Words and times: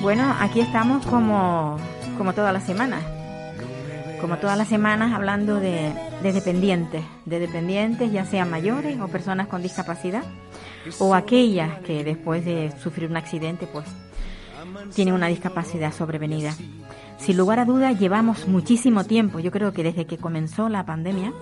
Bueno, 0.00 0.34
aquí 0.38 0.60
estamos 0.60 1.04
como, 1.06 1.76
como 2.16 2.32
todas 2.32 2.52
las 2.52 2.64
semanas. 2.64 3.02
Como 4.20 4.38
todas 4.38 4.56
las 4.56 4.68
semanas 4.68 5.12
hablando 5.12 5.56
de, 5.56 5.92
de 6.22 6.32
dependientes, 6.32 7.02
de 7.24 7.38
dependientes 7.40 8.12
ya 8.12 8.24
sean 8.24 8.50
mayores 8.50 9.00
o 9.00 9.08
personas 9.08 9.48
con 9.48 9.62
discapacidad 9.62 10.22
o 10.98 11.14
aquellas 11.14 11.80
que 11.80 12.04
después 12.04 12.44
de 12.44 12.72
sufrir 12.82 13.10
un 13.10 13.16
accidente 13.16 13.66
pues 13.66 13.86
tienen 14.94 15.14
una 15.14 15.26
discapacidad 15.26 15.92
sobrevenida. 15.92 16.54
Sin 17.18 17.36
lugar 17.36 17.58
a 17.58 17.64
dudas 17.64 17.98
llevamos 17.98 18.46
muchísimo 18.46 19.04
tiempo, 19.04 19.40
yo 19.40 19.50
creo 19.50 19.72
que 19.72 19.82
desde 19.82 20.06
que 20.06 20.18
comenzó 20.18 20.68
la 20.68 20.86
pandemia, 20.86 21.32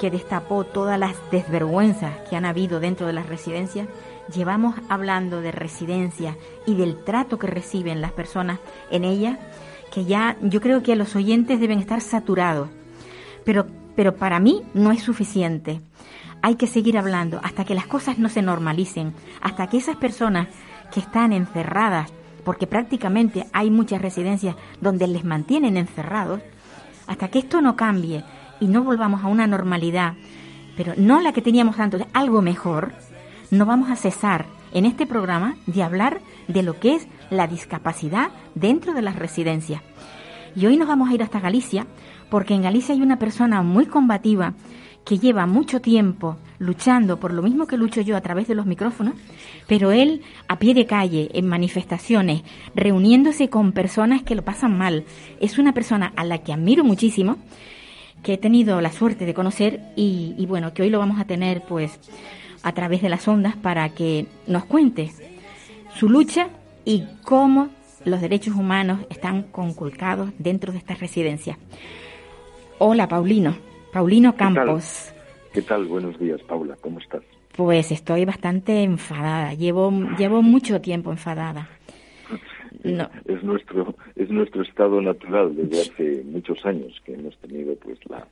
que 0.00 0.10
destapó 0.10 0.64
todas 0.64 0.98
las 0.98 1.14
desvergüenzas 1.30 2.12
que 2.28 2.36
han 2.36 2.44
habido 2.44 2.80
dentro 2.80 3.06
de 3.06 3.12
las 3.12 3.28
residencias, 3.28 3.88
llevamos 4.32 4.74
hablando 4.88 5.40
de 5.40 5.52
residencias 5.52 6.36
y 6.66 6.74
del 6.74 7.02
trato 7.04 7.38
que 7.38 7.46
reciben 7.46 8.00
las 8.00 8.12
personas 8.12 8.60
en 8.90 9.04
ellas, 9.04 9.38
que 9.92 10.04
ya 10.04 10.36
yo 10.42 10.60
creo 10.60 10.82
que 10.82 10.96
los 10.96 11.14
oyentes 11.16 11.60
deben 11.60 11.78
estar 11.78 12.00
saturados. 12.00 12.68
Pero, 13.44 13.66
pero 13.96 14.16
para 14.16 14.40
mí 14.40 14.62
no 14.74 14.92
es 14.92 15.02
suficiente. 15.02 15.80
Hay 16.42 16.56
que 16.56 16.66
seguir 16.66 16.98
hablando 16.98 17.40
hasta 17.42 17.64
que 17.64 17.74
las 17.74 17.86
cosas 17.86 18.18
no 18.18 18.28
se 18.28 18.42
normalicen, 18.42 19.14
hasta 19.40 19.68
que 19.68 19.78
esas 19.78 19.96
personas 19.96 20.48
que 20.92 21.00
están 21.00 21.32
encerradas, 21.32 22.12
porque 22.44 22.66
prácticamente 22.66 23.46
hay 23.52 23.70
muchas 23.70 24.02
residencias 24.02 24.56
donde 24.80 25.06
les 25.06 25.24
mantienen 25.24 25.76
encerrados, 25.76 26.40
hasta 27.06 27.28
que 27.28 27.38
esto 27.38 27.60
no 27.60 27.76
cambie 27.76 28.24
y 28.60 28.66
no 28.66 28.82
volvamos 28.82 29.24
a 29.24 29.28
una 29.28 29.46
normalidad, 29.46 30.14
pero 30.76 30.94
no 30.96 31.20
la 31.20 31.32
que 31.32 31.42
teníamos 31.42 31.78
antes, 31.78 32.02
algo 32.12 32.42
mejor, 32.42 32.92
no 33.54 33.66
vamos 33.66 33.90
a 33.90 33.96
cesar 33.96 34.46
en 34.72 34.84
este 34.84 35.06
programa 35.06 35.56
de 35.66 35.82
hablar 35.82 36.20
de 36.48 36.62
lo 36.62 36.80
que 36.80 36.96
es 36.96 37.06
la 37.30 37.46
discapacidad 37.46 38.30
dentro 38.54 38.92
de 38.92 39.02
las 39.02 39.16
residencias. 39.16 39.80
Y 40.56 40.66
hoy 40.66 40.76
nos 40.76 40.88
vamos 40.88 41.08
a 41.08 41.14
ir 41.14 41.22
hasta 41.22 41.40
Galicia, 41.40 41.86
porque 42.30 42.54
en 42.54 42.62
Galicia 42.62 42.94
hay 42.94 43.02
una 43.02 43.18
persona 43.18 43.62
muy 43.62 43.86
combativa 43.86 44.54
que 45.04 45.18
lleva 45.18 45.46
mucho 45.46 45.80
tiempo 45.80 46.36
luchando 46.58 47.20
por 47.20 47.32
lo 47.32 47.42
mismo 47.42 47.66
que 47.66 47.76
lucho 47.76 48.00
yo 48.00 48.16
a 48.16 48.22
través 48.22 48.48
de 48.48 48.54
los 48.54 48.66
micrófonos, 48.66 49.14
pero 49.68 49.92
él 49.92 50.22
a 50.48 50.58
pie 50.58 50.74
de 50.74 50.86
calle, 50.86 51.30
en 51.34 51.46
manifestaciones, 51.46 52.42
reuniéndose 52.74 53.50
con 53.50 53.72
personas 53.72 54.22
que 54.22 54.34
lo 54.34 54.42
pasan 54.42 54.76
mal. 54.76 55.04
Es 55.40 55.58
una 55.58 55.74
persona 55.74 56.12
a 56.16 56.24
la 56.24 56.38
que 56.38 56.52
admiro 56.52 56.82
muchísimo, 56.82 57.36
que 58.22 58.34
he 58.34 58.38
tenido 58.38 58.80
la 58.80 58.90
suerte 58.90 59.26
de 59.26 59.34
conocer 59.34 59.92
y, 59.94 60.34
y 60.38 60.46
bueno, 60.46 60.72
que 60.72 60.82
hoy 60.82 60.90
lo 60.90 60.98
vamos 60.98 61.20
a 61.20 61.26
tener 61.26 61.62
pues 61.62 62.00
a 62.64 62.72
través 62.72 63.02
de 63.02 63.10
las 63.10 63.28
ondas 63.28 63.54
para 63.56 63.90
que 63.90 64.26
nos 64.48 64.64
cuente 64.64 65.10
su 65.94 66.08
lucha 66.08 66.48
y 66.84 67.04
cómo 67.22 67.68
los 68.04 68.20
derechos 68.20 68.54
humanos 68.54 69.00
están 69.10 69.44
conculcados 69.44 70.30
dentro 70.38 70.72
de 70.72 70.78
estas 70.78 70.98
residencias. 70.98 71.58
Hola, 72.78 73.06
Paulino. 73.06 73.56
Paulino 73.92 74.34
Campos. 74.34 75.12
¿Qué 75.52 75.62
tal? 75.62 75.84
Buenos 75.84 76.18
días, 76.18 76.42
Paula. 76.42 76.76
¿Cómo 76.80 76.98
estás? 76.98 77.22
Pues 77.54 77.92
estoy 77.92 78.24
bastante 78.24 78.82
enfadada. 78.82 79.54
Llevo, 79.54 79.92
llevo 80.18 80.42
mucho 80.42 80.80
tiempo 80.80 81.12
enfadada. 81.12 81.68
No. 82.82 83.08
Es 83.26 83.42
nuestro 83.44 83.94
es 84.16 84.28
nuestro 84.30 84.62
estado 84.62 85.00
natural 85.00 85.54
desde 85.54 85.82
hace 85.82 86.24
muchos 86.24 86.64
años 86.66 86.92
que 87.04 87.14
hemos 87.14 87.36
tenido 87.38 87.74
pues 87.76 87.98
la 88.08 88.26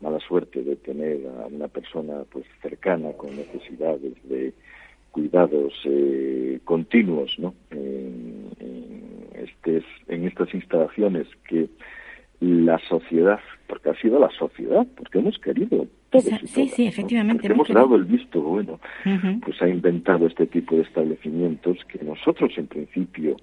mala 0.00 0.18
suerte 0.20 0.62
de 0.62 0.76
tener 0.76 1.20
a 1.26 1.46
una 1.46 1.68
persona 1.68 2.24
pues 2.30 2.44
cercana 2.62 3.12
con 3.12 3.36
necesidades 3.36 4.14
de 4.28 4.52
cuidados 5.10 5.72
eh, 5.84 6.60
continuos, 6.64 7.36
¿no? 7.38 7.54
En, 7.70 8.48
en, 8.60 9.02
estes, 9.34 9.84
en 10.08 10.26
estas 10.26 10.52
instalaciones 10.54 11.26
que 11.48 11.68
la 12.40 12.78
sociedad, 12.88 13.40
porque 13.66 13.90
ha 13.90 13.94
sido 14.00 14.18
la 14.18 14.30
sociedad, 14.30 14.86
porque 14.96 15.18
hemos 15.18 15.38
querido 15.38 15.86
todos 16.10 16.26
y 16.26 16.46
Sí, 16.46 16.54
todas, 16.54 16.70
sí, 16.70 16.86
efectivamente. 16.86 17.46
Hemos 17.46 17.66
querido. 17.66 17.82
dado 17.84 17.96
el 17.96 18.04
visto 18.04 18.40
bueno, 18.40 18.80
pues 19.44 19.60
ha 19.60 19.68
inventado 19.68 20.26
este 20.26 20.46
tipo 20.46 20.76
de 20.76 20.82
establecimientos 20.82 21.76
que 21.86 22.02
nosotros 22.04 22.52
en 22.56 22.66
principio 22.66 23.36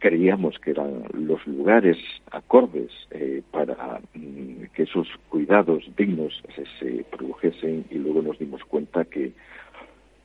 creíamos 0.00 0.58
que 0.58 0.72
eran 0.72 1.04
los 1.12 1.46
lugares 1.46 1.96
acordes 2.32 2.90
eh, 3.12 3.42
para 3.52 4.00
mm, 4.14 4.64
que 4.74 4.82
esos 4.82 5.06
cuidados 5.28 5.84
dignos 5.96 6.42
se, 6.56 6.64
se 6.80 7.04
produjesen 7.04 7.84
y 7.90 7.94
luego 7.98 8.20
nos 8.22 8.38
dimos 8.38 8.64
cuenta 8.64 9.04
que 9.04 9.32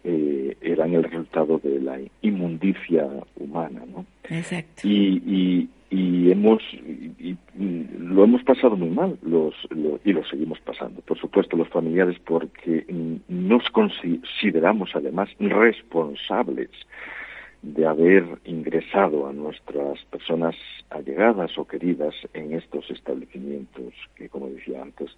eh, 0.03 0.55
eran 0.61 0.93
el 0.93 1.03
resultado 1.03 1.59
de 1.63 1.79
la 1.81 1.99
inmundicia 2.21 3.07
humana, 3.37 3.81
¿no? 3.93 4.05
Exacto. 4.29 4.87
y, 4.87 5.21
y, 5.25 5.69
y 5.89 6.31
hemos 6.31 6.61
y, 6.73 7.35
mm, 7.55 8.13
lo 8.13 8.23
hemos 8.23 8.43
pasado 8.43 8.75
muy 8.75 8.89
mal 8.89 9.17
los, 9.23 9.53
lo- 9.69 9.99
y 10.03 10.13
lo 10.13 10.23
seguimos 10.25 10.59
pasando 10.61 11.01
por 11.01 11.17
supuesto 11.19 11.55
los 11.57 11.67
familiares 11.69 12.17
porque 12.25 12.85
mm, 12.89 13.15
nos 13.47 13.69
consideramos 13.69 14.89
además 14.95 15.29
responsables 15.39 16.69
de 17.61 17.85
haber 17.85 18.23
ingresado 18.45 19.27
a 19.27 19.33
nuestras 19.33 20.03
personas 20.05 20.55
allegadas 20.89 21.57
o 21.57 21.65
queridas 21.65 22.13
en 22.33 22.53
estos 22.53 22.89
establecimientos 22.91 23.93
que 24.15 24.29
como 24.29 24.47
decía 24.49 24.81
antes 24.81 25.09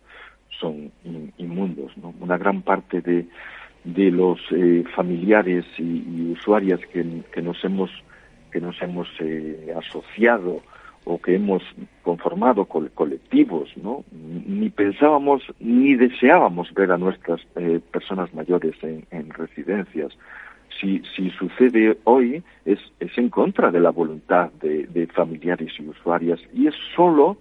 son 0.60 0.92
in- 1.04 1.34
inmundos 1.38 1.96
¿no? 1.98 2.14
una 2.20 2.38
gran 2.38 2.62
parte 2.62 3.02
de 3.02 3.26
de 3.84 4.12
los 4.12 4.40
eh, 4.52 4.84
familiares 4.96 5.66
y, 5.78 6.32
usuarias 6.32 6.80
que, 6.92 7.06
que 7.34 7.42
nos 7.42 7.64
hemos 7.64 7.90
que 8.52 8.60
nos 8.60 8.82
hemos 8.82 9.08
eh, 9.20 9.74
asociado 9.78 10.62
o 11.06 11.22
que 11.22 11.36
hemos 11.36 11.64
conformado 12.04 12.66
col 12.66 12.92
colectivos, 12.92 13.70
¿no? 13.78 14.04
Ni 14.12 14.70
pensábamos 14.70 15.42
ni 15.60 15.96
deseábamos 15.96 16.74
ver 16.74 16.92
a 16.92 16.98
nuestras 16.98 17.40
eh, 17.56 17.80
personas 17.92 18.34
mayores 18.34 18.76
en 18.84 19.30
residencias. 19.30 20.12
Si, 20.80 21.02
si 21.16 21.30
sucede 21.32 21.98
hoy 22.04 22.44
es, 22.66 22.80
es 23.00 23.18
en 23.18 23.30
contra 23.30 23.72
de 23.72 23.80
la 23.80 23.90
voluntad 23.90 24.52
de, 24.62 25.08
familiares 25.14 25.72
y 25.80 25.88
usuarias. 25.88 26.40
Y 26.54 26.68
es 26.68 26.76
solo 26.96 27.38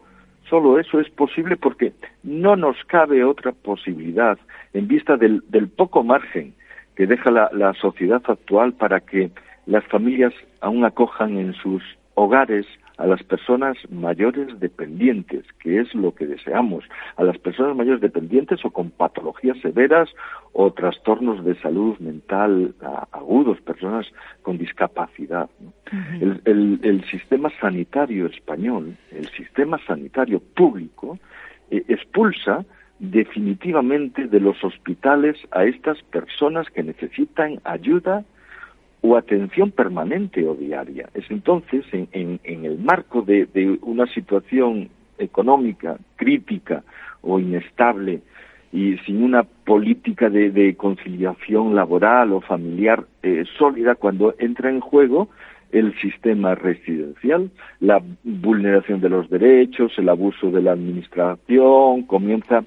Solo 0.48 0.78
eso 0.78 1.00
es 1.00 1.10
posible 1.10 1.56
porque 1.56 1.92
no 2.22 2.54
nos 2.54 2.76
cabe 2.84 3.24
otra 3.24 3.50
posibilidad 3.50 4.38
en 4.74 4.86
vista 4.86 5.16
del, 5.16 5.42
del 5.48 5.69
poco 5.69 6.04
margen 6.04 6.54
que 6.94 7.08
deja 7.08 7.32
la, 7.32 7.50
la, 7.52 7.74
sociedad 7.74 8.22
actual 8.28 8.72
para 8.72 9.00
que 9.00 9.32
las 9.66 9.84
familias 9.86 10.32
aún 10.60 10.84
acojan 10.84 11.36
en 11.36 11.53
sus 11.54 11.82
hogares 12.15 12.65
a 12.98 13.07
las 13.07 13.22
personas 13.22 13.77
mayores 13.91 14.59
dependientes, 14.59 15.45
que 15.60 15.81
es 15.81 15.95
lo 15.95 16.15
que 16.15 16.27
deseamos, 16.27 16.84
a 17.16 17.25
las 17.25 17.39
personas 17.39 17.77
mayores 17.77 18.01
dependientes 18.01 18.65
o 18.65 18.71
con 18.71 18.91
patologías 18.91 19.59
severas 19.60 20.09
o 20.53 20.72
trastornos 20.72 21.45
de 21.45 21.54
salud 21.60 21.98
mental 21.98 22.75
agudos, 23.13 23.60
personas 23.60 24.07
con 24.43 24.57
discapacidad. 24.57 25.51
¿no? 25.60 25.69
Uh 25.69 25.97
-huh. 25.97 26.22
el, 26.22 26.41
el, 26.45 26.81
el, 26.83 27.04
sistema 27.04 27.51
sanitario 27.60 28.27
español, 28.27 28.97
el 29.13 29.28
sistema 29.28 29.78
sanitario 29.87 30.41
público, 30.41 31.19
eh, 31.71 31.84
expulsa 31.89 32.65
definitivamente 32.99 34.27
de 34.27 34.41
los 34.41 34.63
hospitales 34.65 35.37
a 35.51 35.65
estas 35.65 36.03
personas 36.04 36.69
que 36.71 36.83
necesitan 36.83 37.60
ayuda 37.65 38.25
o 39.06 39.16
atención 39.16 39.70
permanente 39.70 40.47
o 40.47 40.54
diaria. 40.54 41.08
Es 41.14 41.30
entonces, 41.30 41.84
en, 41.92 42.08
en, 42.42 42.64
el 42.64 42.78
marco 42.78 43.22
de, 43.22 43.47
de, 43.47 43.78
una 43.82 44.06
situación 44.06 44.88
económica 45.18 45.97
crítica 46.16 46.82
o 47.22 47.38
inestable 47.38 48.20
y 48.72 48.98
sin 48.98 49.22
una 49.22 49.44
política 49.44 50.28
de, 50.28 50.50
de 50.50 50.74
conciliación 50.74 51.74
laboral 51.74 52.32
o 52.32 52.41
familiar 52.41 53.04
eh, 53.22 53.44
sólida, 53.56 53.94
cuando 53.94 54.34
entra 54.38 54.70
en 54.70 54.80
juego 54.80 55.28
el 55.72 55.97
sistema 56.00 56.54
residencial, 56.54 57.50
la 57.80 58.03
vulneración 58.24 59.00
de 59.00 59.08
los 59.08 59.28
derechos, 59.30 59.92
el 59.98 60.08
abuso 60.08 60.50
de 60.50 60.62
la 60.62 60.72
administración, 60.72 62.03
comienza 62.03 62.64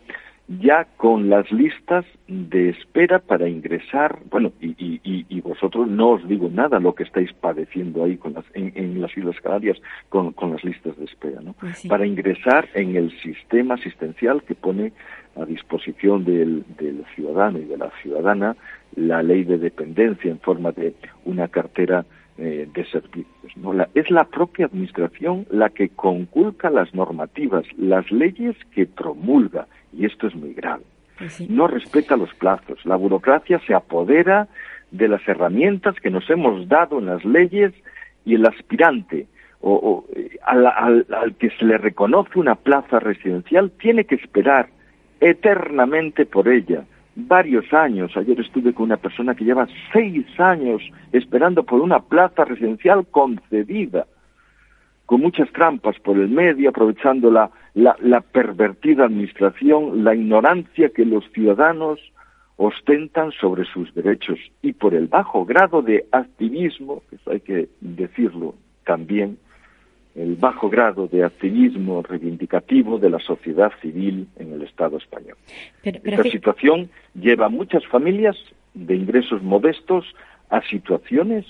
ya 0.50 0.88
con 0.98 1.30
las 1.30 1.52
listas 1.52 2.06
de 2.28 2.70
espera 2.70 3.20
para 3.20 3.48
ingresar, 3.48 4.20
bueno, 4.32 4.52
y, 4.60 5.42
vosotros 5.42 5.88
no 5.88 6.12
os 6.12 6.28
digo 6.28 6.50
nada 6.52 6.80
lo 6.80 6.94
que 6.94 7.04
estáis 7.04 7.32
padeciendo 7.34 8.04
ahí 8.04 8.18
con 8.18 8.34
las, 8.34 8.46
en, 8.54 9.02
las 9.02 9.16
Islas 9.18 9.36
Canarias 9.42 9.78
con, 10.10 10.34
las 10.52 10.64
listas 10.64 10.98
de 10.98 11.06
espera, 11.06 11.42
¿no? 11.42 11.54
Pues 11.54 11.86
para 11.88 12.06
ingresar 12.06 12.68
en 12.74 12.96
el 12.96 13.12
sistema 13.22 13.76
asistencial 13.76 14.44
que 14.44 14.56
pone 14.56 14.92
a 15.36 15.46
disposición 15.46 16.24
del, 16.24 16.64
del 16.78 17.04
ciudadano 17.16 17.60
y 17.60 17.66
de 17.66 17.78
la 17.78 17.92
ciudadana 18.02 18.56
la 18.96 19.24
ley 19.24 19.44
de 19.44 19.58
dependencia 19.58 20.30
en 20.30 20.40
forma 20.40 20.72
de 20.72 20.94
una 21.26 21.48
cartera 21.48 22.06
eh, 22.42 22.70
de 22.74 22.86
servicios. 22.86 23.28
¿no? 23.58 23.74
es 23.94 24.10
la 24.10 24.24
propia 24.24 24.68
Administración 24.68 25.46
la 25.52 25.70
que 25.72 25.90
conculca 25.90 26.70
las 26.70 26.94
normativas, 26.94 27.66
las 27.78 28.10
leyes 28.12 28.56
que 28.74 28.86
promulga, 28.86 29.68
y 29.94 30.06
esto 30.06 30.28
es 30.28 30.36
muy 30.36 30.54
grave. 30.54 30.84
Pues 31.18 31.50
no 31.50 31.68
respeta 31.68 32.16
los 32.16 32.34
plazos. 32.36 32.86
La 32.86 32.96
burocracia 32.96 33.60
se 33.68 33.74
apodera 33.74 34.48
de 34.92 35.08
las 35.08 35.28
herramientas 35.28 35.96
que 36.02 36.10
nos 36.10 36.30
hemos 36.30 36.68
dado 36.68 37.00
en 37.00 37.08
las 37.08 37.24
leyes 37.26 37.74
y 38.26 38.36
el 38.36 38.46
aspirante 38.46 39.28
o, 39.62 40.06
eh, 40.16 40.38
al, 40.46 40.66
al 40.66 41.36
que 41.36 41.50
se 41.52 41.66
le 41.66 41.78
reconoce 41.78 42.40
una 42.40 42.56
plaza 42.56 43.00
residencial 43.00 43.72
tiene 43.72 44.06
que 44.06 44.16
esperar 44.16 44.70
eternamente 45.20 46.26
por 46.26 46.48
ella 46.48 46.86
varios 47.16 47.72
años. 47.74 48.16
Ayer 48.16 48.40
estuve 48.40 48.74
con 48.74 48.86
una 48.86 48.98
persona 48.98 49.36
que 49.36 49.44
lleva 49.44 49.68
seis 49.92 50.26
años 50.40 50.82
esperando 51.12 51.64
por 51.64 51.82
una 51.82 52.00
plaza 52.00 52.46
residencial 52.46 53.06
concedida, 53.08 54.06
con 55.06 55.22
muchas 55.22 55.52
trampas 55.52 56.00
por 56.00 56.18
el 56.18 56.30
medio, 56.30 56.70
aprovechando 56.70 57.32
la, 57.32 57.50
la, 57.74 58.22
pervertida 58.22 59.06
administración, 59.06 60.04
la 60.04 60.16
ignorancia 60.16 60.90
que 60.90 61.06
los 61.06 61.24
ciudadanos 61.32 62.00
ostentan 62.58 63.32
sobre 63.32 63.66
sus 63.66 63.94
derechos 63.94 64.38
y 64.62 64.74
por 64.74 64.94
el 64.94 65.08
bajo 65.08 65.46
grado 65.46 65.82
de 65.82 66.06
activismo, 66.12 67.04
eso 67.12 67.32
hay 67.32 67.40
que 67.40 67.70
decirlo 67.80 68.56
también, 68.86 69.38
el 70.16 70.36
bajo 70.36 70.70
grado 70.70 71.08
de 71.08 71.24
activismo 71.24 72.02
reivindicativo 72.02 72.98
de 72.98 73.10
la 73.10 73.20
sociedad 73.20 73.72
civil 73.82 74.28
en 74.38 74.52
el 74.52 74.64
Estado 74.64 74.98
español. 74.98 75.38
Esta 75.84 76.24
situación 76.24 76.90
lleva 77.14 77.46
a 77.46 77.50
muchas 77.50 77.86
familias 77.88 78.36
de 78.74 78.96
ingresos 78.96 79.42
modestos 79.42 80.06
a 80.50 80.62
situaciones 80.64 81.46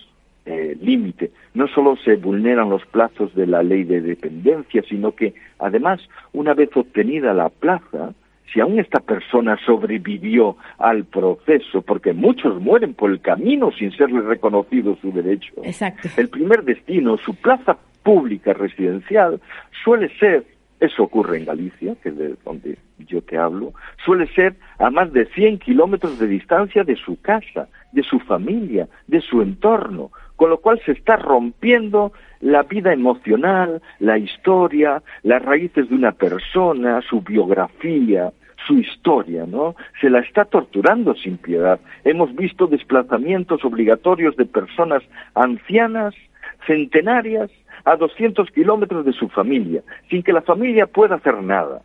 eh, 0.50 0.76
límite. 0.82 1.30
No 1.54 1.68
solo 1.68 1.96
se 1.98 2.16
vulneran 2.16 2.72
los 2.72 2.84
plazos 2.88 3.36
de 3.36 3.46
la 3.46 3.62
ley 3.62 3.84
de 3.84 4.02
dependencia, 4.02 4.82
sino 4.90 5.12
que 5.12 5.36
además, 5.60 6.02
una 6.34 6.56
vez 6.56 6.76
obtenida 6.76 7.36
la 7.36 7.50
plaza, 7.50 8.16
si 8.52 8.60
aún 8.60 8.80
esta 8.80 9.00
persona 9.00 9.60
sobrevivió 9.64 10.58
al 10.80 11.06
proceso, 11.06 11.84
porque 11.84 12.14
muchos 12.14 12.60
mueren 12.60 12.96
por 12.96 13.12
el 13.12 13.22
camino 13.22 13.72
sin 13.72 13.92
serle 13.92 14.22
reconocido 14.22 14.98
su 15.00 15.12
derecho. 15.12 15.54
El 16.18 16.30
primer 16.30 16.64
destino, 16.64 17.18
su 17.18 17.36
plaza 17.36 17.78
pública 18.02 18.54
residencial, 18.54 19.40
suele 19.84 20.10
ser, 20.18 20.46
eso 20.80 21.04
ocurre 21.04 21.38
en 21.38 21.46
Galicia, 21.46 21.96
que 22.02 22.10
es 22.10 22.18
de 22.18 22.36
donde 22.44 22.80
yo 22.98 23.22
te 23.22 23.38
hablo, 23.38 23.74
suele 24.04 24.26
ser 24.34 24.56
a 24.80 24.90
más 24.90 25.14
de 25.14 25.28
100 25.28 25.60
kilómetros 25.60 26.18
de 26.18 26.26
distancia 26.26 26.84
de 26.84 26.96
su 26.96 27.22
casa, 27.22 27.68
de 27.92 28.02
su 28.02 28.20
familia, 28.20 28.88
de 29.06 29.22
su 29.22 29.44
entorno, 29.44 30.12
con 30.40 30.50
lo 30.50 30.60
cual 30.60 30.80
se 30.86 30.94
está 30.94 31.18
rompiendo 31.18 32.14
la 32.40 32.64
vida 32.64 32.94
emocional, 32.94 33.82
la 34.00 34.18
historia, 34.18 35.04
las 35.22 35.44
raíces 35.44 35.90
de 35.90 35.96
una 35.96 36.14
persona, 36.14 37.02
su 37.02 37.20
biografía, 37.20 38.32
su 38.66 38.78
historia, 38.78 39.46
¿no? 39.46 39.76
Se 40.00 40.10
la 40.10 40.20
está 40.20 40.46
torturando 40.46 41.14
sin 41.16 41.36
piedad. 41.36 41.78
Hemos 42.06 42.34
visto 42.34 42.68
desplazamientos 42.68 43.66
obligatorios 43.66 44.38
de 44.38 44.46
personas 44.46 45.04
ancianas, 45.36 46.16
centenarias, 46.66 47.52
a 47.84 47.98
200 47.98 48.50
kilómetros 48.52 49.04
de 49.06 49.12
su 49.12 49.28
familia, 49.28 49.82
sin 50.10 50.24
que 50.24 50.32
la 50.32 50.42
familia 50.42 50.88
pueda 50.88 51.16
hacer 51.16 51.44
nada. 51.44 51.82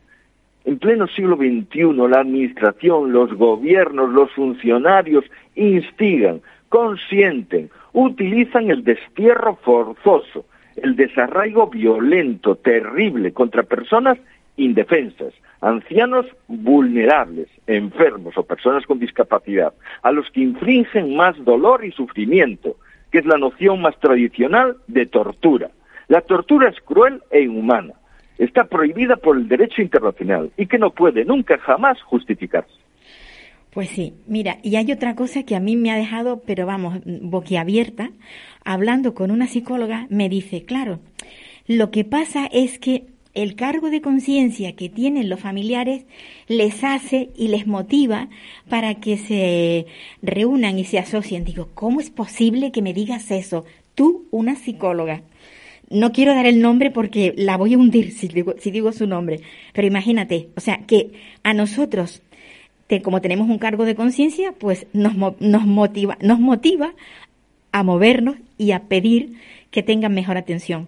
En 0.65 0.79
pleno 0.79 1.09
siglo 1.09 1.35
XXI, 1.35 1.93
la 2.09 2.21
administración, 2.21 3.11
los 3.11 3.35
gobiernos, 3.35 4.11
los 4.11 4.31
funcionarios 4.31 5.25
instigan, 5.57 6.41
consienten, 6.69 7.69
utilizan 7.95 8.71
el 8.71 8.85
destierro 8.85 9.57
forzoso, 9.63 10.45
el 10.77 10.97
desarraigo 10.97 11.69
violento, 11.69 12.57
terrible 12.57 13.33
contra 13.33 13.63
personas 13.63 14.19
indefensas, 14.57 15.33
ancianos 15.61 16.27
vulnerables, 16.49 17.49
enfermos 17.67 18.37
o 18.37 18.45
personas 18.45 18.85
con 18.85 18.99
discapacidad, 18.99 19.73
a 20.03 20.13
los 20.13 20.31
que 20.31 20.41
infringen 20.41 21.17
más 21.17 21.43
dolor 21.45 21.85
y 21.85 21.93
sufrimiento, 21.93 22.77
que 23.11 23.19
es 23.19 23.27
la 23.27 23.39
noción 23.39 23.81
más 23.81 23.99
tradicional 24.01 24.77
de 24.89 25.07
tortura. 25.07 25.71
La 26.09 26.21
tortura 26.21 26.69
es 26.69 26.79
cruel 26.81 27.23
e 27.31 27.43
inhumana, 27.43 27.95
está 28.39 28.65
prohibida 28.65 29.17
por 29.17 29.37
el 29.37 29.49
derecho 29.49 29.81
internacional 29.81 30.51
y 30.57 30.67
que 30.67 30.79
no 30.79 30.91
puede 30.91 31.25
nunca 31.25 31.59
jamás 31.59 32.03
justificarse. 32.03 32.84
Pues 33.75 33.91
sí, 33.91 34.15
mira, 34.29 34.59
y 34.63 34.77
hay 34.77 34.93
otra 34.93 35.17
cosa 35.17 35.43
que 35.43 35.57
a 35.57 35.61
mí 35.61 35.77
me 35.77 35.91
ha 35.91 35.97
dejado, 35.97 36.43
pero 36.47 36.65
vamos, 36.65 37.01
boquiabierta, 37.05 38.13
hablando 38.65 39.15
con 39.15 39.33
una 39.33 39.49
psicóloga, 39.49 40.07
me 40.11 40.29
dice, 40.29 40.63
claro, 40.63 41.01
lo 41.67 41.91
que 41.91 42.05
pasa 42.05 42.47
es 42.47 42.79
que 42.79 43.07
el 43.35 43.57
cargo 43.57 43.91
de 43.91 44.01
conciencia 44.01 44.77
que 44.77 44.89
tienen 44.89 45.29
los 45.29 45.41
familiares 45.41 46.05
les 46.47 46.85
hace 46.85 47.31
y 47.37 47.49
les 47.49 47.67
motiva 47.67 48.29
para 48.69 48.95
que 48.95 49.19
se 49.19 49.87
reúnan 50.23 50.79
y 50.79 50.85
se 50.85 51.01
asocien. 51.01 51.45
Digo, 51.45 51.71
¿cómo 51.75 52.01
es 52.01 52.11
posible 52.11 52.71
que 52.71 52.81
me 52.81 52.95
digas 52.95 53.33
eso? 53.33 53.65
Tú, 53.97 54.29
una 54.31 54.55
psicóloga. 54.55 55.23
No 55.91 56.13
quiero 56.13 56.33
dar 56.33 56.47
el 56.47 56.61
nombre 56.61 56.93
porque 56.93 57.35
la 57.37 57.57
voy 57.57 57.75
a 57.75 57.79
hundir 57.79 58.13
si 58.13 58.29
digo, 58.29 58.55
si 58.59 58.71
digo 58.71 58.93
su 58.93 59.09
nombre, 59.09 59.41
pero 59.73 59.87
imagínate, 59.87 60.49
o 60.57 60.61
sea, 60.61 60.79
que 60.87 61.11
a 61.43 61.55
nosotros, 61.55 62.23
como 63.03 63.21
tenemos 63.21 63.49
un 63.49 63.59
cargo 63.59 63.85
de 63.85 63.95
conciencia, 63.95 64.53
pues 64.59 64.87
nos, 64.93 65.15
nos, 65.17 65.67
motiva, 65.67 66.17
nos 66.21 66.39
motiva 66.39 66.93
a 67.73 67.83
movernos 67.83 68.37
y 68.57 68.73
a 68.73 68.89
pedir 68.89 69.35
que 69.71 69.83
tengan 69.83 70.15
mejor 70.15 70.37
atención. 70.37 70.87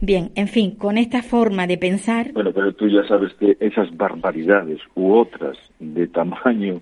Bien, 0.00 0.30
en 0.34 0.48
fin, 0.48 0.72
con 0.72 0.98
esta 0.98 1.22
forma 1.22 1.66
de 1.66 1.78
pensar. 1.78 2.32
Bueno, 2.32 2.52
pero 2.52 2.74
tú 2.74 2.88
ya 2.88 3.06
sabes 3.06 3.32
que 3.34 3.56
esas 3.60 3.96
barbaridades 3.96 4.80
u 4.94 5.12
otras 5.12 5.56
de 5.78 6.08
tamaño 6.08 6.80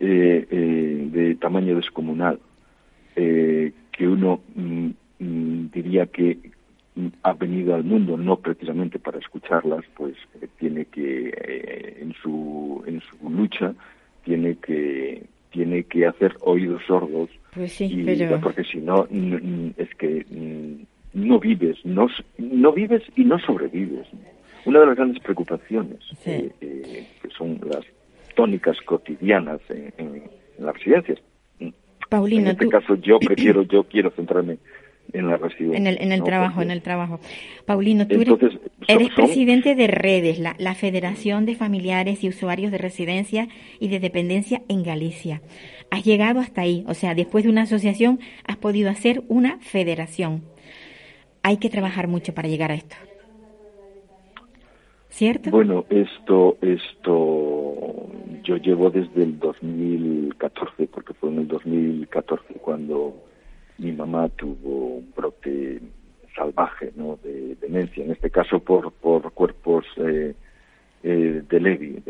eh, 0.00 0.46
eh, 0.50 1.08
de 1.12 1.34
tamaño 1.36 1.76
descomunal 1.76 2.40
eh, 3.14 3.72
que 3.92 4.08
uno 4.08 4.40
mm, 4.56 4.90
Mm, 5.18 5.70
diría 5.72 6.06
que 6.06 6.38
ha 7.22 7.32
venido 7.32 7.74
al 7.74 7.84
mundo 7.84 8.16
no 8.16 8.36
precisamente 8.36 8.98
para 8.98 9.18
escucharlas, 9.18 9.84
pues 9.96 10.14
eh, 10.40 10.48
tiene 10.58 10.86
que 10.86 11.28
eh, 11.28 11.98
en 12.00 12.12
su 12.14 12.82
en 12.86 13.00
su 13.00 13.30
lucha 13.30 13.74
tiene 14.24 14.56
que 14.56 15.24
tiene 15.50 15.84
que 15.84 16.06
hacer 16.06 16.36
oídos 16.40 16.82
sordos. 16.86 17.30
Pues 17.54 17.72
sí, 17.72 17.84
y, 17.86 18.38
porque 18.42 18.64
si 18.64 18.78
no 18.78 19.06
es 19.76 19.94
que 19.96 20.24
no 21.14 21.38
vives 21.38 21.78
no 21.84 22.08
no 22.38 22.72
vives 22.72 23.02
y 23.16 23.24
no 23.24 23.38
sobrevives. 23.38 24.06
Una 24.64 24.80
de 24.80 24.86
las 24.86 24.96
grandes 24.96 25.22
preocupaciones 25.22 26.00
eh, 26.26 26.50
que 27.22 27.28
son 27.36 27.60
las 27.70 27.84
tónicas 28.34 28.76
cotidianas 28.82 29.60
en, 29.68 30.22
las 30.58 30.74
residencias. 30.74 31.18
Paulino, 32.08 32.42
en 32.42 32.48
este 32.48 32.68
caso 32.68 32.94
yo 32.96 33.18
prefiero 33.18 33.62
yo 33.62 33.84
quiero 33.84 34.10
centrarme 34.10 34.58
en 35.12 35.28
la 35.28 35.36
residencia. 35.36 35.78
En 35.78 35.86
el, 35.86 35.98
en 36.00 36.12
el 36.12 36.22
trabajo, 36.22 36.62
en 36.62 36.70
el 36.70 36.82
trabajo. 36.82 37.20
Paulino, 37.66 38.06
tú 38.06 38.20
eres, 38.86 39.10
presidente 39.14 39.74
de 39.74 39.86
Redes, 39.86 40.38
la, 40.38 40.54
la, 40.58 40.74
Federación 40.74 41.46
de 41.46 41.54
Familiares 41.54 42.22
y 42.24 42.28
Usuarios 42.28 42.70
de 42.70 42.78
Residencia 42.78 43.48
y 43.80 43.88
de 43.88 44.00
Dependencia 44.00 44.62
en 44.68 44.82
Galicia. 44.82 45.42
Has 45.90 46.04
llegado 46.04 46.40
hasta 46.40 46.62
ahí, 46.62 46.84
o 46.86 46.94
sea, 46.94 47.14
después 47.14 47.44
de 47.44 47.50
una 47.50 47.62
asociación 47.62 48.20
has 48.44 48.56
podido 48.56 48.90
hacer 48.90 49.22
una 49.28 49.58
federación. 49.60 50.42
Hay 51.42 51.56
que 51.56 51.70
trabajar 51.70 52.08
mucho 52.08 52.34
para 52.34 52.48
llegar 52.48 52.70
a 52.70 52.74
esto. 52.74 52.96
¿Cierto? 55.08 55.50
Bueno, 55.50 55.84
esto, 55.88 56.58
esto, 56.60 57.74
yo 58.44 58.56
llevo 58.58 58.90
desde 58.90 59.22
el 59.22 59.38
2014, 59.38 60.86
porque 60.88 61.14
fue 61.14 61.30
en 61.30 61.38
el 61.38 61.48
2014 61.48 62.54
cuando 62.60 63.14
mi 63.78 63.92
mamá 63.92 64.28
tuvo 64.30 64.96
un 64.96 65.12
brote 65.16 65.80
salvaje 66.34 66.92
¿no? 66.96 67.18
de 67.22 67.56
demencia, 67.56 68.04
en 68.04 68.12
este 68.12 68.30
caso 68.30 68.60
por, 68.60 68.92
por 68.92 69.32
cuerpos 69.32 69.84
eh, 69.96 70.34
eh, 71.02 71.42
de 71.48 71.60
Levi. 71.60 72.02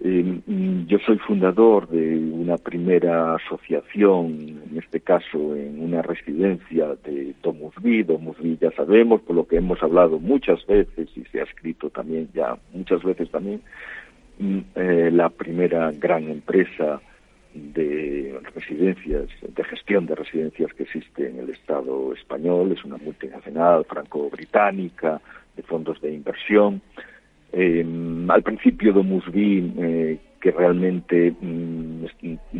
Eh, 0.00 0.40
yo 0.86 0.98
soy 1.06 1.18
fundador 1.18 1.88
de 1.88 2.16
una 2.16 2.56
primera 2.56 3.36
asociación, 3.36 4.62
en 4.70 4.78
este 4.78 5.00
caso 5.00 5.56
en 5.56 5.80
una 5.80 6.02
residencia 6.02 6.96
de 7.04 7.34
Domusví. 7.42 8.02
Domusví 8.02 8.58
ya 8.60 8.70
sabemos, 8.72 9.22
por 9.22 9.36
lo 9.36 9.46
que 9.46 9.56
hemos 9.56 9.82
hablado 9.82 10.18
muchas 10.18 10.64
veces 10.66 11.08
y 11.16 11.24
se 11.24 11.40
ha 11.40 11.44
escrito 11.44 11.88
también 11.90 12.28
ya 12.34 12.56
muchas 12.74 13.02
veces 13.02 13.30
también, 13.30 13.62
mm, 14.38 14.58
eh, 14.74 15.10
la 15.12 15.30
primera 15.30 15.92
gran 15.92 16.28
empresa 16.28 17.00
de 17.74 18.38
residencias, 18.54 19.28
de 19.42 19.64
gestión 19.64 20.06
de 20.06 20.14
residencias 20.14 20.72
que 20.74 20.84
existe 20.84 21.28
en 21.28 21.40
el 21.40 21.50
Estado 21.50 22.12
español, 22.12 22.72
es 22.72 22.84
una 22.84 22.96
multinacional 22.96 23.84
franco-británica 23.84 25.20
de 25.56 25.62
fondos 25.62 26.00
de 26.00 26.12
inversión. 26.12 26.80
Eh, 27.52 27.84
al 28.28 28.42
principio 28.42 28.92
Domusvi, 28.92 29.72
eh, 29.78 30.18
que 30.40 30.50
realmente 30.50 31.34
mm, 31.40 32.04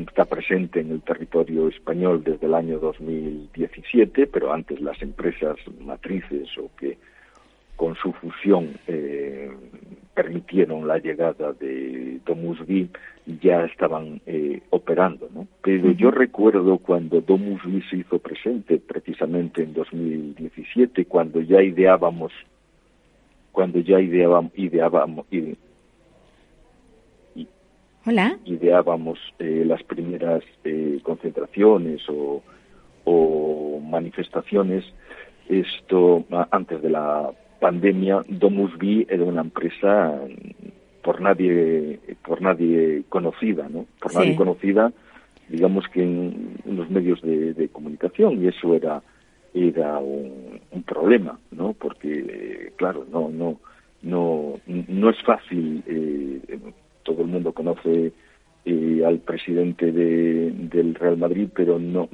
está 0.01 0.25
presente 0.25 0.81
en 0.81 0.91
el 0.93 1.03
territorio 1.03 1.69
español 1.69 2.25
desde 2.25 2.47
el 2.47 2.55
año 2.55 2.79
2017, 2.79 4.27
pero 4.27 4.53
antes 4.53 4.81
las 4.81 5.01
empresas 5.03 5.57
matrices 5.81 6.49
o 6.59 6.71
que 6.77 6.99
con 7.77 7.95
su 7.95 8.13
fusión 8.15 8.71
eh, 8.87 9.51
permitieron 10.17 10.89
la 10.89 10.99
llegada 10.99 11.53
de 11.53 12.21
Domusvi 12.25 12.89
ya 13.43 13.67
estaban 13.67 14.23
eh, 14.25 14.63
operando, 14.71 15.29
¿no? 15.35 15.47
Pero 15.63 15.93
yo 15.93 16.11
recuerdo 16.11 16.79
cuando 16.79 17.21
Domusvi 17.21 17.83
se 17.91 17.99
hizo 17.99 18.19
presente, 18.19 18.79
precisamente 18.79 19.63
en 19.63 19.75
2017, 19.75 21.05
cuando 21.05 21.43
ya 21.43 21.63
ideábamos 21.63 22.33
cuando 23.53 23.79
ya 23.81 23.99
ideábamos, 23.99 24.53
ideábamos, 24.55 25.25
Hola. 28.05 28.39
ideábamos 28.45 29.19
eh, 29.39 29.65
las 29.67 29.83
primeras 29.83 30.43
eh, 30.63 31.01
concentraciones 31.03 32.03
o, 32.11 32.43
o, 33.05 33.81
manifestaciones, 33.81 34.85
esto 35.49 36.27
antes 36.51 36.83
de 36.83 36.91
la 36.91 37.31
pandemia, 37.61 38.23
Domusvi 38.29 39.07
era 39.09 39.25
una 39.25 39.43
empresa 39.43 40.19
por 41.03 41.21
nadie 41.21 42.01
por 42.25 42.43
nadie 42.43 43.05
conocida, 43.09 43.69
¿no? 43.69 43.87
Por 44.01 44.15
nadie 44.15 44.37
conocida, 44.37 44.93
digamos 45.49 45.87
que 45.89 46.03
en, 46.03 46.57
los 46.65 46.91
medios 46.91 47.21
de 47.23 47.69
comunicación 47.73 48.43
y 48.43 48.49
eso 48.49 48.75
era 48.75 49.03
era 49.57 49.99
un, 49.99 50.61
problema, 50.87 51.39
¿no? 51.51 51.73
Porque, 51.73 52.73
claro, 52.77 53.07
no, 53.11 53.29
no, 53.29 53.59
no, 54.03 54.61
no 54.67 55.11
es 55.11 55.17
fácil. 55.25 55.83
Eh, 55.87 56.41
todo 57.03 57.23
el 57.23 57.29
mundo 57.29 57.53
conoce 57.53 58.13
eh, 58.65 59.03
al 59.05 59.19
presidente 59.19 59.91
de, 59.91 60.51
del 60.53 60.95
Real 60.95 61.17
Madrid, 61.17 61.49
pero 61.55 61.79
no 61.79 62.09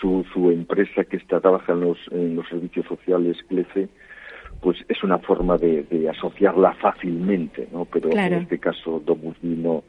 su, 0.00 0.24
su 0.32 0.50
empresa 0.50 1.04
que 1.04 1.16
está 1.16 1.40
trabaja 1.40 1.72
en 1.72 1.80
los, 1.80 1.98
en 2.10 2.36
los 2.36 2.48
servicios 2.48 2.86
sociales, 2.86 3.36
CLECE, 3.48 3.88
pues 4.60 4.78
es 4.88 5.02
una 5.02 5.18
forma 5.18 5.56
de, 5.56 5.86
asociarla 6.10 6.74
fácilmente, 6.74 7.68
¿no? 7.72 7.84
Pero 7.84 8.10
en 8.10 8.34
este 8.34 8.58
caso 8.58 9.02
Domus 9.04 9.36
no 9.42 9.84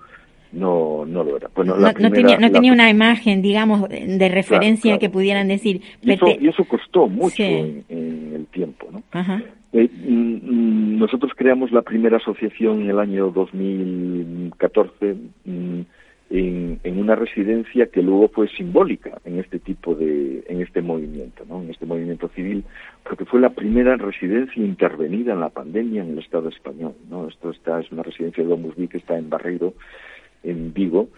no 0.52 1.06
no 1.06 1.24
lo 1.24 1.38
era. 1.38 1.50
Bueno, 1.56 1.76
no, 1.76 2.12
tenía, 2.12 2.38
no 2.38 2.52
tenía 2.52 2.74
una 2.74 2.90
imagen, 2.90 3.42
digamos, 3.42 3.88
de 3.90 4.30
referencia 4.30 4.98
que 4.98 5.10
pudieran 5.10 5.48
decir. 5.48 5.82
Y 6.02 6.48
eso, 6.48 6.64
costó 6.66 7.08
mucho 7.08 7.44
en, 7.44 7.84
el 7.90 8.46
tiempo, 8.48 8.88
¿no? 8.92 9.04
Eh, 9.72 9.88
mm, 9.88 10.96
mm, 10.96 10.98
nosotros 10.98 11.32
creamos 11.36 11.72
la 11.72 11.84
primera 11.84 12.18
asociación 12.18 12.82
en 12.82 12.90
el 12.90 13.00
año 13.00 13.30
2014 13.30 15.16
mm, 15.46 15.82
en, 16.30 16.80
en, 16.84 17.00
una 17.00 17.16
residencia 17.16 17.88
que 17.88 18.02
luego 18.04 18.30
fue 18.30 18.48
simbólica 18.50 19.20
en 19.26 19.40
este 19.40 19.60
tipo 19.60 19.96
de, 19.96 20.44
en 20.48 20.62
este 20.62 20.82
movimiento, 20.82 21.44
¿no? 21.48 21.62
En 21.62 21.72
este 21.72 21.86
movimiento 21.86 22.30
civil, 22.30 22.64
porque 23.04 23.26
fue 23.26 23.40
la 23.40 23.50
primera 23.50 23.96
residencia 23.98 24.64
intervenida 24.64 25.34
en 25.34 25.40
la 25.40 25.50
pandemia 25.50 26.04
en 26.04 26.12
el 26.12 26.20
Estado 26.20 26.50
español, 26.50 26.94
¿no? 27.10 27.28
Esto 27.28 27.50
está, 27.50 27.80
es 27.80 27.92
una 27.92 28.04
residencia 28.04 28.44
de 28.44 28.50
Domus 28.50 28.76
que 28.90 28.98
está 28.98 29.18
en 29.18 29.30
Barreiro, 29.30 29.74
en 30.44 30.74
Vigo, 30.74 31.10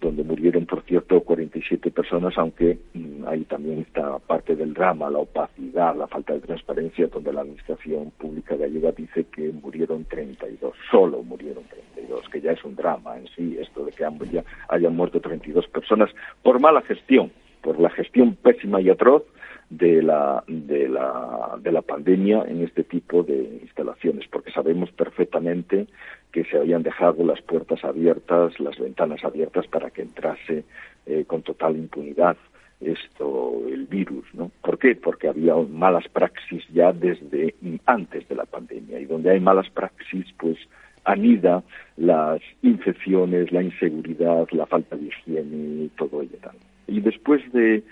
donde 0.00 0.22
murieron, 0.22 0.66
por 0.66 0.82
cierto, 0.82 1.20
47 1.20 1.90
personas, 1.90 2.36
aunque 2.38 2.78
mm, 2.94 3.26
ahí 3.26 3.44
también 3.44 3.80
está 3.80 4.18
parte 4.18 4.54
del 4.54 4.74
drama, 4.74 5.10
la 5.10 5.18
opacidad, 5.18 5.96
la 5.96 6.06
falta 6.06 6.34
de 6.34 6.40
transparencia, 6.40 7.08
donde 7.08 7.32
la 7.32 7.40
Administración 7.40 8.12
Pública 8.18 8.54
Ayuda 8.54 8.92
dice 8.92 9.24
que 9.24 9.50
murieron 9.50 10.04
32, 10.04 10.72
solo 10.90 11.22
murieron 11.22 11.64
32, 11.64 12.28
que 12.28 12.40
ya 12.40 12.52
es 12.52 12.64
un 12.64 12.76
drama 12.76 13.18
en 13.18 13.26
sí, 13.28 13.56
esto 13.60 13.84
de 13.84 13.92
que 13.92 14.04
ya 14.30 14.44
hayan 14.68 14.96
muerto 14.96 15.20
32 15.20 15.66
personas 15.68 16.10
por 16.42 16.60
mala 16.60 16.82
gestión, 16.82 17.32
por 17.62 17.80
la 17.80 17.90
gestión 17.90 18.34
pésima 18.36 18.80
y 18.80 18.90
atroz 18.90 19.24
de 19.70 20.02
la, 20.02 20.42
de 20.46 20.88
la, 20.88 21.58
de 21.60 21.72
la 21.72 21.82
pandemia 21.82 22.44
en 22.48 22.62
este 22.62 22.84
tipo 22.84 23.22
de 23.22 23.60
instalaciones, 23.62 24.26
porque 24.28 24.50
sabemos 24.50 24.90
perfectamente 24.92 25.86
que 26.32 26.44
se 26.44 26.56
habían 26.56 26.82
dejado 26.82 27.24
las 27.24 27.40
puertas 27.42 27.84
abiertas, 27.84 28.58
las 28.60 28.78
ventanas 28.78 29.24
abiertas 29.24 29.66
para 29.66 29.90
que 29.90 30.02
entrase 30.02 30.64
eh, 31.06 31.24
con 31.26 31.42
total 31.42 31.76
impunidad 31.76 32.36
esto 32.80 33.62
el 33.68 33.86
virus, 33.86 34.24
¿no? 34.34 34.50
¿Por 34.62 34.78
qué? 34.78 34.94
Porque 34.94 35.28
había 35.28 35.54
malas 35.56 36.06
praxis 36.08 36.64
ya 36.72 36.92
desde 36.92 37.54
antes 37.86 38.28
de 38.28 38.34
la 38.36 38.44
pandemia 38.44 39.00
y 39.00 39.04
donde 39.04 39.30
hay 39.30 39.40
malas 39.40 39.68
praxis, 39.70 40.26
pues 40.38 40.56
anida 41.04 41.62
las 41.96 42.40
infecciones, 42.62 43.50
la 43.50 43.62
inseguridad, 43.62 44.46
la 44.52 44.66
falta 44.66 44.96
de 44.96 45.06
higiene 45.06 45.84
y 45.84 45.90
todo 45.96 46.22
ello. 46.22 46.38
Y 46.86 47.00
después 47.00 47.40
de 47.52 47.82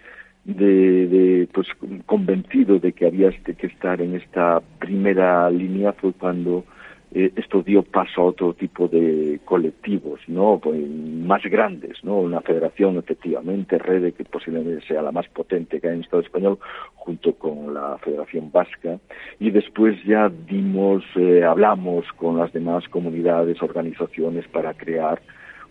de, 0.47 1.07
de, 1.09 1.49
pues 1.53 1.67
convencido 2.07 2.79
de 2.79 2.93
que 2.93 3.07
había 3.07 3.31
que 3.31 3.67
estar 3.67 4.01
en 4.01 4.15
esta 4.15 4.61
primera 4.79 5.51
línea 5.51 5.93
fue 5.93 6.13
cuando 6.13 6.65
eh, 7.13 7.33
esto 7.37 7.63
dio 7.63 7.83
paso 7.83 8.21
a 8.21 8.25
otro 8.27 8.55
tipo 8.55 8.89
de 8.89 9.41
colectivos, 9.45 10.21
¿no? 10.29 10.61
Pues, 10.63 10.79
más 10.89 11.43
grandes, 11.45 12.03
¿no? 12.05 12.19
Una 12.19 12.41
federación, 12.43 12.97
efectivamente, 12.99 13.79
Rede, 13.79 14.13
que 14.13 14.25
posiblemente 14.25 14.87
sea 14.87 15.03
la 15.03 15.13
más 15.13 15.29
potente 15.29 15.81
que 15.81 15.89
hay 15.89 15.95
en 15.95 15.99
el 16.01 16.05
Estado 16.05 16.23
español, 16.23 16.59
junto 16.95 17.35
con 17.35 17.75
la 17.75 17.99
Federación 17.99 18.51
Vasca, 18.53 18.99
y 19.41 19.51
después 19.51 19.97
ya 20.05 20.29
dimos, 20.29 21.05
eh, 21.17 21.43
hablamos 21.45 22.05
con 22.17 22.39
las 22.39 22.53
demás 22.53 22.87
comunidades, 22.89 23.63
organizaciones 23.63 24.47
para 24.49 24.75
crear 24.75 25.21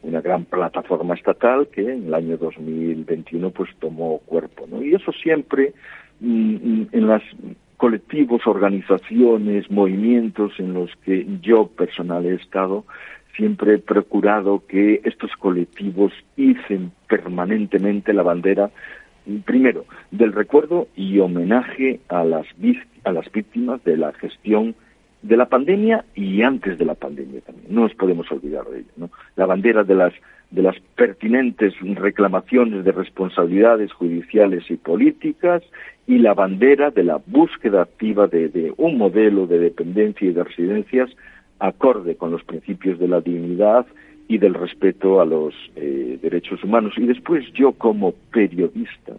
una 0.04 0.22
gran 0.22 0.46
plataforma 0.46 1.16
estatal 1.16 1.68
que 1.68 1.82
en 1.82 2.08
el 2.08 2.14
año 2.14 2.38
2021 2.38 3.50
pues 3.52 3.70
tomó 3.80 4.20
cuerpo, 4.20 4.68
¿no? 4.70 4.84
Y 4.84 4.94
eso 4.94 5.12
siempre 5.12 5.74
mm, 6.20 6.56
mm, 6.56 6.88
en 6.92 7.08
los 7.08 7.24
colectivos, 7.78 8.48
organizaciones, 8.48 9.70
movimientos 9.70 10.54
en 10.60 10.74
los 10.74 10.90
que 11.04 11.25
yo 11.42 11.68
personal 11.68 12.25
he 12.25 12.36
estado, 12.36 12.86
siempre 13.36 13.75
he 13.75 13.78
procurado 13.80 14.64
que 14.68 15.02
estos 15.04 15.32
colectivos 15.38 16.14
hicen 16.38 16.92
permanentemente 17.08 18.14
la 18.14 18.24
bandera 18.24 18.72
primero 19.44 19.86
del 20.12 20.34
recuerdo 20.34 20.88
y 20.96 21.20
homenaje 21.20 22.00
a 22.10 22.24
las 22.24 22.46
a 23.04 23.12
las 23.12 23.32
víctimas 23.32 23.84
de 23.84 23.98
la 23.98 24.14
gestión 24.14 24.75
de 25.22 25.38
la 25.38 25.48
pandemia 25.48 26.06
y 26.14 26.44
antes 26.44 26.78
de 26.78 26.86
la 26.86 26.94
pandemia 26.94 27.42
también. 27.42 27.74
No 27.74 27.82
nos 27.82 27.96
podemos 27.96 28.32
olvidar 28.32 28.66
de 28.66 28.80
ello. 28.80 28.92
¿no? 28.98 29.10
La 29.36 29.46
bandera 29.46 29.84
de 29.84 29.96
las, 29.96 30.13
de 30.51 30.62
las 30.62 30.75
pertinentes 30.96 31.74
reclamaciones 31.82 32.86
de 32.86 32.92
responsabilidades 32.92 33.92
judiciales 33.94 34.63
y 34.70 34.77
políticas 34.77 35.63
y 36.08 36.20
la 36.20 36.34
bandera 36.34 36.92
de 36.92 37.04
la 37.04 37.20
búsqueda 37.25 37.82
activa 37.82 38.27
de, 38.27 38.74
un 38.77 38.98
modelo 38.98 39.48
de 39.48 39.60
dependencia 39.60 40.27
y 40.27 40.34
de 40.34 40.44
residencias 40.44 41.10
acorde 41.60 42.15
con 42.15 42.32
los 42.32 42.44
principios 42.44 43.00
de 43.00 43.08
la 43.08 43.22
dignidad 43.22 43.86
y 44.27 44.38
del 44.38 44.54
respeto 44.54 45.22
a 45.22 45.25
los 45.25 45.54
eh, 45.75 46.20
derechos 46.22 46.63
humanos. 46.63 46.94
Y 46.98 47.06
después 47.06 47.46
yo 47.54 47.74
como 47.74 48.13
periodista 48.32 49.13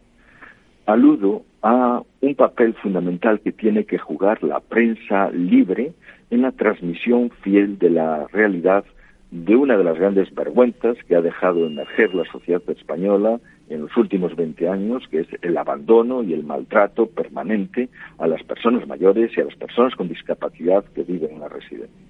aludo 0.87 1.43
a 1.63 2.03
un 2.21 2.35
papel 2.35 2.75
fundamental 2.75 3.41
que 3.41 3.53
tiene 3.53 3.85
que 3.85 3.99
jugar 3.99 4.43
la 4.43 4.61
prensa 4.61 5.31
libre 5.31 5.93
en 6.31 6.43
la 6.43 6.53
transmisión 6.53 7.31
fiel 7.43 7.79
de 7.79 7.91
la 7.91 8.27
realidad 8.33 8.85
de 9.31 9.57
una 9.57 9.77
de 9.77 9.85
las 9.85 9.99
grandes 9.99 10.33
vergüenzas 10.35 10.97
que 11.09 11.17
ha 11.17 11.21
dejado 11.21 11.67
emerger 11.67 12.15
la 12.15 12.25
sociedad 12.31 12.63
española 12.69 13.41
en 13.69 13.83
los 13.83 13.97
últimos 13.97 14.37
20 14.37 14.69
años, 14.69 15.03
que 15.11 15.21
es 15.21 15.27
el 15.43 15.57
abandono 15.59 16.23
y 16.23 16.33
el 16.33 16.45
maltrato 16.45 17.07
permanente 17.07 17.89
a 18.19 18.27
las 18.27 18.43
personas 18.45 18.87
mayores 18.87 19.33
y 19.37 19.41
a 19.41 19.45
las 19.45 19.57
personas 19.57 19.95
con 19.95 20.09
discapacidad 20.09 20.85
que 20.95 21.03
viven 21.03 21.33
en 21.33 21.41
la 21.41 21.49
residencia. 21.49 22.07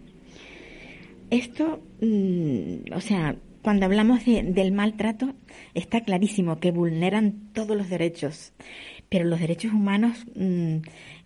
Esto, 1.30 1.80
mm, 2.00 2.92
o 2.94 3.00
sea, 3.00 3.34
cuando 3.62 3.86
hablamos 3.86 4.24
del 4.24 4.70
maltrato, 4.70 5.34
está 5.74 6.02
clarísimo 6.02 6.60
que 6.60 6.70
vulneran 6.70 7.52
todos 7.52 7.76
los 7.76 7.90
derechos. 7.90 8.52
Pero 9.08 9.24
los 9.24 9.40
derechos 9.40 9.72
humanos 9.72 10.26
mm, 10.34 10.78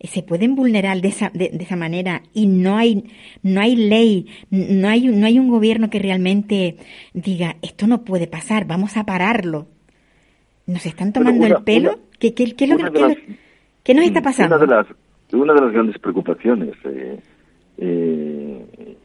se 0.03 0.23
pueden 0.23 0.55
vulnerar 0.55 1.01
de 1.01 1.09
esa, 1.09 1.31
de, 1.33 1.51
esa 1.59 1.77
manera 1.77 2.23
y 2.35 2.47
no 2.47 2.77
hay, 2.77 3.05
no 3.43 3.61
hay 3.61 3.77
ley, 3.77 4.27
no 4.51 4.89
hay, 4.89 5.07
no 5.07 5.27
hay 5.27 5.39
un 5.39 5.49
gobierno 5.49 5.91
que 5.91 5.99
realmente 5.99 6.77
diga, 7.15 7.57
esto 7.63 7.87
no 7.87 8.05
puede 8.05 8.27
pasar, 8.27 8.67
vamos 8.67 8.97
a 8.97 9.05
pararlo. 9.05 9.67
¿Nos 10.67 10.87
están 10.87 11.13
tomando 11.13 11.47
el 11.47 11.63
pelo? 11.65 11.99
¿Qué, 12.19 12.35
qué, 12.35 12.55
qué, 12.55 12.65
es 12.65 12.71
lo 12.71 12.77
que, 13.83 13.95
nos 13.95 14.05
está 14.05 14.21
pasando? 14.21 14.57
Una 14.57 14.67
de 14.67 14.71
las, 14.71 14.87
una 15.33 15.55
de 15.55 15.61
las 15.61 15.73
grandes 15.73 15.99
preocupaciones 15.99 16.75
eh, 16.85 17.19
eh, 17.79 18.97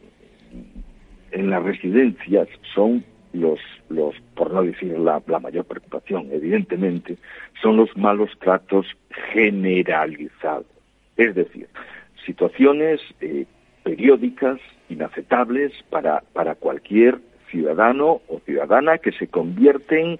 en 1.32 1.50
las 1.50 1.62
residencias 1.62 2.48
son 2.74 3.04
los, 3.36 3.60
los 3.88 4.14
por 4.34 4.52
no 4.52 4.62
decir 4.62 4.98
la, 4.98 5.22
mayor 5.40 5.64
preocupación, 5.64 6.28
evidentemente, 6.32 7.16
son 7.62 7.76
los 7.76 7.96
malos 7.96 8.30
tratos 8.40 8.86
generalizados. 9.32 10.66
Es 11.16 11.34
decir, 11.34 11.68
situaciones 12.24 13.00
eh, 13.20 13.46
periódicas, 13.82 14.58
inaceptables 14.88 15.72
para, 15.90 16.22
para 16.32 16.54
cualquier 16.54 17.18
ciudadano 17.50 18.20
o 18.28 18.40
ciudadana 18.44 18.98
que 18.98 19.12
se 19.12 19.28
convierten 19.28 20.18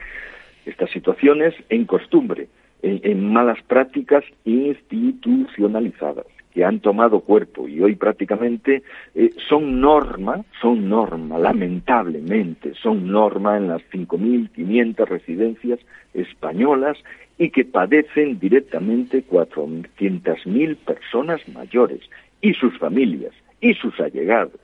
estas 0.64 0.90
situaciones 0.90 1.54
en 1.68 1.84
costumbre, 1.84 2.48
en 2.82 3.32
malas 3.32 3.60
prácticas 3.62 4.24
institucionalizadas 4.44 6.26
que 6.56 6.64
han 6.64 6.80
tomado 6.80 7.20
cuerpo 7.20 7.68
y 7.68 7.82
hoy 7.82 7.96
prácticamente 7.96 8.82
eh, 9.14 9.30
son 9.46 9.78
norma, 9.78 10.42
son 10.62 10.88
norma, 10.88 11.38
lamentablemente, 11.38 12.72
son 12.82 13.08
norma 13.08 13.58
en 13.58 13.68
las 13.68 13.82
5.500 13.92 15.06
residencias 15.06 15.80
españolas 16.14 16.96
y 17.36 17.50
que 17.50 17.66
padecen 17.66 18.38
directamente 18.38 19.22
400.000 19.28 20.76
personas 20.76 21.46
mayores 21.50 22.00
y 22.40 22.54
sus 22.54 22.78
familias 22.78 23.34
y 23.60 23.74
sus 23.74 24.00
allegados. 24.00 24.58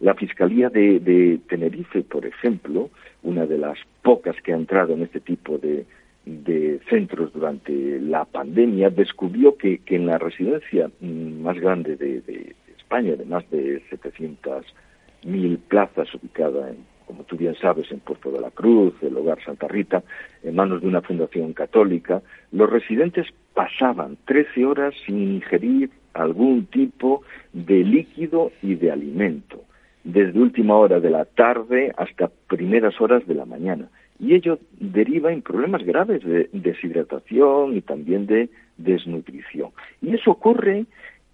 La 0.00 0.14
Fiscalía 0.14 0.70
de, 0.70 0.98
de 0.98 1.38
Tenerife, 1.48 2.02
por 2.02 2.26
ejemplo, 2.26 2.90
una 3.22 3.46
de 3.46 3.58
las 3.58 3.78
pocas 4.02 4.34
que 4.42 4.52
ha 4.52 4.56
entrado 4.56 4.94
en 4.94 5.02
este 5.02 5.20
tipo 5.20 5.56
de, 5.56 5.86
de 6.24 6.80
centros 6.88 7.32
durante 7.32 8.00
la 8.00 8.24
pandemia 8.24 8.90
descubrió 8.90 9.56
que, 9.56 9.78
que 9.78 9.96
en 9.96 10.06
la 10.06 10.18
residencia 10.18 10.90
mm, 11.00 11.42
más 11.42 11.58
grande 11.58 11.96
de, 11.96 12.54
España, 12.76 13.16
de 13.16 13.24
más 13.24 13.48
de 13.50 13.82
700.000 13.90 15.58
plazas, 15.68 16.14
ubicada, 16.14 16.70
en, 16.70 16.76
como 17.06 17.24
tú 17.24 17.36
bien 17.36 17.56
sabes, 17.56 17.90
en 17.90 18.00
Puerto 18.00 18.30
de 18.30 18.40
la 18.40 18.50
Cruz, 18.50 18.94
el 19.02 19.16
Hogar 19.16 19.42
Santa 19.44 19.66
Rita, 19.66 20.02
en 20.42 20.54
manos 20.54 20.82
de 20.82 20.88
una 20.88 21.00
fundación 21.00 21.52
católica, 21.54 22.22
los 22.52 22.70
residentes 22.70 23.26
pasaban 23.54 24.16
13 24.26 24.64
horas 24.64 24.94
sin 25.04 25.34
ingerir 25.34 25.90
algún 26.14 26.66
tipo 26.66 27.22
de 27.52 27.82
líquido 27.82 28.52
y 28.62 28.74
de 28.76 28.92
alimento, 28.92 29.64
desde 30.04 30.38
última 30.38 30.76
hora 30.76 31.00
de 31.00 31.10
la 31.10 31.24
tarde 31.24 31.92
hasta 31.96 32.30
primeras 32.48 33.00
horas 33.00 33.26
de 33.26 33.34
la 33.34 33.44
mañana 33.44 33.88
y 34.22 34.34
ello 34.34 34.60
deriva 34.78 35.32
en 35.32 35.42
problemas 35.42 35.82
graves 35.82 36.24
de 36.24 36.48
deshidratación 36.52 37.76
y 37.76 37.80
también 37.80 38.26
de 38.26 38.48
desnutrición. 38.78 39.70
Y 40.00 40.14
eso 40.14 40.30
ocurre 40.30 40.86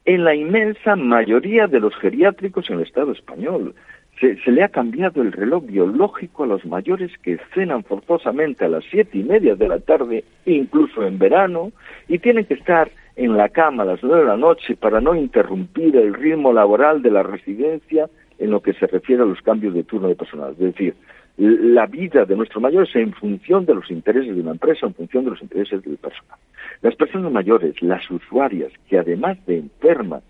en 0.06 0.24
la 0.24 0.34
inmensa 0.34 0.96
mayoría 0.96 1.66
de 1.66 1.80
los 1.80 1.94
geriátricos 1.96 2.70
en 2.70 2.76
el 2.76 2.84
Estado 2.84 3.12
español. 3.12 3.74
Se, 4.18 4.38
le 4.50 4.64
ha 4.64 4.70
cambiado 4.70 5.20
el 5.20 5.32
reloj 5.32 5.66
biológico 5.66 6.44
a 6.44 6.46
los 6.46 6.64
mayores 6.64 7.12
que 7.18 7.38
cenan 7.52 7.84
forzosamente 7.84 8.64
a 8.64 8.68
las 8.68 8.84
siete 8.90 9.18
y 9.18 9.22
media 9.22 9.54
de 9.54 9.68
la 9.68 9.80
tarde, 9.80 10.24
incluso 10.46 11.06
en 11.06 11.18
verano, 11.18 11.72
y 12.08 12.18
tienen 12.18 12.46
que 12.46 12.54
estar 12.54 12.90
en 13.16 13.36
la 13.36 13.50
cama 13.50 13.82
a 13.82 13.86
las 13.86 14.02
nueve 14.02 14.22
de 14.22 14.28
la 14.28 14.38
noche 14.38 14.76
para 14.76 15.02
no 15.02 15.14
interrumpir 15.14 15.94
el 15.94 16.14
ritmo 16.14 16.54
laboral 16.54 17.02
de 17.02 17.10
la 17.10 17.22
residencia 17.22 18.08
en 18.38 18.50
lo 18.50 18.62
que 18.62 18.72
se 18.72 18.86
refiere 18.86 19.22
a 19.22 19.26
los 19.26 19.42
cambios 19.42 19.74
de 19.74 19.84
turno 19.84 20.08
de 20.08 20.16
personal. 20.16 20.52
Es 20.52 20.58
decir, 20.58 20.94
la 21.38 21.86
vida 21.86 22.24
de 22.24 22.34
nuestros 22.34 22.60
mayores 22.60 22.94
en 22.96 23.12
función 23.12 23.64
de 23.64 23.74
los 23.74 23.88
intereses 23.90 24.34
de 24.34 24.40
una 24.40 24.50
empresa, 24.50 24.86
en 24.86 24.94
función 24.94 25.24
de 25.24 25.30
los 25.30 25.42
intereses 25.42 25.82
del 25.84 25.96
personal. 25.96 26.38
Las 26.82 26.96
personas 26.96 27.30
mayores, 27.30 27.80
las 27.80 28.10
usuarias, 28.10 28.72
que 28.88 28.98
además 28.98 29.38
de 29.46 29.58
enfermas 29.58 30.24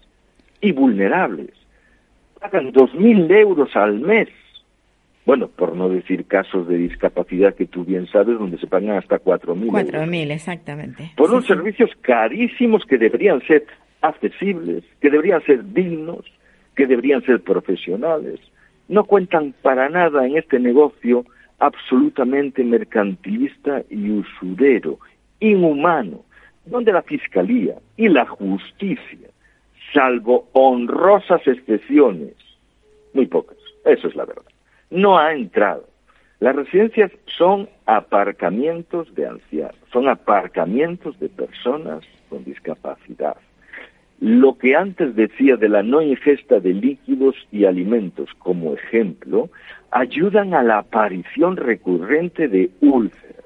y 0.60 0.72
vulnerables, 0.72 1.50
pagan 2.38 2.72
2.000 2.72 3.30
euros 3.38 3.74
al 3.74 4.00
mes. 4.00 4.28
Bueno, 5.24 5.48
por 5.48 5.74
no 5.74 5.88
decir 5.88 6.26
casos 6.26 6.68
de 6.68 6.76
discapacidad 6.76 7.54
que 7.54 7.66
tú 7.66 7.84
bien 7.84 8.06
sabes, 8.06 8.38
donde 8.38 8.58
se 8.58 8.66
pagan 8.66 8.98
hasta 8.98 9.18
4.000 9.18 9.70
4.000, 9.70 10.30
exactamente. 10.30 11.12
Por 11.16 11.30
unos 11.30 11.46
servicios 11.46 11.90
carísimos 12.02 12.84
que 12.84 12.98
deberían 12.98 13.40
ser 13.46 13.64
accesibles, 14.02 14.84
que 15.00 15.08
deberían 15.10 15.42
ser 15.44 15.72
dignos, 15.72 16.24
que 16.76 16.86
deberían 16.86 17.22
ser 17.22 17.40
profesionales 17.40 18.40
no 18.88 19.04
cuentan 19.04 19.54
para 19.62 19.88
nada 19.88 20.26
en 20.26 20.36
este 20.36 20.58
negocio 20.58 21.24
absolutamente 21.58 22.64
mercantilista 22.64 23.82
y 23.90 24.10
usurero, 24.10 24.98
inhumano, 25.40 26.24
donde 26.64 26.92
la 26.92 27.02
Fiscalía 27.02 27.74
y 27.96 28.08
la 28.08 28.26
Justicia, 28.26 29.28
salvo 29.92 30.48
honrosas 30.52 31.46
excepciones, 31.46 32.34
muy 33.12 33.26
pocas, 33.26 33.56
eso 33.84 34.08
es 34.08 34.16
la 34.16 34.24
verdad, 34.24 34.44
no 34.90 35.18
ha 35.18 35.32
entrado. 35.32 35.84
Las 36.40 36.54
residencias 36.54 37.10
son 37.26 37.68
aparcamientos 37.86 39.12
de 39.14 39.26
ancianos, 39.26 39.76
son 39.92 40.08
aparcamientos 40.08 41.18
de 41.18 41.28
personas 41.28 42.04
con 42.28 42.44
discapacidad 42.44 43.36
lo 44.20 44.58
que 44.58 44.74
antes 44.74 45.14
decía 45.14 45.56
de 45.56 45.68
la 45.68 45.82
no 45.82 46.02
ingesta 46.02 46.58
de 46.58 46.74
líquidos 46.74 47.36
y 47.52 47.64
alimentos 47.64 48.30
como 48.38 48.74
ejemplo, 48.74 49.48
ayudan 49.90 50.54
a 50.54 50.62
la 50.62 50.78
aparición 50.78 51.56
recurrente 51.56 52.48
de 52.48 52.70
úlceras, 52.80 53.44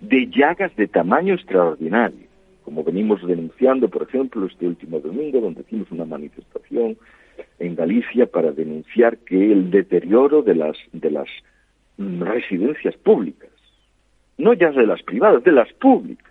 de 0.00 0.26
llagas 0.26 0.74
de 0.76 0.88
tamaño 0.88 1.34
extraordinario, 1.34 2.26
como 2.64 2.82
venimos 2.82 3.24
denunciando, 3.26 3.88
por 3.88 4.02
ejemplo, 4.02 4.46
este 4.46 4.66
último 4.66 4.98
domingo, 4.98 5.40
donde 5.40 5.62
hicimos 5.62 5.90
una 5.92 6.04
manifestación 6.04 6.96
en 7.58 7.74
Galicia 7.76 8.26
para 8.26 8.52
denunciar 8.52 9.18
que 9.18 9.52
el 9.52 9.70
deterioro 9.70 10.42
de 10.42 10.54
las, 10.56 10.76
de 10.92 11.10
las 11.10 11.28
residencias 11.98 12.96
públicas, 12.96 13.50
no 14.38 14.54
ya 14.54 14.70
de 14.70 14.86
las 14.86 15.02
privadas, 15.02 15.44
de 15.44 15.52
las 15.52 15.72
públicas, 15.74 16.29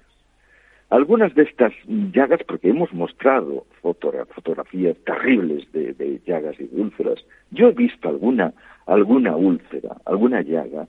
algunas 0.90 1.34
de 1.36 1.44
estas 1.44 1.72
llagas, 1.88 2.42
porque 2.48 2.70
hemos 2.70 2.92
mostrado 2.94 3.66
fotografías 3.82 4.98
terribles 5.06 5.72
de, 5.72 6.20
llagas 6.26 6.60
y 6.60 6.66
de 6.66 6.82
úlceras, 6.82 7.24
yo 7.52 7.70
he 7.70 7.74
visto 7.74 8.10
alguna, 8.10 8.54
alguna 8.86 9.36
úlcera, 9.36 9.98
alguna 10.06 10.42
llaga, 10.42 10.88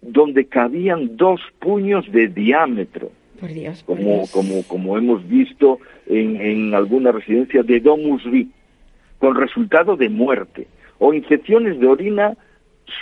donde 0.00 0.46
cabían 0.46 1.16
dos 1.16 1.40
puños 1.60 2.10
de 2.12 2.28
diámetro. 2.28 3.10
Por 3.40 3.50
Dios, 3.50 3.82
como, 3.84 4.26
como, 4.32 4.62
como 4.66 4.96
hemos 4.96 5.26
visto 5.28 5.78
en, 6.06 6.40
en 6.40 6.74
alguna 6.74 7.12
residencia 7.12 7.62
de 7.62 7.80
Domus 7.80 8.24
Vi, 8.30 8.50
con 9.18 9.34
resultado 9.34 9.96
de 9.96 10.08
muerte, 10.08 10.66
o 10.98 11.12
infecciones 11.12 11.78
de 11.78 11.86
orina 11.86 12.36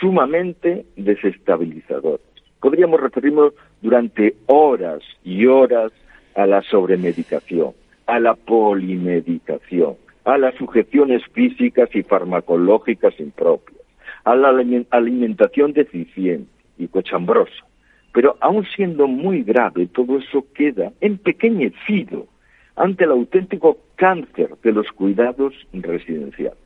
sumamente 0.00 0.84
desestabilizadoras. 0.96 2.31
Podríamos 2.62 3.00
referirnos 3.00 3.54
durante 3.80 4.36
horas 4.46 5.02
y 5.24 5.46
horas 5.46 5.90
a 6.36 6.46
la 6.46 6.62
sobremedicación, 6.62 7.72
a 8.06 8.20
la 8.20 8.36
polimedicación, 8.36 9.96
a 10.24 10.38
las 10.38 10.54
sujeciones 10.54 11.22
físicas 11.32 11.88
y 11.92 12.04
farmacológicas 12.04 13.18
impropias, 13.18 13.80
a 14.22 14.36
la 14.36 14.54
alimentación 14.90 15.72
deficiente 15.72 16.48
y 16.78 16.86
cochambrosa. 16.86 17.66
Pero 18.12 18.36
aun 18.38 18.64
siendo 18.76 19.08
muy 19.08 19.42
grave, 19.42 19.88
todo 19.88 20.18
eso 20.18 20.46
queda 20.54 20.92
empequeñecido 21.00 22.28
ante 22.76 23.02
el 23.02 23.10
auténtico 23.10 23.78
cáncer 23.96 24.50
de 24.62 24.70
los 24.70 24.86
cuidados 24.92 25.52
residenciales 25.72 26.61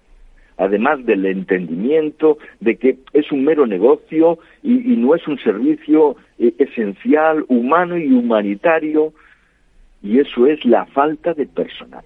además 0.56 1.04
del 1.04 1.26
entendimiento 1.26 2.38
de 2.60 2.76
que 2.76 2.98
es 3.12 3.30
un 3.30 3.44
mero 3.44 3.66
negocio 3.66 4.38
y, 4.62 4.96
no 4.96 5.14
es 5.14 5.26
un 5.28 5.38
servicio 5.38 6.16
eh, 6.38 6.54
esencial, 6.58 7.44
humano 7.48 7.98
y 7.98 8.10
humanitario, 8.12 9.12
y 10.02 10.18
eso 10.18 10.46
es 10.46 10.64
la 10.64 10.86
falta 10.86 11.34
de 11.34 11.46
personal. 11.46 12.04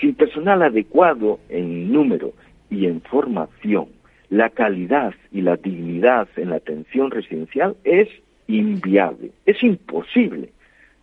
Sin 0.00 0.14
personal 0.14 0.62
adecuado 0.62 1.40
en 1.48 1.92
número 1.92 2.32
y 2.70 2.86
en 2.86 3.00
formación, 3.02 3.86
la 4.30 4.50
calidad 4.50 5.14
y 5.32 5.40
la 5.40 5.56
dignidad 5.56 6.28
en 6.36 6.50
la 6.50 6.56
atención 6.56 7.10
residencial 7.10 7.76
es 7.84 8.08
inviable, 8.46 9.30
es 9.46 9.62
imposible. 9.62 10.50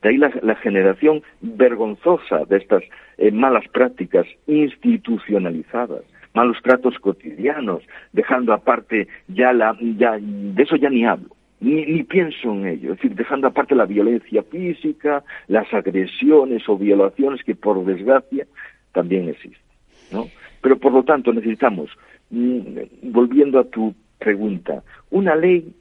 De 0.02 0.10
ahí 0.10 0.18
la, 0.18 0.56
generación 0.56 1.24
vergonzosa 1.42 2.46
de 2.46 2.58
estas 2.58 2.84
eh, 3.18 3.32
malas 3.32 3.68
prácticas 3.70 4.28
institucionalizadas 4.46 6.04
malos 6.36 6.58
tratos 6.62 7.00
cotidianos, 7.00 7.82
dejando 8.12 8.54
aparte 8.54 9.08
ya 9.28 9.54
la, 9.54 9.76
ya, 9.98 10.18
de 10.20 10.62
eso 10.62 10.76
ya 10.76 10.90
ni 10.90 11.06
hablo, 11.06 11.30
ni, 11.62 11.86
ni 11.86 12.04
pienso 12.04 12.52
en 12.52 12.68
ello. 12.68 12.92
Es 12.94 12.98
decir, 12.98 13.16
dejando 13.16 13.48
aparte 13.48 13.74
la 13.74 13.86
violencia 13.86 14.44
física, 14.44 15.24
las 15.48 15.74
agresiones 15.74 16.68
o 16.68 16.78
violaciones 16.78 17.44
que 17.44 17.56
por 17.56 17.84
desgracia 17.86 18.46
también 18.92 19.30
existen. 19.30 19.66
¿no? 20.12 20.28
Pero 20.62 20.78
por 20.78 20.92
lo 20.92 21.04
tanto 21.04 21.34
necesitamos, 21.34 21.90
mm, 22.30 23.12
volviendo 23.12 23.60
a 23.60 23.64
tu 23.64 23.96
pregunta, 24.20 24.84
una 25.10 25.36
ley 25.36 25.74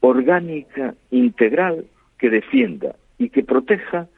orgánica, 0.00 0.94
integral, 1.10 1.84
que 2.18 2.30
defienda 2.30 2.96
y 3.18 3.30
que 3.30 3.42
proteja 3.42 4.08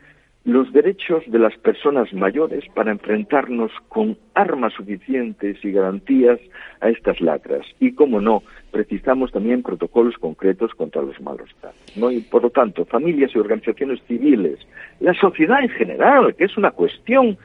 los 0.44 0.72
derechos 0.72 1.22
de 1.26 1.38
las 1.38 1.56
personas 1.58 2.12
mayores 2.14 2.64
para 2.74 2.90
enfrentarnos 2.90 3.70
con 3.88 4.16
armas 4.34 4.72
suficientes 4.72 5.62
y 5.62 5.72
garantías 5.72 6.40
a 6.80 6.88
estas 6.88 7.20
lacras. 7.20 7.66
Y, 7.78 7.92
como 7.92 8.20
no, 8.20 8.42
precisamos 8.70 9.32
también 9.32 9.62
protocolos 9.62 10.16
concretos 10.16 10.72
contra 10.74 11.02
los 11.02 11.20
malos. 11.20 11.50
¿no? 11.94 12.10
Y, 12.10 12.20
por 12.20 12.42
lo 12.42 12.50
tanto, 12.50 12.86
familias 12.86 13.32
y 13.34 13.38
organizaciones 13.38 14.00
civiles, 14.08 14.58
la 15.00 15.12
sociedad 15.14 15.62
en 15.62 15.68
general, 15.68 16.34
que 16.34 16.44
es 16.44 16.56
una 16.56 16.70
cuestión 16.70 17.36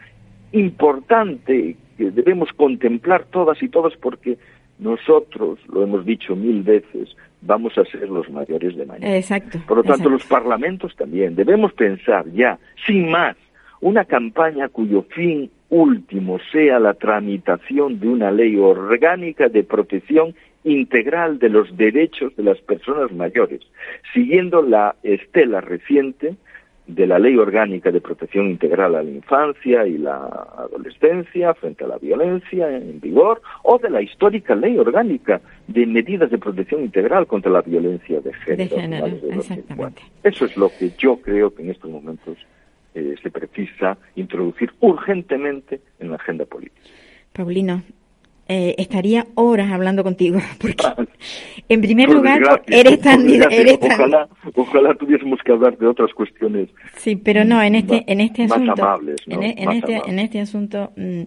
importante 0.53 1.75
que 1.97 2.12
debemos 2.12 2.49
contemplar 2.53 3.25
todas 3.25 3.62
y 3.62 3.67
todos 3.67 3.95
porque 3.97 4.38
nosotros, 4.79 5.59
lo 5.67 5.83
hemos 5.83 6.05
dicho 6.05 6.35
mil 6.35 6.63
veces, 6.63 7.15
vamos 7.41 7.77
a 7.77 7.85
ser 7.85 8.09
los 8.09 8.29
mayores 8.29 8.75
de 8.75 8.85
mañana. 8.85 9.15
Exacto. 9.15 9.59
Por 9.67 9.77
lo 9.77 9.83
tanto, 9.83 10.09
exacto. 10.09 10.09
los 10.09 10.25
parlamentos 10.25 10.95
también. 10.95 11.35
Debemos 11.35 11.73
pensar 11.73 12.25
ya, 12.31 12.57
sin 12.85 13.09
más, 13.09 13.35
una 13.81 14.05
campaña 14.05 14.69
cuyo 14.69 15.03
fin 15.03 15.49
último 15.69 16.39
sea 16.51 16.79
la 16.79 16.93
tramitación 16.93 17.99
de 17.99 18.07
una 18.07 18.31
ley 18.31 18.55
orgánica 18.57 19.49
de 19.49 19.63
protección 19.63 20.35
integral 20.63 21.38
de 21.39 21.49
los 21.49 21.75
derechos 21.77 22.35
de 22.35 22.43
las 22.43 22.59
personas 22.61 23.11
mayores, 23.11 23.61
siguiendo 24.13 24.61
la 24.61 24.95
estela 25.03 25.61
reciente 25.61 26.35
de 26.87 27.07
la 27.07 27.17
Ley 27.17 27.35
Orgánica 27.37 27.91
de 27.91 27.99
Protección 27.99 28.47
Integral 28.47 28.95
a 28.95 29.03
la 29.03 29.09
Infancia 29.09 29.87
y 29.87 29.97
la 29.97 30.17
Adolescencia 30.57 31.53
frente 31.55 31.83
a 31.83 31.87
la 31.87 31.97
violencia 31.97 32.69
en 32.69 32.99
vigor, 32.99 33.41
o 33.63 33.79
de 33.79 33.89
la 33.89 34.01
histórica 34.01 34.55
Ley 34.55 34.77
Orgánica 34.77 35.41
de 35.67 35.85
Medidas 35.85 36.29
de 36.29 36.37
Protección 36.37 36.81
Integral 36.81 37.25
contra 37.25 37.51
la 37.51 37.61
Violencia 37.61 38.21
de 38.21 38.33
Género. 38.33 38.75
De 38.75 38.81
género, 38.81 39.05
de 39.05 39.11
2004. 39.11 39.39
exactamente. 39.39 40.01
Eso 40.23 40.45
es 40.45 40.55
lo 40.57 40.69
que 40.69 40.91
yo 40.97 41.17
creo 41.17 41.53
que 41.53 41.63
en 41.63 41.71
estos 41.71 41.89
momentos 41.89 42.37
eh, 42.93 43.15
se 43.21 43.31
precisa 43.31 43.97
introducir 44.15 44.71
urgentemente 44.79 45.81
en 45.99 46.11
la 46.11 46.17
agenda 46.17 46.45
política. 46.45 46.81
Paulino, 47.33 47.81
eh, 48.47 48.75
estaría 48.77 49.25
horas 49.36 49.71
hablando 49.71 50.03
contigo, 50.03 50.39
porque 50.60 50.86
en 51.69 51.81
primer 51.81 52.08
Por 52.08 52.17
lugar 52.17 52.62
eres 52.67 53.01
tan, 53.01 53.21
por 53.21 53.29
desgracia. 53.31 53.60
eres 53.62 53.79
tan- 53.79 53.91
Ojalá, 53.93 54.29
ojalá 54.55 54.93
tuviésemos 54.95 55.39
que 55.43 55.51
hablar 55.51 55.77
de 55.77 55.88
otras 55.88 56.13
cuestiones 56.13 56.69
sí, 56.97 57.15
pero 57.15 57.43
no 57.43 57.62
en 57.62 57.75
este 57.75 58.03
en 58.08 58.21
este 58.21 58.43
más 58.47 58.53
asunto, 58.53 58.84
amables, 58.84 59.15
¿no? 59.27 59.36
en, 59.36 59.43
e- 59.43 59.55
en 59.58 59.71
este 59.71 60.01
en 60.08 60.19
este 60.19 60.39
asunto 60.39 60.91
mm, 60.95 61.21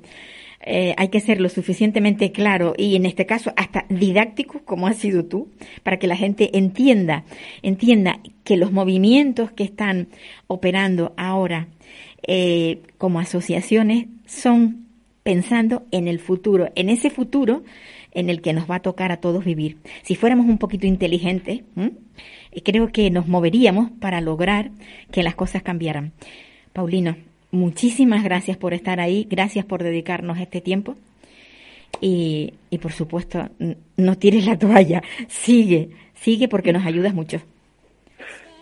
eh, 0.67 0.95
hay 0.97 1.09
que 1.09 1.21
ser 1.21 1.41
lo 1.41 1.49
suficientemente 1.49 2.31
claro 2.33 2.75
y 2.77 2.97
en 2.97 3.07
este 3.07 3.27
caso 3.27 3.53
hasta 3.57 3.85
didáctico 3.89 4.61
como 4.65 4.87
has 4.87 4.97
sido 4.97 5.25
tú 5.25 5.49
para 5.83 5.99
que 5.99 6.07
la 6.09 6.17
gente 6.17 6.57
entienda 6.59 7.25
entienda 7.63 8.19
que 8.45 8.57
los 8.57 8.73
movimientos 8.73 9.53
que 9.53 9.63
están 9.65 10.09
operando 10.49 11.15
ahora 11.17 11.69
eh, 12.27 12.81
como 12.99 13.21
asociaciones 13.21 14.07
son 14.27 14.88
pensando 15.29 15.83
en 15.91 16.09
el 16.09 16.21
futuro, 16.21 16.71
en 16.75 16.89
ese 16.89 17.11
futuro 17.11 17.63
en 18.13 18.31
el 18.31 18.41
que 18.41 18.55
nos 18.55 18.71
va 18.71 18.77
a 18.77 18.81
tocar 18.81 19.13
a 19.13 19.19
todos 19.19 19.45
vivir. 19.45 19.77
Si 20.03 20.15
fuéramos 20.15 20.47
un 20.47 20.57
poquito 20.57 20.87
inteligentes. 20.87 21.61
Eh, 21.77 22.63
creo 22.65 22.91
que 22.93 23.11
nos 23.11 23.29
moveríamos 23.29 23.91
para 24.01 24.23
lograr 24.23 24.71
que 25.13 25.23
las 25.23 25.35
cosas 25.35 25.63
cambiaran. 25.63 26.13
Paulino, 26.73 27.15
muchísimas 27.51 28.25
gracias 28.25 28.57
por 28.57 28.73
estar 28.73 29.01
ahí, 29.01 29.27
gracias 29.29 29.67
por 29.67 29.83
dedicarnos 29.83 30.39
este 30.39 30.63
tiempo. 30.63 30.97
Y, 32.01 32.55
y 32.71 32.79
por 32.79 32.93
supuesto, 32.93 33.51
no 33.99 34.17
tires 34.17 34.47
la 34.47 34.59
toalla, 34.59 35.03
sigue, 35.29 35.91
sigue 36.15 36.49
porque 36.49 36.73
nos 36.73 36.87
ayudas 36.87 37.13
mucho. 37.13 37.43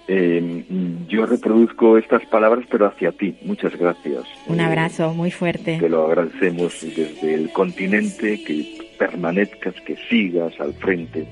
Eh, 0.08 0.64
yo 1.08 1.26
reproduzco 1.26 1.98
estas 1.98 2.24
palabras, 2.26 2.64
pero 2.70 2.86
hacia 2.86 3.10
ti. 3.12 3.36
Muchas 3.42 3.76
gracias. 3.76 4.22
Un 4.46 4.60
Eh, 4.60 4.64
abrazo 4.64 5.12
muy 5.14 5.30
fuerte. 5.30 5.78
Te 5.78 5.88
lo 5.88 6.06
agradecemos 6.06 6.80
desde 6.82 7.34
el 7.34 7.50
continente, 7.52 8.42
que 8.44 8.78
permanezcas, 8.98 9.74
que 9.84 9.96
sigas 10.08 10.52
al 10.60 10.74
frente 10.74 11.26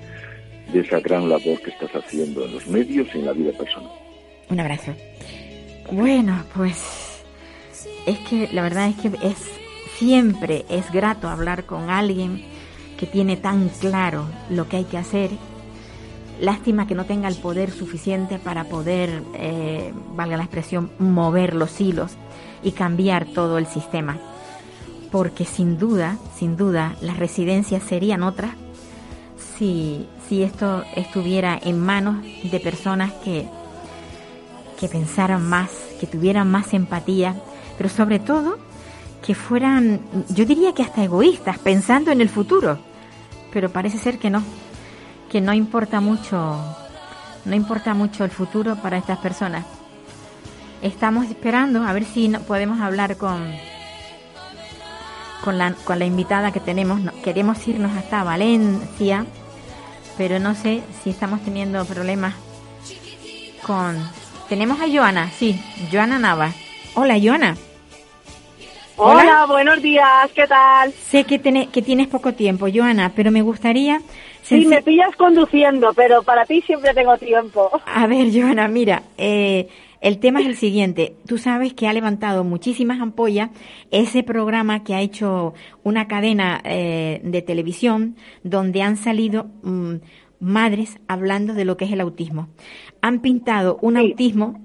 de 0.73 0.81
esa 0.81 0.99
gran 1.01 1.29
labor 1.29 1.61
que 1.63 1.71
estás 1.71 1.91
haciendo 1.95 2.45
en 2.45 2.53
los 2.55 2.67
medios 2.67 3.07
y 3.15 3.19
en 3.19 3.27
la 3.27 3.33
vida 3.33 3.53
personal. 3.53 3.91
Un 4.51 4.61
abrazo. 4.61 4.93
Bueno, 5.93 6.43
pues 6.55 7.23
es 8.07 8.19
que 8.29 8.49
la 8.53 8.63
verdad 8.63 8.89
es 8.89 8.97
que 8.97 9.09
es 9.27 9.51
siempre 9.97 10.65
es 10.69 10.91
grato 10.91 11.29
hablar 11.29 11.65
con 11.65 11.91
alguien 11.91 12.43
que 12.99 13.07
tiene 13.07 13.37
tan 13.37 13.69
claro 13.81 14.27
lo 14.51 14.69
que 14.69 14.79
hay 14.79 14.85
que 14.85 14.99
hacer. 14.99 15.31
Lástima 16.41 16.87
que 16.87 16.95
no 16.95 17.05
tenga 17.05 17.29
el 17.29 17.37
poder 17.37 17.71
suficiente 17.71 18.39
para 18.39 18.65
poder, 18.65 19.23
eh, 19.35 19.93
valga 20.17 20.37
la 20.37 20.45
expresión, 20.45 20.91
mover 20.99 21.55
los 21.55 21.81
hilos 21.81 22.13
y 22.63 22.73
cambiar 22.73 23.27
todo 23.27 23.59
el 23.59 23.67
sistema. 23.67 24.19
Porque 25.13 25.45
sin 25.45 25.79
duda, 25.79 26.17
sin 26.37 26.57
duda, 26.57 26.97
las 27.01 27.19
residencias 27.19 27.83
serían 27.85 28.25
otras 28.25 28.51
si, 29.59 30.09
si 30.29 30.43
esto 30.43 30.85
estuviera 30.97 31.59
en 31.63 31.79
manos 31.79 32.17
de 32.43 32.61
personas 32.61 33.13
que, 33.25 33.47
que 34.79 34.89
pensaran 34.89 35.49
más, 35.49 35.71
que 36.01 36.07
tuvieran 36.07 36.51
más 36.51 36.75
empatía, 36.75 37.37
pero 37.77 37.89
sobre 37.89 38.19
todo 38.19 38.59
que 39.25 39.35
fueran, 39.35 40.01
yo 40.29 40.45
diría 40.45 40.75
que 40.75 40.83
hasta 40.83 41.05
egoístas, 41.05 41.59
pensando 41.59 42.11
en 42.11 42.21
el 42.21 42.29
futuro. 42.29 42.79
Pero 43.53 43.71
parece 43.71 43.99
ser 43.99 44.19
que 44.19 44.29
no, 44.29 44.43
que 45.35 45.41
no 45.41 45.53
importa 45.53 46.01
mucho, 46.01 46.61
no 47.45 47.57
importa 47.57 47.93
mucho 47.93 48.23
el 48.23 48.31
futuro 48.31 48.77
para 48.77 48.99
estas 48.99 49.19
personas. 49.19 49.65
Estamos 50.81 51.27
esperando 51.27 51.83
a 51.83 51.93
ver 51.93 52.05
si 52.05 52.29
no- 52.29 52.39
podemos 52.43 52.81
hablar 52.81 53.17
con 53.17 53.53
con 55.45 55.59
la, 55.59 55.73
con 55.85 55.99
la 55.99 56.05
invitada 56.05 56.53
que 56.53 56.61
tenemos. 56.61 57.01
Queremos 57.25 57.67
irnos 57.67 57.97
hasta 57.97 58.23
Valencia, 58.23 59.27
pero 60.17 60.39
no 60.39 60.55
sé 60.55 60.85
si 61.03 61.11
estamos 61.11 61.41
teniendo 61.43 61.85
problemas 61.85 62.35
con... 63.67 63.99
Tenemos 64.49 64.79
a 64.81 64.85
Joana, 64.89 65.33
sí, 65.37 65.61
Joana 65.91 66.21
Nava. 66.21 66.53
Hola, 66.95 67.17
Joana. 67.21 67.57
Hola. 68.97 69.21
Hola, 69.23 69.47
buenos 69.47 69.83
días, 69.83 70.31
¿qué 70.35 70.47
tal? 70.47 70.93
Sé 70.93 71.25
que, 71.25 71.41
que 71.41 71.83
tienes 71.83 72.07
poco 72.07 72.33
tiempo, 72.35 72.67
Joana, 72.73 73.13
pero 73.15 73.31
me 73.31 73.43
gustaría... 73.43 74.01
Sí, 74.43 74.67
me 74.67 74.83
pillas 74.83 75.17
conduciendo, 75.17 75.93
pero 75.95 76.23
para 76.23 76.45
ti 76.45 76.61
siempre 76.63 76.93
tengo 76.95 77.17
tiempo. 77.17 77.71
A 77.87 78.07
ver, 78.07 78.29
Joana, 78.33 78.69
mira, 78.69 79.03
eh, 79.17 79.69
el 80.03 80.19
tema 80.19 80.41
es 80.41 80.47
el 80.47 80.57
siguiente. 80.57 81.17
Tú 81.27 81.39
sabes 81.39 81.73
que 81.73 81.89
ha 81.89 81.93
levantado 81.95 82.45
muchísimas 82.45 83.01
ampollas 83.01 83.51
ese 83.91 84.23
programa 84.23 84.85
que 84.85 84.95
ha 84.95 85.01
hecho 85.01 85.55
una 85.83 86.07
cadena 86.09 86.61
eh, 86.65 87.21
de 87.25 87.41
televisión 87.43 88.17
donde 88.43 88.83
han 88.83 88.99
salido 88.99 89.47
mm, 89.63 89.95
madres 90.41 90.99
hablando 91.09 91.55
de 91.55 91.65
lo 91.65 91.79
que 91.79 91.87
es 91.87 91.93
el 91.93 92.03
autismo. 92.03 92.49
Han 93.01 93.21
pintado 93.21 93.79
un 93.81 93.95
Sí. 93.97 94.01
autismo 94.11 94.61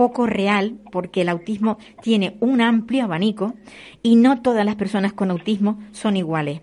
poco 0.00 0.24
real 0.24 0.78
porque 0.90 1.20
el 1.20 1.28
autismo 1.28 1.76
tiene 2.00 2.38
un 2.40 2.62
amplio 2.62 3.04
abanico 3.04 3.52
y 4.02 4.16
no 4.16 4.40
todas 4.40 4.64
las 4.64 4.76
personas 4.76 5.12
con 5.12 5.30
autismo 5.30 5.78
son 5.92 6.16
iguales. 6.16 6.62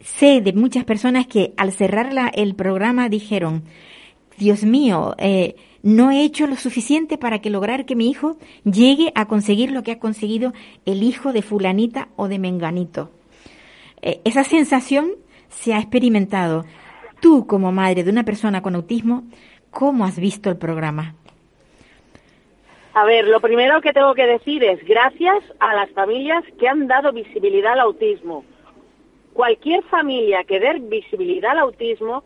Sé 0.00 0.40
de 0.40 0.54
muchas 0.54 0.84
personas 0.84 1.26
que 1.26 1.52
al 1.58 1.70
cerrar 1.72 2.14
la- 2.14 2.28
el 2.28 2.54
programa 2.54 3.10
dijeron, 3.10 3.64
Dios 4.38 4.64
mío, 4.64 5.14
eh, 5.18 5.56
no 5.82 6.10
he 6.10 6.24
hecho 6.24 6.46
lo 6.46 6.56
suficiente 6.56 7.18
para 7.18 7.40
que 7.42 7.50
lograr 7.50 7.84
que 7.84 7.94
mi 7.94 8.08
hijo 8.08 8.38
llegue 8.64 9.12
a 9.14 9.26
conseguir 9.26 9.70
lo 9.70 9.82
que 9.82 9.92
ha 9.92 9.98
conseguido 9.98 10.54
el 10.86 11.02
hijo 11.02 11.34
de 11.34 11.42
fulanita 11.42 12.08
o 12.16 12.26
de 12.26 12.38
menganito. 12.38 13.10
Eh, 14.00 14.22
esa 14.24 14.44
sensación 14.44 15.10
se 15.50 15.74
ha 15.74 15.78
experimentado. 15.78 16.64
Tú, 17.20 17.46
como 17.46 17.70
madre 17.70 18.02
de 18.02 18.10
una 18.10 18.24
persona 18.24 18.62
con 18.62 18.74
autismo, 18.76 19.24
¿cómo 19.70 20.06
has 20.06 20.18
visto 20.18 20.48
el 20.48 20.56
programa? 20.56 21.16
A 22.96 23.04
ver, 23.04 23.28
lo 23.28 23.40
primero 23.40 23.82
que 23.82 23.92
tengo 23.92 24.14
que 24.14 24.26
decir 24.26 24.64
es 24.64 24.82
gracias 24.86 25.44
a 25.60 25.74
las 25.74 25.90
familias 25.90 26.42
que 26.58 26.66
han 26.66 26.86
dado 26.86 27.12
visibilidad 27.12 27.74
al 27.74 27.80
autismo. 27.80 28.42
Cualquier 29.34 29.82
familia 29.82 30.44
que 30.44 30.58
dé 30.58 30.78
visibilidad 30.80 31.50
al 31.50 31.58
autismo, 31.58 32.24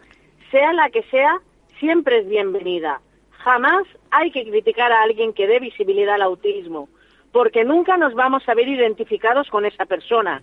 sea 0.52 0.72
la 0.72 0.88
que 0.90 1.02
sea, 1.11 1.40
siempre 1.80 2.18
es 2.18 2.28
bienvenida. 2.28 3.00
Jamás 3.33 3.83
hay 4.12 4.30
que 4.30 4.48
criticar 4.48 4.92
a 4.92 5.02
alguien 5.02 5.33
que 5.33 5.48
dé 5.48 5.59
visibilidad 5.59 6.14
al 6.14 6.22
autismo, 6.22 6.88
porque 7.33 7.64
nunca 7.64 7.96
nos 7.96 8.14
vamos 8.14 8.48
a 8.48 8.54
ver 8.54 8.68
identificados 8.68 9.50
con 9.50 9.66
esa 9.66 9.87
persona. 9.87 10.40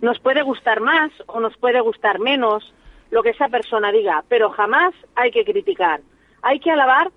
Nos 0.00 0.20
puede 0.20 0.42
gustar 0.42 0.78
más 0.82 1.10
o 1.26 1.40
nos 1.40 1.56
puede 1.56 1.80
gustar 1.80 2.20
menos 2.20 2.72
lo 3.10 3.24
que 3.24 3.30
esa 3.30 3.48
persona 3.48 3.90
diga, 3.90 4.22
pero 4.28 4.50
jamás 4.50 4.94
hay 5.16 5.32
que 5.32 5.44
criticar. 5.44 6.00
hay 6.42 6.60
que 6.60 6.70
alabar 6.70 7.10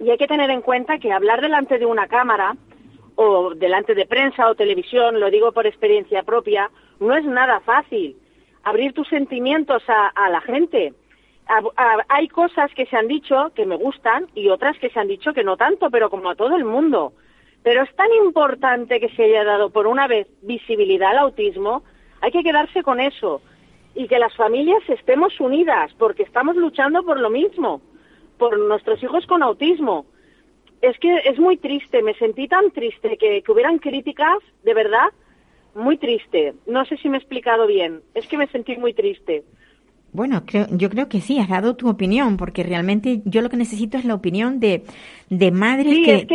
y 0.00 0.10
hay 0.10 0.16
que 0.16 0.26
tener 0.26 0.50
en 0.50 0.62
cuenta 0.62 0.98
que 0.98 1.12
hablar 1.12 1.40
delante 1.42 1.78
de 1.78 1.86
una 1.86 2.08
cámara 2.08 2.56
o 3.16 3.54
delante 3.54 3.94
de 3.94 4.06
prensa 4.06 4.48
o 4.48 4.54
televisión, 4.54 5.20
lo 5.20 5.30
digo 5.30 5.52
por 5.52 5.66
experiencia 5.66 6.22
propia, 6.22 6.70
no 7.00 7.14
es 7.14 7.24
nada 7.24 7.60
fácil. 7.60 8.16
Abrir 8.62 8.94
tus 8.94 9.08
sentimientos 9.08 9.82
a, 9.88 10.30
la 10.30 10.40
gente. 10.40 10.94
hay 12.08 12.28
cosas 12.28 12.70
que 12.74 12.86
se 12.86 12.96
han 12.96 13.08
dicho 13.08 13.52
que 13.54 13.66
me 13.66 13.76
gustan 13.76 14.28
y 14.34 14.48
otras 14.48 14.78
que 14.78 14.88
se 14.88 14.98
han 14.98 15.08
dicho 15.08 15.34
que 15.34 15.44
no 15.44 15.58
tanto, 15.58 15.90
pero 15.90 16.08
como 16.08 16.30
a 16.30 16.34
todo 16.34 16.56
el 16.56 16.64
mundo. 16.64 17.12
Pero 17.62 17.82
es 17.82 17.94
tan 17.94 18.10
importante 18.24 19.00
que 19.00 19.10
se 19.10 19.24
haya 19.24 19.44
dado 19.44 19.68
por 19.68 19.86
una 19.86 20.06
vez 20.06 20.26
visibilidad 20.40 21.10
al 21.10 21.18
autismo, 21.18 21.82
hay 22.22 22.30
que 22.30 22.42
quedarse 22.42 22.82
con 22.82 23.00
eso 23.00 23.42
y 23.94 24.08
que 24.08 24.18
las 24.18 24.34
familias 24.34 24.82
estemos 24.88 25.38
unidas 25.40 25.92
porque 25.98 26.22
estamos 26.22 26.56
luchando 26.56 27.02
por 27.02 27.20
lo 27.20 27.28
mismo, 27.28 27.82
por 28.40 28.58
nuestros 28.58 29.00
hijos 29.02 29.26
con 29.26 29.42
autismo 29.42 30.06
es 30.80 30.98
que 30.98 31.14
es 31.26 31.38
muy 31.38 31.58
triste, 31.58 32.02
me 32.02 32.14
sentí 32.14 32.48
tan 32.48 32.70
triste 32.70 33.18
que, 33.18 33.42
hubieran 33.52 33.78
críticas, 33.78 34.38
de 34.64 34.72
verdad, 34.72 35.08
muy 35.74 35.98
triste. 35.98 36.54
No 36.66 36.86
sé 36.86 36.96
si 36.96 37.10
me 37.10 37.18
he 37.18 37.20
explicado 37.20 37.66
bien, 37.66 38.00
es 38.14 38.26
que 38.26 38.38
me 38.38 38.46
sentí 38.46 38.76
muy 38.78 38.94
triste. 38.94 39.44
Bueno, 40.12 40.42
creo, 40.46 40.66
yo 40.70 40.88
creo 40.88 41.08
que 41.08 41.20
sí, 41.20 41.38
has 41.38 41.50
dado 41.50 41.76
tu 41.76 41.88
opinión, 41.88 42.38
porque 42.38 42.62
realmente 42.62 43.20
yo 43.26 43.42
lo 43.42 43.50
que 43.50 43.58
necesito 43.58 43.98
es 43.98 44.06
la 44.06 44.14
opinión 44.14 44.58
de, 44.58 44.84
de 45.28 45.50
madres 45.50 45.98
que, 46.04 46.26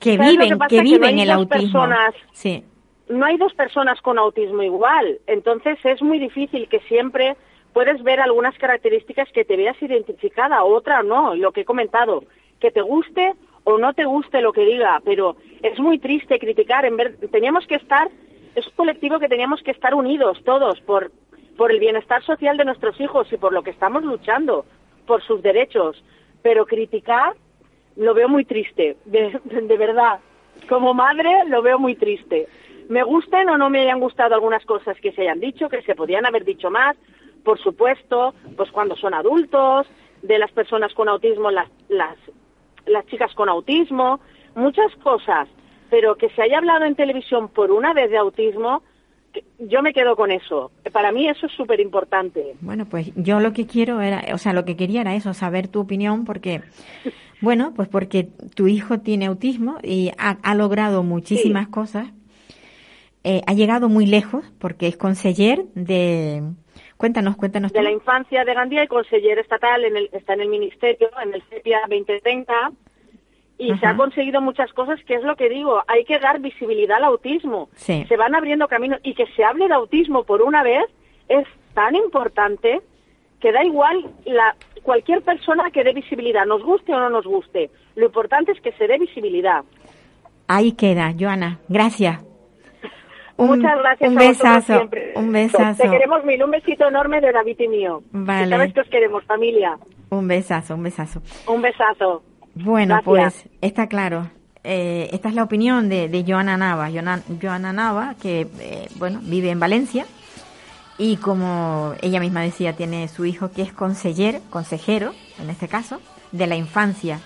que, 0.00 0.16
viven, 0.16 0.58
que 0.66 0.80
viven 0.80 1.18
el 1.18 1.30
autismo. 1.30 1.86
sí. 2.32 2.64
No 3.10 3.24
hay 3.24 3.38
dos 3.38 3.54
personas 3.54 4.00
con 4.02 4.18
autismo 4.18 4.62
igual, 4.62 5.18
entonces 5.26 5.78
es 5.82 6.02
muy 6.02 6.18
difícil 6.18 6.68
que 6.68 6.80
siempre 6.80 7.36
puedes 7.78 8.02
ver 8.02 8.18
algunas 8.18 8.58
características 8.58 9.30
que 9.30 9.44
te 9.44 9.56
veas 9.56 9.80
identificada, 9.80 10.64
otra 10.64 11.04
no, 11.04 11.36
lo 11.36 11.52
que 11.52 11.60
he 11.60 11.64
comentado, 11.64 12.24
que 12.58 12.72
te 12.72 12.80
guste 12.80 13.34
o 13.62 13.78
no 13.78 13.94
te 13.94 14.04
guste 14.04 14.40
lo 14.40 14.52
que 14.52 14.64
diga, 14.64 15.00
pero 15.04 15.36
es 15.62 15.78
muy 15.78 16.00
triste 16.00 16.40
criticar. 16.40 16.84
En 16.86 16.96
ver, 16.96 17.16
teníamos 17.30 17.68
que 17.68 17.76
estar, 17.76 18.08
es 18.56 18.66
un 18.66 18.72
colectivo 18.74 19.20
que 19.20 19.28
teníamos 19.28 19.62
que 19.62 19.70
estar 19.70 19.94
unidos 19.94 20.42
todos 20.44 20.80
por, 20.80 21.12
por 21.56 21.70
el 21.70 21.78
bienestar 21.78 22.20
social 22.24 22.56
de 22.56 22.64
nuestros 22.64 23.00
hijos 23.00 23.32
y 23.32 23.36
por 23.36 23.52
lo 23.52 23.62
que 23.62 23.70
estamos 23.70 24.02
luchando, 24.02 24.66
por 25.06 25.22
sus 25.22 25.40
derechos. 25.40 26.02
Pero 26.42 26.66
criticar 26.66 27.34
lo 27.94 28.12
veo 28.12 28.28
muy 28.28 28.44
triste, 28.44 28.96
de, 29.04 29.38
de 29.44 29.76
verdad. 29.76 30.18
Como 30.68 30.94
madre 30.94 31.44
lo 31.46 31.62
veo 31.62 31.78
muy 31.78 31.94
triste. 31.94 32.48
Me 32.88 33.04
gusten 33.04 33.48
o 33.50 33.56
no 33.56 33.70
me 33.70 33.82
hayan 33.82 34.00
gustado 34.00 34.34
algunas 34.34 34.64
cosas 34.64 35.00
que 35.00 35.12
se 35.12 35.22
hayan 35.22 35.38
dicho, 35.38 35.68
que 35.68 35.82
se 35.82 35.94
podían 35.94 36.26
haber 36.26 36.44
dicho 36.44 36.72
más, 36.72 36.96
por 37.48 37.58
supuesto, 37.60 38.34
pues 38.58 38.70
cuando 38.70 38.94
son 38.94 39.14
adultos, 39.14 39.86
de 40.20 40.38
las 40.38 40.52
personas 40.52 40.92
con 40.92 41.08
autismo, 41.08 41.50
las, 41.50 41.66
las 41.88 42.14
las 42.84 43.06
chicas 43.06 43.32
con 43.34 43.48
autismo, 43.48 44.20
muchas 44.54 44.94
cosas, 45.02 45.48
pero 45.88 46.16
que 46.16 46.28
se 46.28 46.42
haya 46.42 46.58
hablado 46.58 46.84
en 46.84 46.94
televisión 46.94 47.48
por 47.48 47.70
una 47.70 47.94
vez 47.94 48.10
de 48.10 48.18
autismo, 48.18 48.82
yo 49.58 49.80
me 49.80 49.94
quedo 49.94 50.14
con 50.14 50.30
eso. 50.30 50.72
Para 50.92 51.10
mí 51.10 51.26
eso 51.26 51.46
es 51.46 51.52
súper 51.52 51.80
importante. 51.80 52.54
Bueno, 52.60 52.84
pues 52.84 53.12
yo 53.16 53.40
lo 53.40 53.54
que 53.54 53.66
quiero 53.66 54.02
era, 54.02 54.22
o 54.34 54.38
sea, 54.38 54.52
lo 54.52 54.66
que 54.66 54.76
quería 54.76 55.00
era 55.00 55.14
eso, 55.14 55.32
saber 55.32 55.68
tu 55.68 55.80
opinión, 55.80 56.26
porque, 56.26 56.60
bueno, 57.40 57.72
pues 57.74 57.88
porque 57.88 58.28
tu 58.54 58.68
hijo 58.68 59.00
tiene 59.00 59.24
autismo 59.24 59.78
y 59.82 60.10
ha, 60.18 60.54
logrado 60.54 61.02
muchísimas 61.02 61.68
cosas. 61.68 62.08
Eh, 63.24 63.40
ha 63.46 63.54
llegado 63.54 63.88
muy 63.88 64.04
lejos 64.04 64.44
porque 64.58 64.86
es 64.86 64.98
conseller 64.98 65.64
de, 65.74 66.42
Cuéntanos, 66.98 67.36
cuéntanos. 67.36 67.72
De 67.72 67.80
la 67.80 67.92
infancia 67.92 68.44
de 68.44 68.54
Gandía 68.54 68.82
y 68.82 68.88
conseller 68.88 69.38
estatal, 69.38 69.84
en 69.84 69.96
el, 69.96 70.10
está 70.12 70.34
en 70.34 70.40
el 70.42 70.48
ministerio, 70.48 71.08
en 71.22 71.32
el 71.32 71.42
CEPIA 71.44 71.82
2030, 71.88 72.72
y 73.56 73.76
se 73.76 73.86
ha 73.86 73.96
conseguido 73.96 74.40
muchas 74.40 74.72
cosas, 74.72 75.02
que 75.04 75.14
es 75.14 75.22
lo 75.22 75.36
que 75.36 75.48
digo, 75.48 75.82
hay 75.86 76.04
que 76.04 76.18
dar 76.18 76.40
visibilidad 76.40 76.98
al 76.98 77.04
autismo. 77.04 77.68
Se 77.76 78.16
van 78.16 78.34
abriendo 78.34 78.68
caminos 78.68 79.00
y 79.04 79.14
que 79.14 79.26
se 79.34 79.44
hable 79.44 79.68
de 79.68 79.74
autismo 79.74 80.24
por 80.24 80.42
una 80.42 80.62
vez 80.62 80.84
es 81.28 81.46
tan 81.74 81.94
importante 81.94 82.80
que 83.40 83.52
da 83.52 83.64
igual 83.64 84.04
la, 84.24 84.56
cualquier 84.82 85.22
persona 85.22 85.70
que 85.70 85.84
dé 85.84 85.92
visibilidad, 85.92 86.46
nos 86.46 86.62
guste 86.64 86.92
o 86.92 86.98
no 86.98 87.10
nos 87.10 87.26
guste. 87.26 87.70
Lo 87.94 88.06
importante 88.06 88.52
es 88.52 88.60
que 88.60 88.72
se 88.72 88.88
dé 88.88 88.98
visibilidad. 88.98 89.64
Ahí 90.48 90.72
queda, 90.72 91.14
Joana. 91.18 91.58
Gracias. 91.68 92.27
Muchas 93.38 93.78
gracias. 93.78 94.10
Un 94.10 94.16
besazo. 94.16 94.88
Un 95.14 95.32
besazo. 95.32 95.82
Te 95.82 95.90
queremos 95.90 96.24
mil. 96.24 96.42
Un 96.42 96.50
besito 96.50 96.88
enorme 96.88 97.20
de 97.20 97.32
David 97.32 97.60
y 97.60 97.68
mío. 97.68 98.02
Vale. 98.10 98.48
sabes 98.48 98.74
que 98.74 98.80
os 98.80 98.88
queremos, 98.88 99.24
familia. 99.24 99.78
Un 100.10 100.26
besazo, 100.26 100.74
un 100.74 100.82
besazo. 100.82 101.22
Un 101.46 101.62
besazo. 101.62 102.22
Bueno, 102.54 103.00
pues 103.04 103.48
está 103.60 103.86
claro. 103.86 104.30
Eh, 104.64 105.08
esta 105.12 105.28
es 105.28 105.34
la 105.34 105.44
opinión 105.44 105.88
de, 105.88 106.08
de 106.08 106.24
Joana 106.26 106.56
Nava. 106.56 106.90
Joana, 106.90 107.72
Nava, 107.72 108.16
que, 108.20 108.48
eh, 108.60 108.88
bueno, 108.96 109.20
vive 109.22 109.50
en 109.50 109.60
Valencia. 109.60 110.04
Y 110.98 111.16
como 111.18 111.94
ella 112.02 112.18
misma 112.18 112.42
decía, 112.42 112.72
tiene 112.74 113.06
su 113.06 113.24
hijo 113.24 113.52
que 113.52 113.62
es 113.62 113.72
conseller, 113.72 114.40
consejero, 114.50 115.12
en 115.40 115.48
este 115.48 115.68
caso, 115.68 116.00
de 116.32 116.48
la 116.48 116.56
infancia. 116.56 117.20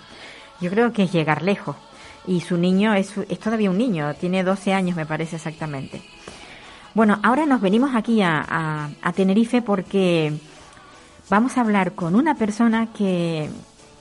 Yo 0.61 0.71
creo 0.71 0.93
que 0.93 1.05
es 1.05 1.13
llegar 1.13 1.43
lejos 1.43 1.77
y 2.27 2.41
su 2.41 2.57
niño 2.57 2.95
es, 2.95 3.17
es 3.29 3.39
todavía 3.39 3.71
un 3.71 3.79
niño, 3.79 4.15
tiene 4.15 4.45
12 4.45 4.73
años 4.73 4.97
me 4.97 5.07
parece 5.07 5.37
exactamente. 5.37 6.03
Bueno, 6.95 7.19
ahora 7.23 7.47
nos 7.47 7.61
venimos 7.61 7.95
aquí 7.95 8.21
a, 8.21 8.91
a, 9.01 9.13
Tenerife 9.13 9.63
porque 9.63 10.35
vamos 11.31 11.57
a 11.57 11.63
hablar 11.63 11.93
con 11.95 12.15
una 12.15 12.35
persona 12.35 12.93
que 12.93 13.49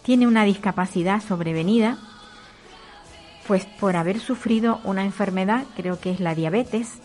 tiene 0.04 0.28
una 0.28 0.44
discapacidad 0.44 1.22
sobrevenida, 1.22 1.98
pues 3.48 3.66
por 3.66 3.96
haber 3.96 4.20
sufrido 4.20 4.82
una 4.84 5.06
enfermedad, 5.06 5.64
creo 5.78 6.02
que 6.02 6.12
es 6.12 6.20
la 6.20 6.36
diabetes, 6.36 7.00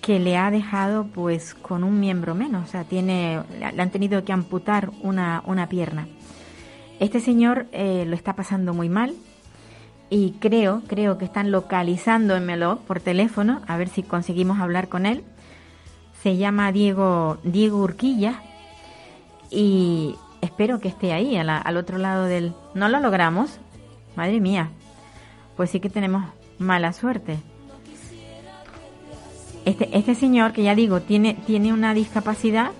que 0.00 0.18
le 0.18 0.36
ha 0.36 0.50
dejado 0.50 1.06
pues 1.06 1.54
con 1.54 1.84
un 1.84 2.00
miembro 2.00 2.34
menos, 2.34 2.68
o 2.68 2.70
sea, 2.70 2.82
tiene, 2.82 3.40
le 3.60 3.82
han 3.82 3.90
tenido 3.90 4.24
que 4.24 4.32
amputar 4.32 4.90
una, 5.00 5.44
una 5.46 5.68
pierna. 5.68 6.08
Este 6.98 7.20
señor 7.20 7.66
eh, 7.70 8.04
lo 8.06 8.16
está 8.16 8.34
pasando 8.34 8.74
muy 8.74 8.88
mal, 8.88 9.14
y 10.12 10.32
creo, 10.32 10.82
creo 10.88 11.16
que 11.16 11.24
están 11.24 11.50
localizándomelo 11.50 12.80
por 12.86 13.00
teléfono, 13.00 13.62
a 13.66 13.78
ver 13.78 13.88
si 13.88 14.02
conseguimos 14.02 14.60
hablar 14.60 14.90
con 14.90 15.06
él. 15.06 15.24
Se 16.22 16.36
llama 16.36 16.70
Diego, 16.70 17.38
Diego 17.44 17.78
Urquilla 17.78 18.42
y 19.50 20.16
espero 20.42 20.80
que 20.80 20.88
esté 20.88 21.14
ahí, 21.14 21.38
al 21.38 21.76
otro 21.78 21.96
lado 21.96 22.26
del... 22.26 22.52
No 22.74 22.90
lo 22.90 23.00
logramos, 23.00 23.58
madre 24.14 24.38
mía, 24.38 24.68
pues 25.56 25.70
sí 25.70 25.80
que 25.80 25.88
tenemos 25.88 26.26
mala 26.58 26.92
suerte. 26.92 27.38
Este, 29.64 29.96
este 29.96 30.14
señor, 30.14 30.52
que 30.52 30.62
ya 30.62 30.74
digo, 30.74 31.00
tiene, 31.00 31.38
tiene 31.46 31.72
una 31.72 31.94
discapacidad 31.94 32.72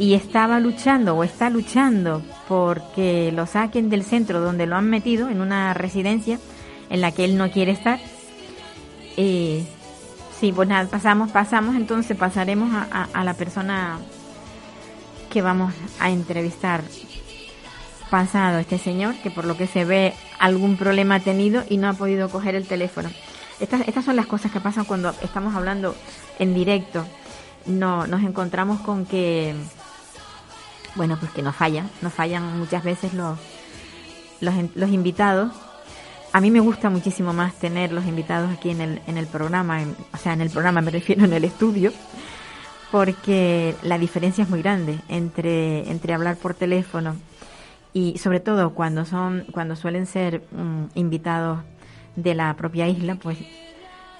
y 0.00 0.14
estaba 0.14 0.60
luchando 0.60 1.14
o 1.14 1.24
está 1.24 1.50
luchando 1.50 2.22
porque 2.48 3.30
lo 3.32 3.44
saquen 3.44 3.90
del 3.90 4.02
centro 4.02 4.40
donde 4.40 4.64
lo 4.64 4.76
han 4.76 4.88
metido, 4.88 5.28
en 5.28 5.42
una 5.42 5.74
residencia 5.74 6.38
en 6.88 7.02
la 7.02 7.12
que 7.12 7.26
él 7.26 7.36
no 7.36 7.50
quiere 7.50 7.72
estar. 7.72 8.00
Eh, 9.18 9.62
sí, 10.40 10.52
pues 10.52 10.66
nada, 10.66 10.88
pasamos, 10.88 11.30
pasamos, 11.30 11.76
entonces 11.76 12.16
pasaremos 12.16 12.72
a, 12.72 13.08
a, 13.12 13.24
la 13.24 13.34
persona 13.34 13.98
que 15.28 15.42
vamos 15.42 15.74
a 15.98 16.10
entrevistar 16.10 16.80
pasado 18.08 18.58
este 18.58 18.78
señor, 18.78 19.14
que 19.16 19.30
por 19.30 19.44
lo 19.44 19.58
que 19.58 19.66
se 19.66 19.84
ve 19.84 20.14
algún 20.38 20.78
problema 20.78 21.16
ha 21.16 21.20
tenido 21.20 21.62
y 21.68 21.76
no 21.76 21.90
ha 21.90 21.92
podido 21.92 22.30
coger 22.30 22.54
el 22.54 22.66
teléfono. 22.66 23.10
Estas, 23.60 23.86
estas 23.86 24.06
son 24.06 24.16
las 24.16 24.26
cosas 24.26 24.50
que 24.50 24.60
pasan 24.60 24.86
cuando 24.86 25.14
estamos 25.20 25.54
hablando 25.54 25.94
en 26.38 26.54
directo. 26.54 27.04
No, 27.66 28.06
nos 28.06 28.22
encontramos 28.22 28.80
con 28.80 29.04
que 29.04 29.54
bueno, 30.94 31.16
pues 31.18 31.32
que 31.32 31.42
nos 31.42 31.56
fallan, 31.56 31.88
nos 32.02 32.12
fallan 32.12 32.58
muchas 32.58 32.82
veces 32.84 33.14
los, 33.14 33.38
los, 34.40 34.54
los 34.74 34.90
invitados. 34.90 35.52
A 36.32 36.40
mí 36.40 36.50
me 36.50 36.60
gusta 36.60 36.90
muchísimo 36.90 37.32
más 37.32 37.54
tener 37.54 37.92
los 37.92 38.06
invitados 38.06 38.50
aquí 38.52 38.70
en 38.70 38.80
el, 38.80 39.02
en 39.06 39.18
el 39.18 39.26
programa, 39.26 39.80
o 40.12 40.16
sea, 40.16 40.32
en 40.32 40.40
el 40.40 40.50
programa 40.50 40.80
me 40.80 40.90
refiero 40.90 41.24
en 41.26 41.32
el 41.32 41.44
estudio, 41.44 41.92
porque 42.90 43.74
la 43.82 43.98
diferencia 43.98 44.44
es 44.44 44.50
muy 44.50 44.62
grande 44.62 45.00
entre, 45.08 45.90
entre 45.90 46.14
hablar 46.14 46.36
por 46.36 46.54
teléfono 46.54 47.16
y 47.92 48.18
sobre 48.18 48.40
todo 48.40 48.74
cuando 48.74 49.04
son, 49.04 49.44
cuando 49.52 49.74
suelen 49.74 50.06
ser 50.06 50.42
mm, 50.52 50.84
invitados 50.94 51.60
de 52.16 52.34
la 52.34 52.54
propia 52.54 52.88
isla, 52.88 53.16
pues 53.16 53.38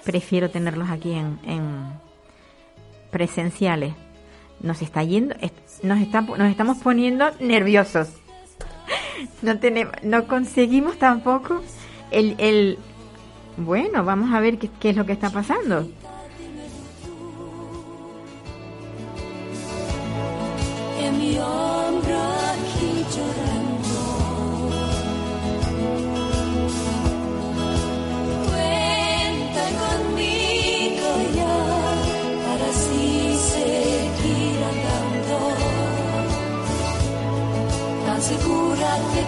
prefiero 0.03 0.49
tenerlos 0.49 0.89
aquí 0.89 1.13
en, 1.13 1.39
en 1.45 1.93
presenciales. 3.11 3.93
Nos 4.61 4.81
está 4.81 5.03
yendo, 5.03 5.35
nos, 5.83 5.99
está, 5.99 6.21
nos 6.21 6.49
estamos 6.49 6.77
poniendo 6.79 7.25
nerviosos. 7.39 8.09
No, 9.41 9.59
tenemos, 9.59 9.93
no 10.03 10.27
conseguimos 10.27 10.97
tampoco 10.97 11.61
el, 12.11 12.35
el... 12.37 12.77
Bueno, 13.57 14.03
vamos 14.03 14.33
a 14.33 14.39
ver 14.39 14.57
qué, 14.57 14.69
qué 14.79 14.91
es 14.91 14.95
lo 14.95 15.05
que 15.05 15.13
está 15.13 15.29
pasando. 15.29 15.87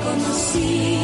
conocí. 0.04 1.03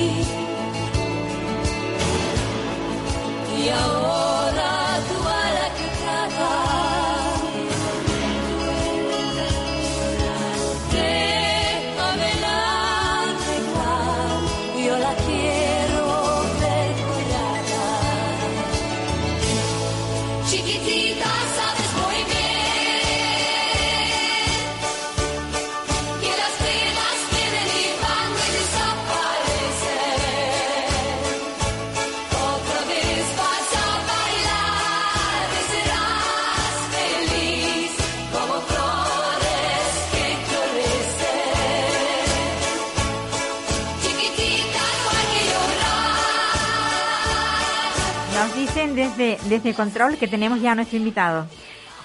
Desde, 49.20 49.50
desde 49.50 49.74
Control 49.74 50.18
que 50.18 50.28
tenemos 50.28 50.62
ya 50.62 50.72
a 50.72 50.76
nuestro 50.76 50.98
invitado. 50.98 51.46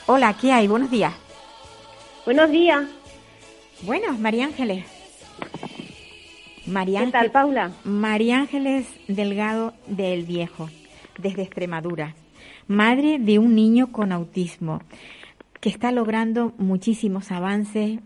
Hola, 0.06 0.36
¿qué 0.38 0.52
hay? 0.52 0.66
Buenos 0.66 0.90
días. 0.90 1.14
Buenos 2.24 2.50
días. 2.50 2.82
Bueno, 3.82 4.18
María 4.18 4.46
Ángeles. 4.46 4.84
María 6.66 7.04
¿Qué 7.04 7.12
tal, 7.12 7.30
Paula? 7.30 7.72
María 7.84 8.38
Ángeles 8.38 8.86
Delgado 9.06 9.74
del 9.86 10.24
Viejo, 10.24 10.70
desde 11.18 11.42
Extremadura. 11.42 12.14
Madre 12.66 13.18
de 13.18 13.38
un 13.38 13.54
niño 13.54 13.92
con 13.92 14.10
autismo, 14.10 14.80
que 15.60 15.68
está 15.68 15.92
logrando 15.92 16.52
muchísimos 16.58 17.30
avances 17.30 18.00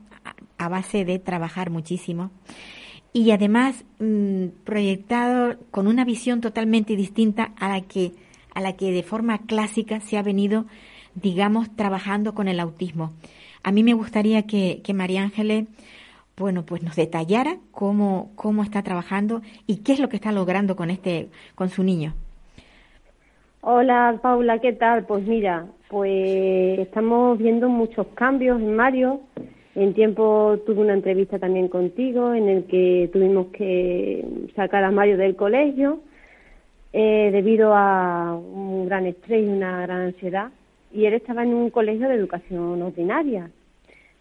a 0.59 0.69
base 0.69 1.05
de 1.05 1.19
trabajar 1.19 1.71
muchísimo 1.71 2.31
y 3.13 3.31
además 3.31 3.85
mm, 4.01 4.49
proyectado 4.65 5.57
con 5.71 5.87
una 5.87 6.05
visión 6.05 6.41
totalmente 6.41 6.97
distinta 6.97 7.53
a 7.59 7.69
la 7.69 7.81
que 7.83 8.13
a 8.59 8.61
la 8.61 8.73
que 8.73 8.91
de 8.91 9.05
forma 9.05 9.39
clásica 9.39 10.01
se 10.01 10.19
ha 10.19 10.23
venido, 10.25 10.65
digamos, 11.15 11.71
trabajando 11.77 12.35
con 12.35 12.49
el 12.49 12.59
autismo. 12.59 13.13
A 13.63 13.71
mí 13.71 13.85
me 13.85 13.95
gustaría 13.95 14.49
que, 14.49 14.83
María 14.93 15.23
Ángeles, 15.23 15.69
bueno, 16.37 16.65
pues 16.67 16.83
nos 16.83 16.97
detallara 16.97 17.59
cómo, 17.71 18.33
cómo 18.35 18.65
está 18.65 18.83
trabajando 18.83 19.43
y 19.69 19.85
qué 19.85 19.93
es 19.93 20.01
lo 20.01 20.09
que 20.09 20.17
está 20.17 20.33
logrando 20.33 20.75
con 20.75 20.91
este, 20.91 21.29
con 21.55 21.69
su 21.69 21.85
niño. 21.85 22.15
Hola 23.61 24.19
Paula, 24.21 24.59
¿qué 24.59 24.73
tal? 24.73 25.07
Pues 25.07 25.25
mira, 25.25 25.67
pues 25.89 26.81
estamos 26.81 27.39
viendo 27.39 27.69
muchos 27.69 28.09
cambios 28.15 28.61
en 28.61 28.75
Mario. 28.75 29.21
En 29.77 29.95
tiempo 29.95 30.59
tuve 30.67 30.81
una 30.81 30.95
entrevista 30.95 31.39
también 31.39 31.69
contigo 31.69 32.35
en 32.35 32.49
el 32.49 32.65
que 32.65 33.09
tuvimos 33.13 33.49
que 33.53 34.27
sacar 34.57 34.83
a 34.83 34.91
Mario 34.91 35.17
del 35.17 35.37
colegio 35.37 36.01
eh, 36.93 37.31
debido 37.33 37.75
a 37.75 38.35
un 38.35 38.87
gran 38.87 39.07
estrés 39.07 39.45
y 39.45 39.49
una 39.49 39.83
gran 39.83 40.01
ansiedad. 40.03 40.51
Y 40.93 41.05
él 41.05 41.15
estaba 41.15 41.43
en 41.43 41.55
un 41.55 41.71
colegio 41.71 42.09
de 42.09 42.15
educación 42.15 42.81
ordinaria. 42.81 43.51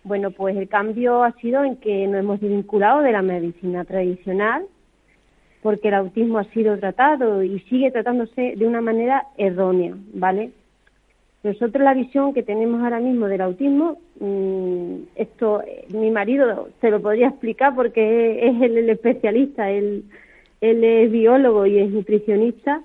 Bueno, 0.03 0.32
pues 0.32 0.56
el 0.58 0.67
cambio 0.67 1.23
ha 1.23 1.32
sido 1.34 1.63
en 1.63 1.77
que 1.77 2.08
nos 2.08 2.19
hemos 2.19 2.39
desvinculado 2.39 3.01
de 3.01 3.12
la 3.12 3.21
medicina 3.21 3.86
tradicional, 3.86 4.65
porque 5.62 5.89
el 5.89 5.95
autismo 5.95 6.39
ha 6.39 6.45
sido 6.45 6.77
tratado 6.77 7.43
y 7.43 7.60
sigue 7.62 7.91
tratándose 7.91 8.53
de 8.56 8.67
una 8.67 8.82
manera 8.82 9.25
errónea, 9.38 9.95
¿vale? 10.13 10.51
Nosotros 11.43 11.84
la 11.84 11.93
visión 11.93 12.34
que 12.34 12.43
tenemos 12.43 12.82
ahora 12.82 12.99
mismo 12.99 13.27
del 13.27 13.41
autismo, 13.41 13.97
mm, 14.19 14.95
esto 15.15 15.62
mi 15.89 16.12
marido 16.12 16.69
te 16.82 16.89
lo 16.89 17.01
podría 17.01 17.30
explicar 17.30 17.75
porque 17.75 18.47
es 18.47 18.62
el 18.62 18.89
especialista, 18.89 19.69
él 19.69 20.03
él 20.62 20.84
es 20.84 21.12
biólogo 21.12 21.65
y 21.65 21.80
es 21.80 21.89
nutricionista 21.91 22.84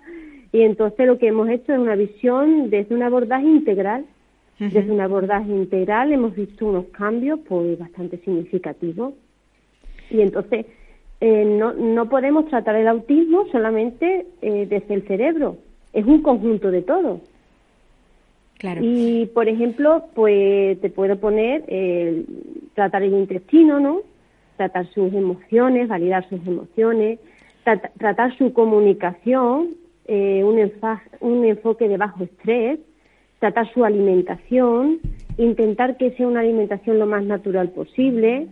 y 0.52 0.62
entonces 0.62 1.06
lo 1.06 1.18
que 1.18 1.28
hemos 1.28 1.48
hecho 1.48 1.72
es 1.72 1.78
una 1.78 1.96
visión 1.96 2.70
desde 2.70 2.94
un 2.94 3.02
abordaje 3.02 3.46
integral. 3.46 4.04
Desde 4.58 4.92
un 4.92 5.00
abordaje 5.00 5.50
integral 5.50 6.12
hemos 6.12 6.36
visto 6.36 6.66
unos 6.66 6.84
cambios 6.92 7.40
pues 7.48 7.76
bastante 7.76 8.18
significativos 8.18 9.14
y 10.08 10.20
entonces 10.20 10.66
eh, 11.20 11.44
no, 11.44 11.72
no 11.72 12.08
podemos 12.08 12.48
tratar 12.48 12.76
el 12.76 12.86
autismo 12.86 13.46
solamente 13.50 14.26
eh, 14.40 14.66
desde 14.68 14.94
el 14.94 15.02
cerebro, 15.06 15.56
es 15.92 16.04
un 16.06 16.22
conjunto 16.22 16.70
de 16.70 16.82
todo. 16.82 17.20
Claro. 18.58 18.80
Y, 18.84 19.26
por 19.34 19.48
ejemplo, 19.48 20.04
pues 20.14 20.80
te 20.80 20.90
puedo 20.90 21.18
poner 21.18 21.64
eh, 21.66 22.24
tratar 22.74 23.02
el 23.02 23.12
intestino, 23.14 23.80
¿no? 23.80 24.02
Tratar 24.56 24.86
sus 24.92 25.12
emociones, 25.12 25.88
validar 25.88 26.28
sus 26.28 26.46
emociones, 26.46 27.18
tratar 27.64 28.36
su 28.36 28.52
comunicación, 28.52 29.76
eh, 30.06 30.42
un, 30.44 30.58
un 31.20 31.44
enfoque 31.44 31.88
de 31.88 31.96
bajo 31.96 32.24
estrés, 32.24 32.80
tratar 33.38 33.72
su 33.72 33.84
alimentación, 33.84 35.00
intentar 35.36 35.96
que 35.96 36.12
sea 36.12 36.26
una 36.26 36.40
alimentación 36.40 36.98
lo 36.98 37.06
más 37.06 37.24
natural 37.24 37.70
posible 37.70 38.48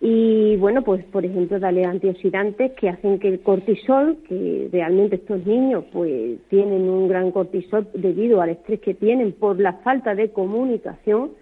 y 0.00 0.56
bueno, 0.56 0.82
pues 0.82 1.04
por 1.04 1.26
ejemplo 1.26 1.60
darle 1.60 1.84
antioxidantes 1.84 2.72
que 2.72 2.88
hacen 2.88 3.18
que 3.18 3.28
el 3.28 3.40
cortisol, 3.40 4.16
que 4.26 4.68
realmente 4.72 5.16
estos 5.16 5.44
niños 5.44 5.84
pues 5.92 6.38
tienen 6.48 6.88
un 6.88 7.06
gran 7.06 7.30
cortisol 7.32 7.86
debido 7.92 8.40
al 8.40 8.50
estrés 8.50 8.80
que 8.80 8.94
tienen 8.94 9.32
por 9.32 9.60
la 9.60 9.74
falta 9.74 10.14
de 10.14 10.30
comunicación, 10.30 11.32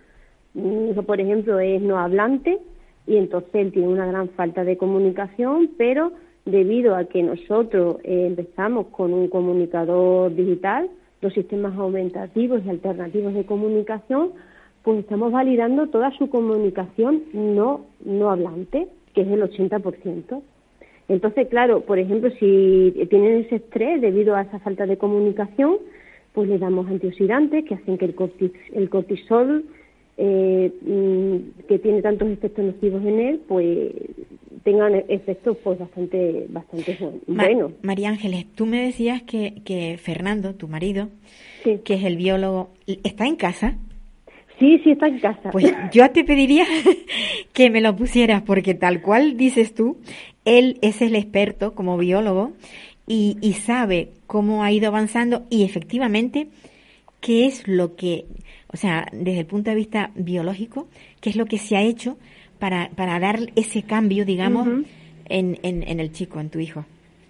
mi 0.55 0.91
hijo 0.91 1.05
por 1.05 1.21
ejemplo 1.21 1.61
es 1.61 1.81
no 1.81 1.99
hablante 1.99 2.59
y 3.07 3.17
entonces 3.17 3.55
él 3.55 3.73
tiene 3.73 3.89
una 3.89 4.07
gran 4.07 4.29
falta 4.31 4.65
de 4.65 4.77
comunicación, 4.77 5.71
pero 5.79 6.13
debido 6.51 6.97
a 6.97 7.05
que 7.05 7.23
nosotros 7.23 7.97
eh, 8.05 8.27
empezamos 8.27 8.87
con 8.89 9.13
un 9.13 9.29
comunicador 9.29 10.35
digital, 10.35 10.89
los 11.21 11.33
sistemas 11.35 11.77
aumentativos 11.77 12.63
y 12.65 12.71
alternativos 12.71 13.35
de 13.35 13.45
comunicación, 13.45 14.31
pues 14.83 15.01
estamos 15.01 15.33
validando 15.33 15.89
toda 15.89 16.11
su 16.13 16.31
comunicación 16.31 17.25
no, 17.33 17.87
no 18.05 18.31
hablante, 18.31 18.89
que 19.15 19.23
es 19.23 19.29
el 19.29 19.43
80%. 19.43 20.41
Entonces, 21.09 21.49
claro, 21.49 21.81
por 21.81 21.99
ejemplo, 21.99 22.31
si 22.39 22.93
tienen 23.11 23.45
ese 23.45 23.57
estrés 23.57 24.01
debido 24.01 24.35
a 24.35 24.43
esa 24.43 24.59
falta 24.61 24.87
de 24.87 24.97
comunicación, 24.97 25.77
pues 26.33 26.49
le 26.49 26.59
damos 26.59 26.87
antioxidantes 26.87 27.65
que 27.65 27.75
hacen 27.75 27.99
que 27.99 28.05
el, 28.07 28.15
el 28.73 28.91
cortisol, 28.91 29.65
eh, 30.21 30.73
mm, 30.83 31.67
que 31.69 31.79
tiene 31.79 32.03
tantos 32.03 32.29
efectos 32.29 32.65
nocivos 32.65 33.05
en 33.05 33.21
él, 33.21 33.41
pues 33.47 33.93
tengan 34.65 34.95
efectos 35.09 35.57
pues 35.63 35.79
bastante 35.79 36.47
bastante 36.49 36.99
buenos. 37.27 37.73
María 37.83 38.09
Ángeles, 38.09 38.47
tú 38.55 38.67
me 38.67 38.83
decías 38.83 39.23
que, 39.23 39.63
que 39.65 39.97
Fernando, 39.97 40.57
tu 40.57 40.67
marido, 40.67 41.09
que 41.63 41.95
es 41.95 42.05
el 42.05 42.17
biólogo, 42.17 42.71
¿está 42.87 43.27
en 43.27 43.37
casa? 43.37 43.79
Sí, 44.59 44.81
sí, 44.83 44.91
está 44.91 45.07
en 45.07 45.21
casa. 45.21 45.51
Pues 45.53 45.73
yo 45.93 46.11
te 46.11 46.25
pediría 46.25 46.67
que 47.53 47.71
me 47.71 47.81
lo 47.81 47.95
pusieras, 47.95 48.43
porque 48.43 48.75
tal 48.75 49.01
cual 49.01 49.37
dices 49.37 49.73
tú, 49.73 49.99
él 50.45 50.79
es 50.83 51.01
el 51.01 51.15
experto 51.15 51.75
como 51.75 51.97
biólogo 51.97 52.53
y, 53.07 53.37
y 53.41 53.53
sabe 53.53 54.11
cómo 54.27 54.65
ha 54.65 54.73
ido 54.73 54.89
avanzando 54.89 55.47
y 55.49 55.63
efectivamente 55.63 56.49
qué 57.21 57.47
es 57.47 57.67
lo 57.69 57.95
que, 57.97 58.27
o 58.73 58.77
sea, 58.77 59.07
desde 59.13 59.41
el 59.41 59.47
punto 59.47 59.71
de 59.71 59.77
vista 59.77 60.11
biológico, 60.15 60.89
qué 61.21 61.31
es 61.31 61.37
lo 61.37 61.47
que 61.47 61.59
se 61.59 61.77
ha 61.77 61.83
hecho 61.83 62.19
para, 62.59 62.91
para 62.95 63.19
dar 63.19 63.39
ese 63.57 63.83
cambio, 63.83 64.25
digamos, 64.25 64.69
en, 65.29 65.59
en, 65.63 66.01
el 66.01 66.13
chico, 66.13 66.41
en 66.41 66.51
tu 66.51 66.59
hijo. 66.59 66.85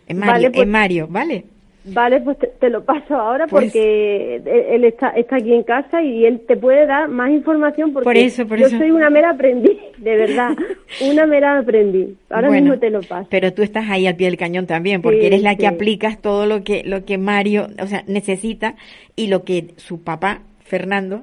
En 0.07 0.19
Mario, 0.19 0.51
pues, 0.51 0.63
en 0.63 0.71
Mario 0.71 1.07
¿vale? 1.09 1.45
Vale, 1.85 2.21
pues 2.21 2.37
te, 2.61 2.69
lo 2.69 2.85
paso 2.85 3.15
ahora 3.15 3.47
pues 3.47 3.67
porque 3.67 4.43
él 4.45 4.85
está, 4.85 5.09
está 5.11 5.37
aquí 5.37 5.55
en 5.55 5.63
casa 5.63 6.03
y 6.03 6.27
él 6.27 6.41
te 6.47 6.57
puede 6.57 6.87
dar 6.87 7.09
más 7.09 7.31
información 7.31 7.93
porque 7.93 8.05
por 8.05 8.17
eso, 8.17 8.47
por 8.47 8.59
yo 8.59 8.69
soy 8.69 8.91
una 8.91 9.09
mera 9.11 9.31
aprendiz, 9.31 9.79
de 9.97 10.17
verdad, 10.17 10.51
una 11.09 11.25
mera 11.27 11.59
aprendiz. 11.59 12.09
Ahora 12.31 12.51
mismo 12.51 12.79
te 12.79 12.91
lo 12.91 13.01
paso. 13.01 13.29
Pero 13.31 13.53
tú 13.55 13.63
estás 13.63 13.89
ahí 13.89 14.07
al 14.07 14.17
pie 14.17 14.27
del 14.27 14.37
cañón 14.37 14.67
también 14.67 15.01
porque 15.03 15.27
eres 15.27 15.43
la 15.43 15.57
que 15.57 15.67
aplicas 15.67 16.21
todo 16.21 16.47
lo 16.47 16.63
que 16.63 16.83
lo 16.85 17.05
que 17.05 17.17
Mario, 17.17 17.69
o 17.81 17.87
sea, 17.87 18.05
necesita 18.07 18.75
y 19.17 19.29
lo 19.29 19.45
que 19.45 19.69
su 19.77 20.03
papá 20.03 20.43
Fernando 20.65 21.23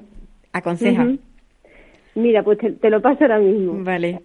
aconseja. 0.56 1.06
Mira, 2.14 2.42
pues 2.42 2.58
te, 2.58 2.90
lo 2.90 3.02
paso 3.02 3.24
ahora 3.24 3.38
mismo. 3.38 3.84
Vale. 3.84 4.20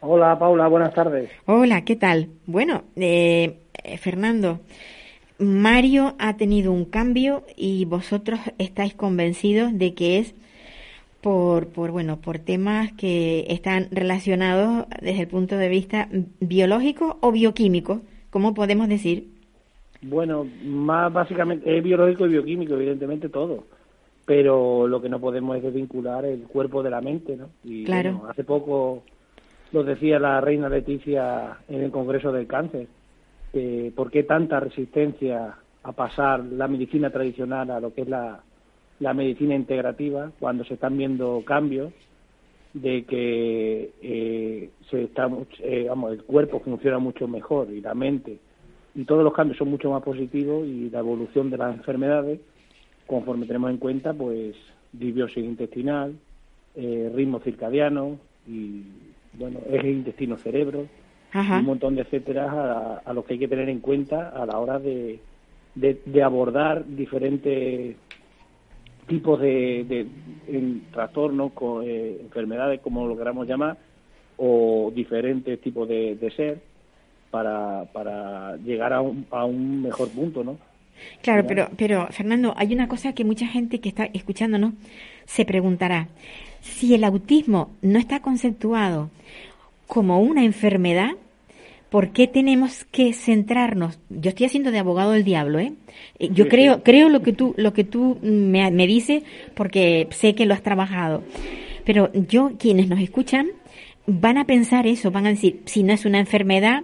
Hola 0.00 0.38
Paula, 0.38 0.68
buenas 0.68 0.94
tardes. 0.94 1.30
Hola, 1.46 1.84
¿qué 1.84 1.96
tal? 1.96 2.28
Bueno, 2.46 2.84
eh, 2.96 3.58
Fernando, 3.98 4.60
Mario 5.38 6.14
ha 6.18 6.36
tenido 6.36 6.72
un 6.72 6.84
cambio 6.84 7.44
y 7.56 7.84
vosotros 7.84 8.40
estáis 8.58 8.94
convencidos 8.94 9.76
de 9.76 9.94
que 9.94 10.18
es 10.18 10.34
por, 11.20 11.68
por 11.68 11.90
bueno, 11.90 12.20
por 12.20 12.38
temas 12.38 12.92
que 12.92 13.44
están 13.48 13.88
relacionados 13.90 14.86
desde 15.02 15.22
el 15.22 15.28
punto 15.28 15.56
de 15.56 15.68
vista 15.68 16.08
biológico 16.40 17.18
o 17.20 17.32
bioquímico, 17.32 18.00
¿cómo 18.30 18.54
podemos 18.54 18.88
decir? 18.88 19.28
Bueno, 20.00 20.46
más 20.64 21.12
básicamente 21.12 21.76
es 21.76 21.82
biológico 21.82 22.26
y 22.26 22.30
bioquímico, 22.30 22.74
evidentemente 22.74 23.28
todo. 23.28 23.64
Pero 24.28 24.86
lo 24.86 25.00
que 25.00 25.08
no 25.08 25.18
podemos 25.20 25.56
es 25.56 25.62
desvincular 25.62 26.26
el 26.26 26.42
cuerpo 26.42 26.82
de 26.82 26.90
la 26.90 27.00
mente, 27.00 27.34
¿no? 27.34 27.48
Y 27.64 27.84
Claro. 27.84 28.12
bueno, 28.12 28.28
hace 28.30 28.44
poco 28.44 29.02
lo 29.72 29.84
decía 29.84 30.18
la 30.18 30.38
reina 30.42 30.68
Leticia 30.68 31.56
en 31.66 31.82
el 31.82 31.90
Congreso 31.90 32.30
del 32.30 32.46
Cáncer, 32.46 32.88
que 33.54 33.90
por 33.96 34.10
qué 34.10 34.24
tanta 34.24 34.60
resistencia 34.60 35.54
a 35.82 35.92
pasar 35.92 36.44
la 36.44 36.68
medicina 36.68 37.08
tradicional 37.08 37.70
a 37.70 37.80
lo 37.80 37.94
que 37.94 38.02
es 38.02 38.08
la, 38.08 38.40
la 39.00 39.14
medicina 39.14 39.54
integrativa 39.54 40.30
cuando 40.38 40.62
se 40.64 40.74
están 40.74 40.98
viendo 40.98 41.42
cambios 41.46 41.94
de 42.74 43.04
que 43.04 43.92
eh, 44.02 44.70
se 44.90 45.04
está 45.04 45.26
eh, 45.60 45.86
vamos, 45.88 46.12
el 46.12 46.22
cuerpo 46.24 46.60
funciona 46.60 46.98
mucho 46.98 47.26
mejor 47.26 47.70
y 47.70 47.80
la 47.80 47.94
mente 47.94 48.38
y 48.94 49.04
todos 49.04 49.24
los 49.24 49.32
cambios 49.32 49.56
son 49.56 49.70
mucho 49.70 49.90
más 49.90 50.02
positivos 50.02 50.66
y 50.66 50.90
la 50.90 50.98
evolución 50.98 51.48
de 51.48 51.56
las 51.56 51.74
enfermedades 51.74 52.40
conforme 53.08 53.46
tenemos 53.46 53.70
en 53.70 53.78
cuenta 53.78 54.12
pues 54.14 54.54
disbiosis 54.92 55.42
intestinal 55.44 56.14
eh, 56.76 57.10
ritmo 57.14 57.40
circadiano 57.40 58.18
y 58.46 58.82
bueno 59.32 59.58
eje 59.68 59.90
intestino 59.90 60.36
cerebro 60.38 60.86
Ajá. 61.32 61.58
un 61.58 61.64
montón 61.66 61.94
de 61.96 62.02
etcétera 62.02 62.44
a, 62.50 62.98
a 63.04 63.12
los 63.14 63.24
que 63.24 63.32
hay 63.32 63.38
que 63.40 63.48
tener 63.48 63.68
en 63.68 63.80
cuenta 63.80 64.28
a 64.28 64.46
la 64.46 64.58
hora 64.58 64.78
de, 64.78 65.18
de, 65.74 66.00
de 66.04 66.22
abordar 66.22 66.84
diferentes 66.86 67.96
tipos 69.06 69.40
de, 69.40 69.84
de 69.88 70.06
en 70.48 70.82
trastornos, 70.92 71.52
co- 71.52 71.82
eh, 71.82 72.18
enfermedades, 72.20 72.80
como 72.80 73.06
lo 73.06 73.16
queramos 73.16 73.46
llamar, 73.48 73.78
o 74.36 74.92
diferentes 74.94 75.58
tipos 75.60 75.88
de, 75.88 76.14
de 76.16 76.30
ser 76.32 76.58
para, 77.30 77.86
para 77.92 78.56
llegar 78.58 78.92
a 78.92 79.00
un, 79.00 79.26
a 79.30 79.44
un 79.46 79.82
mejor 79.82 80.08
punto, 80.10 80.44
¿no? 80.44 80.58
Claro, 81.22 81.46
pero, 81.46 81.68
pero 81.76 82.06
Fernando, 82.10 82.54
hay 82.56 82.72
una 82.72 82.88
cosa 82.88 83.12
que 83.12 83.24
mucha 83.24 83.46
gente 83.46 83.80
que 83.80 83.88
está 83.88 84.04
escuchándonos 84.12 84.74
se 85.26 85.44
preguntará. 85.44 86.08
Si 86.60 86.94
el 86.94 87.04
autismo 87.04 87.70
no 87.82 87.98
está 87.98 88.20
conceptuado 88.20 89.10
como 89.86 90.20
una 90.20 90.44
enfermedad, 90.44 91.12
¿por 91.90 92.10
qué 92.10 92.26
tenemos 92.26 92.84
que 92.90 93.12
centrarnos? 93.12 93.98
Yo 94.10 94.30
estoy 94.30 94.46
haciendo 94.46 94.70
de 94.70 94.78
abogado 94.78 95.12
del 95.12 95.24
diablo, 95.24 95.58
¿eh? 95.58 95.72
Eh, 96.18 96.30
Yo 96.32 96.48
creo, 96.48 96.82
creo 96.82 97.08
lo 97.08 97.22
que 97.22 97.32
tú, 97.32 97.54
lo 97.56 97.72
que 97.72 97.84
tú 97.84 98.18
me, 98.22 98.70
me 98.70 98.86
dices 98.86 99.22
porque 99.54 100.08
sé 100.10 100.34
que 100.34 100.46
lo 100.46 100.54
has 100.54 100.62
trabajado. 100.62 101.22
Pero 101.84 102.12
yo, 102.12 102.52
quienes 102.58 102.88
nos 102.88 103.00
escuchan, 103.00 103.48
van 104.06 104.38
a 104.38 104.46
pensar 104.46 104.86
eso, 104.86 105.10
van 105.10 105.26
a 105.26 105.30
decir, 105.30 105.60
si 105.64 105.82
no 105.82 105.92
es 105.92 106.04
una 106.04 106.18
enfermedad, 106.18 106.82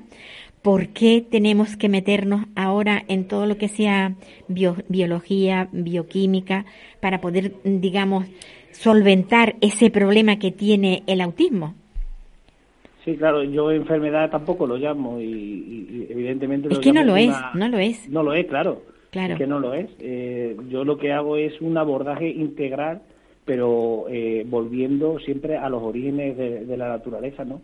¿por 0.64 0.88
qué 0.88 1.22
tenemos 1.30 1.76
que 1.76 1.90
meternos 1.90 2.46
ahora 2.56 3.02
en 3.06 3.28
todo 3.28 3.44
lo 3.44 3.58
que 3.58 3.68
sea 3.68 4.14
bio- 4.48 4.82
biología, 4.88 5.68
bioquímica, 5.72 6.64
para 7.00 7.20
poder, 7.20 7.52
digamos, 7.64 8.24
solventar 8.72 9.56
ese 9.60 9.90
problema 9.90 10.38
que 10.38 10.50
tiene 10.50 11.02
el 11.06 11.20
autismo? 11.20 11.74
Sí, 13.04 13.14
claro, 13.16 13.44
yo 13.44 13.70
enfermedad 13.70 14.30
tampoco 14.30 14.66
lo 14.66 14.78
llamo 14.78 15.20
y, 15.20 15.24
y- 15.26 16.06
evidentemente 16.08 16.68
Es 16.68 16.76
lo 16.76 16.80
que 16.80 16.92
no 16.94 17.04
lo 17.04 17.14
es, 17.16 17.30
no 17.54 17.68
lo 17.68 17.78
es. 17.78 18.08
No 18.08 18.22
lo 18.22 18.32
es, 18.32 18.46
claro. 18.46 18.82
Claro. 19.10 19.34
Es 19.34 19.38
que 19.38 19.46
no 19.46 19.60
lo 19.60 19.74
es. 19.74 19.90
Eh, 20.00 20.56
yo 20.70 20.82
lo 20.84 20.96
que 20.96 21.12
hago 21.12 21.36
es 21.36 21.60
un 21.60 21.76
abordaje 21.76 22.28
integral, 22.30 23.02
pero 23.44 24.06
eh, 24.08 24.44
volviendo 24.48 25.18
siempre 25.20 25.58
a 25.58 25.68
los 25.68 25.82
orígenes 25.82 26.38
de, 26.38 26.64
de 26.64 26.76
la 26.78 26.88
naturaleza, 26.88 27.44
¿no? 27.44 27.60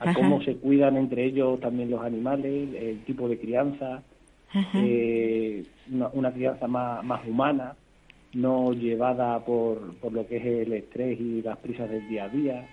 A 0.00 0.04
Ajá. 0.04 0.14
cómo 0.14 0.42
se 0.42 0.56
cuidan 0.56 0.96
entre 0.96 1.26
ellos 1.26 1.60
también 1.60 1.90
los 1.90 2.02
animales, 2.02 2.74
el 2.74 3.04
tipo 3.04 3.28
de 3.28 3.38
crianza, 3.38 4.02
eh, 4.74 5.62
una, 5.92 6.08
una 6.14 6.32
crianza 6.32 6.66
más, 6.66 7.04
más 7.04 7.20
humana, 7.28 7.76
no 8.32 8.72
llevada 8.72 9.44
por, 9.44 9.94
por 9.96 10.12
lo 10.12 10.26
que 10.26 10.38
es 10.38 10.44
el 10.46 10.72
estrés 10.72 11.20
y 11.20 11.42
las 11.42 11.58
prisas 11.58 11.90
del 11.90 12.08
día 12.08 12.24
a 12.24 12.28
día, 12.30 12.66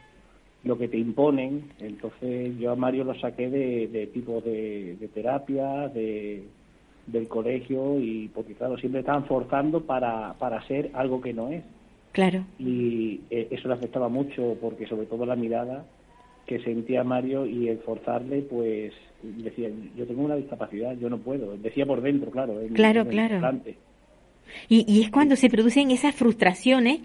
lo 0.63 0.77
que 0.77 0.87
te 0.87 0.97
imponen. 0.97 1.63
Entonces 1.79 2.57
yo 2.59 2.71
a 2.71 2.75
Mario 2.77 3.03
lo 3.03 3.13
saqué 3.19 3.49
de, 3.49 3.87
de 3.87 4.07
tipo 4.07 4.39
de, 4.39 4.95
de 4.97 5.07
terapia, 5.09 5.89
de, 5.89 6.43
del 7.07 7.27
colegio, 7.27 7.99
y 7.99 8.29
porque 8.33 8.53
claro, 8.53 8.77
siempre 8.77 9.01
estaban 9.01 9.25
forzando 9.25 9.81
para, 9.81 10.33
para 10.39 10.65
ser 10.67 10.91
algo 10.93 11.19
que 11.19 11.33
no 11.33 11.49
es. 11.49 11.63
Claro. 12.13 12.45
Y 12.57 13.19
eh, 13.29 13.49
eso 13.51 13.67
le 13.67 13.73
afectaba 13.73 14.07
mucho 14.07 14.55
porque 14.61 14.87
sobre 14.87 15.07
todo 15.07 15.25
la 15.25 15.35
mirada 15.35 15.83
que 16.47 16.59
sentía 16.63 17.03
Mario 17.03 17.45
y 17.45 17.67
el 17.67 17.77
forzarle, 17.79 18.41
pues 18.41 18.93
decía, 19.21 19.69
yo 19.95 20.05
tengo 20.07 20.23
una 20.23 20.35
discapacidad, 20.35 20.97
yo 20.97 21.09
no 21.09 21.17
puedo. 21.19 21.55
Decía 21.57 21.85
por 21.85 22.01
dentro, 22.01 22.31
claro. 22.31 22.59
en- 22.61 22.73
Claro, 22.73 23.01
en 23.01 23.07
claro. 23.09 23.39
Y, 24.69 24.85
y 24.91 25.01
es 25.03 25.09
cuando 25.11 25.35
se 25.35 25.49
producen 25.49 25.91
esas 25.91 26.15
frustraciones 26.15 27.01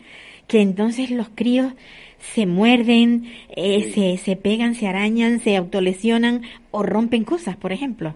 que 0.47 0.61
entonces 0.61 1.11
los 1.11 1.29
críos 1.35 1.73
se 2.19 2.47
muerden, 2.47 3.25
eh, 3.57 3.83
se, 3.93 4.17
se 4.17 4.37
pegan, 4.37 4.75
se 4.75 4.87
arañan, 4.87 5.41
se 5.41 5.57
autolesionan 5.57 6.43
o 6.71 6.83
rompen 6.85 7.25
cosas, 7.25 7.57
por 7.57 7.73
ejemplo. 7.73 8.13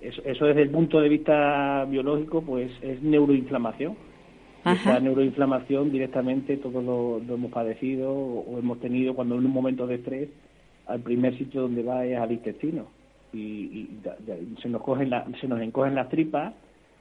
Eso, 0.00 0.20
eso 0.24 0.44
desde 0.44 0.62
el 0.62 0.70
punto 0.70 1.00
de 1.00 1.08
vista 1.08 1.84
biológico, 1.86 2.42
pues 2.42 2.70
es 2.82 3.02
neuroinflamación. 3.02 3.96
Ajá. 4.64 4.90
Esa 4.92 5.00
neuroinflamación 5.00 5.90
directamente 5.90 6.56
todos 6.58 6.84
lo, 6.84 7.20
lo 7.20 7.34
hemos 7.34 7.50
padecido 7.52 8.10
o, 8.12 8.40
o 8.40 8.58
hemos 8.58 8.78
tenido 8.80 9.14
cuando 9.14 9.36
en 9.36 9.46
un 9.46 9.52
momento 9.52 9.86
de 9.86 9.94
estrés, 9.96 10.28
al 10.86 11.00
primer 11.00 11.36
sitio 11.36 11.62
donde 11.62 11.82
va 11.82 12.04
es 12.04 12.18
al 12.18 12.32
intestino. 12.32 12.86
Y, 13.32 13.38
y 13.38 13.88
da- 14.02 14.16
da- 14.26 14.36
se, 14.62 14.68
nos 14.68 14.82
cogen 14.82 15.10
la- 15.10 15.26
se 15.40 15.46
nos 15.48 15.60
encogen 15.60 15.94
las 15.94 16.08
tripas, 16.08 16.54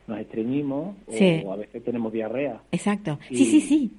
nos 0.08 0.20
estreñimos 0.20 0.96
Sí. 1.10 1.42
o 1.46 1.54
a 1.54 1.56
veces 1.56 1.84
tenemos 1.84 2.12
diarrea. 2.12 2.62
Exacto. 2.72 3.18
Y- 3.30 3.36
Sí, 3.38 3.46
sí, 3.46 3.62
sí. 3.62 3.92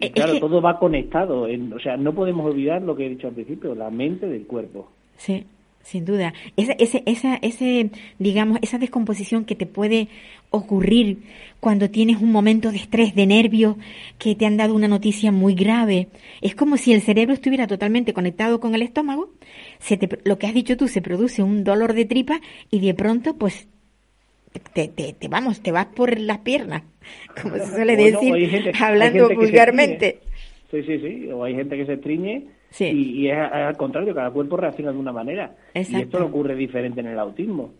Y 0.00 0.10
claro, 0.10 0.34
que- 0.34 0.40
todo 0.40 0.60
va 0.62 0.78
conectado. 0.78 1.46
en- 1.48 1.72
o 1.72 1.78
sea, 1.78 1.96
no 1.96 2.14
podemos 2.14 2.46
olvidar 2.46 2.82
lo 2.82 2.94
que 2.96 3.06
he 3.06 3.10
dicho 3.10 3.28
al 3.28 3.34
principio, 3.34 3.74
la 3.74 3.90
mente 3.90 4.26
del 4.28 4.46
cuerpo. 4.46 4.90
Sí, 5.16 5.44
sin 5.86 6.04
duda. 6.04 6.34
Esa, 6.56 6.72
ese, 6.72 7.02
esa, 7.06 7.36
ese, 7.36 7.90
digamos, 8.18 8.58
esa 8.60 8.76
descomposición 8.78 9.44
que 9.44 9.54
te 9.54 9.66
puede 9.66 10.08
ocurrir 10.50 11.18
cuando 11.60 11.90
tienes 11.90 12.20
un 12.20 12.32
momento 12.32 12.72
de 12.72 12.78
estrés, 12.78 13.14
de 13.14 13.26
nervio, 13.26 13.78
que 14.18 14.34
te 14.34 14.46
han 14.46 14.56
dado 14.56 14.74
una 14.74 14.88
noticia 14.88 15.30
muy 15.30 15.54
grave. 15.54 16.08
Es 16.40 16.54
como 16.56 16.76
si 16.76 16.92
el 16.92 17.02
cerebro 17.02 17.34
estuviera 17.34 17.66
totalmente 17.68 18.12
conectado 18.12 18.58
con 18.58 18.74
el 18.74 18.82
estómago. 18.82 19.30
Se 19.78 19.96
te, 19.96 20.08
lo 20.24 20.38
que 20.38 20.46
has 20.48 20.54
dicho 20.54 20.76
tú, 20.76 20.88
se 20.88 21.02
produce 21.02 21.42
un 21.44 21.62
dolor 21.62 21.92
de 21.94 22.04
tripa 22.04 22.40
y 22.70 22.80
de 22.80 22.92
pronto, 22.94 23.36
pues, 23.36 23.68
te, 24.72 24.88
te, 24.88 25.12
te 25.12 25.28
vamos, 25.28 25.60
te 25.60 25.70
vas 25.70 25.86
por 25.86 26.18
las 26.18 26.38
piernas, 26.38 26.82
como 27.42 27.56
se 27.56 27.66
suele 27.66 27.94
Bueno, 27.96 28.20
decir, 28.20 28.50
gente- 28.50 28.72
hablando 28.80 29.28
vulgarmente. 29.34 30.18
Sí, 30.70 30.82
sí, 30.82 30.98
sí. 30.98 31.28
O 31.30 31.44
hay 31.44 31.54
gente 31.54 31.76
que 31.76 31.86
se 31.86 31.92
estriñe 31.92 32.44
Sí. 32.70 32.84
y, 32.86 33.20
y 33.20 33.28
es, 33.30 33.36
al 33.38 33.76
contrario, 33.76 34.14
cada 34.14 34.30
cuerpo 34.30 34.56
reacciona 34.56 34.92
de 34.92 34.98
una 34.98 35.12
manera. 35.12 35.54
Y 35.74 35.78
esto 36.02 36.18
no 36.18 36.26
ocurre 36.26 36.54
diferente 36.56 37.00
en 37.00 37.06
el 37.06 37.18
autismo. 37.18 37.70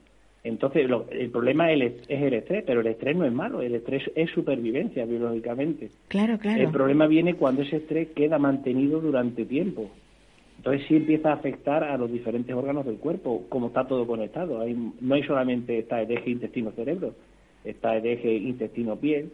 Entonces, 0.45 0.89
lo- 0.89 1.07
el 1.11 1.28
problema 1.30 1.72
es 1.72 1.80
el, 1.80 1.82
es 2.09 2.22
el 2.22 2.32
estrés, 2.34 2.62
pero 2.64 2.80
el 2.80 2.87
estrés 2.87 3.16
no 3.16 3.24
es 3.24 3.32
malo, 3.32 3.62
el 3.62 3.74
estrés 3.74 4.05
es 4.14 4.30
supervivencia 4.30 5.05
biológicamente. 5.05 5.91
Claro, 6.09 6.39
claro. 6.39 6.62
El 6.62 6.70
problema 6.70 7.07
viene 7.09 7.34
cuando 7.34 7.62
ese 7.62 7.78
estrés 7.78 8.09
queda 8.14 8.39
mantenido 8.39 9.01
durante 9.01 9.45
tiempo. 9.45 9.91
Entonces 10.59 10.87
sí 10.89 10.97
empieza 10.97 11.30
a 11.30 11.34
afectar 11.34 11.82
a 11.84 11.97
los 11.99 12.11
diferentes 12.11 12.55
órganos 12.55 12.87
del 12.87 12.97
cuerpo, 12.97 13.45
como 13.49 13.66
está 13.66 13.87
todo 13.87 14.07
conectado. 14.07 14.61
Hay, 14.61 14.74
no 15.01 15.14
hay 15.16 15.22
solamente 15.24 15.78
está 15.80 16.01
el 16.01 16.11
eje 16.12 16.30
intestino-cerebro, 16.30 17.14
está 17.64 17.97
el 17.97 18.07
eje 18.07 18.32
intestino-piel, 18.34 19.30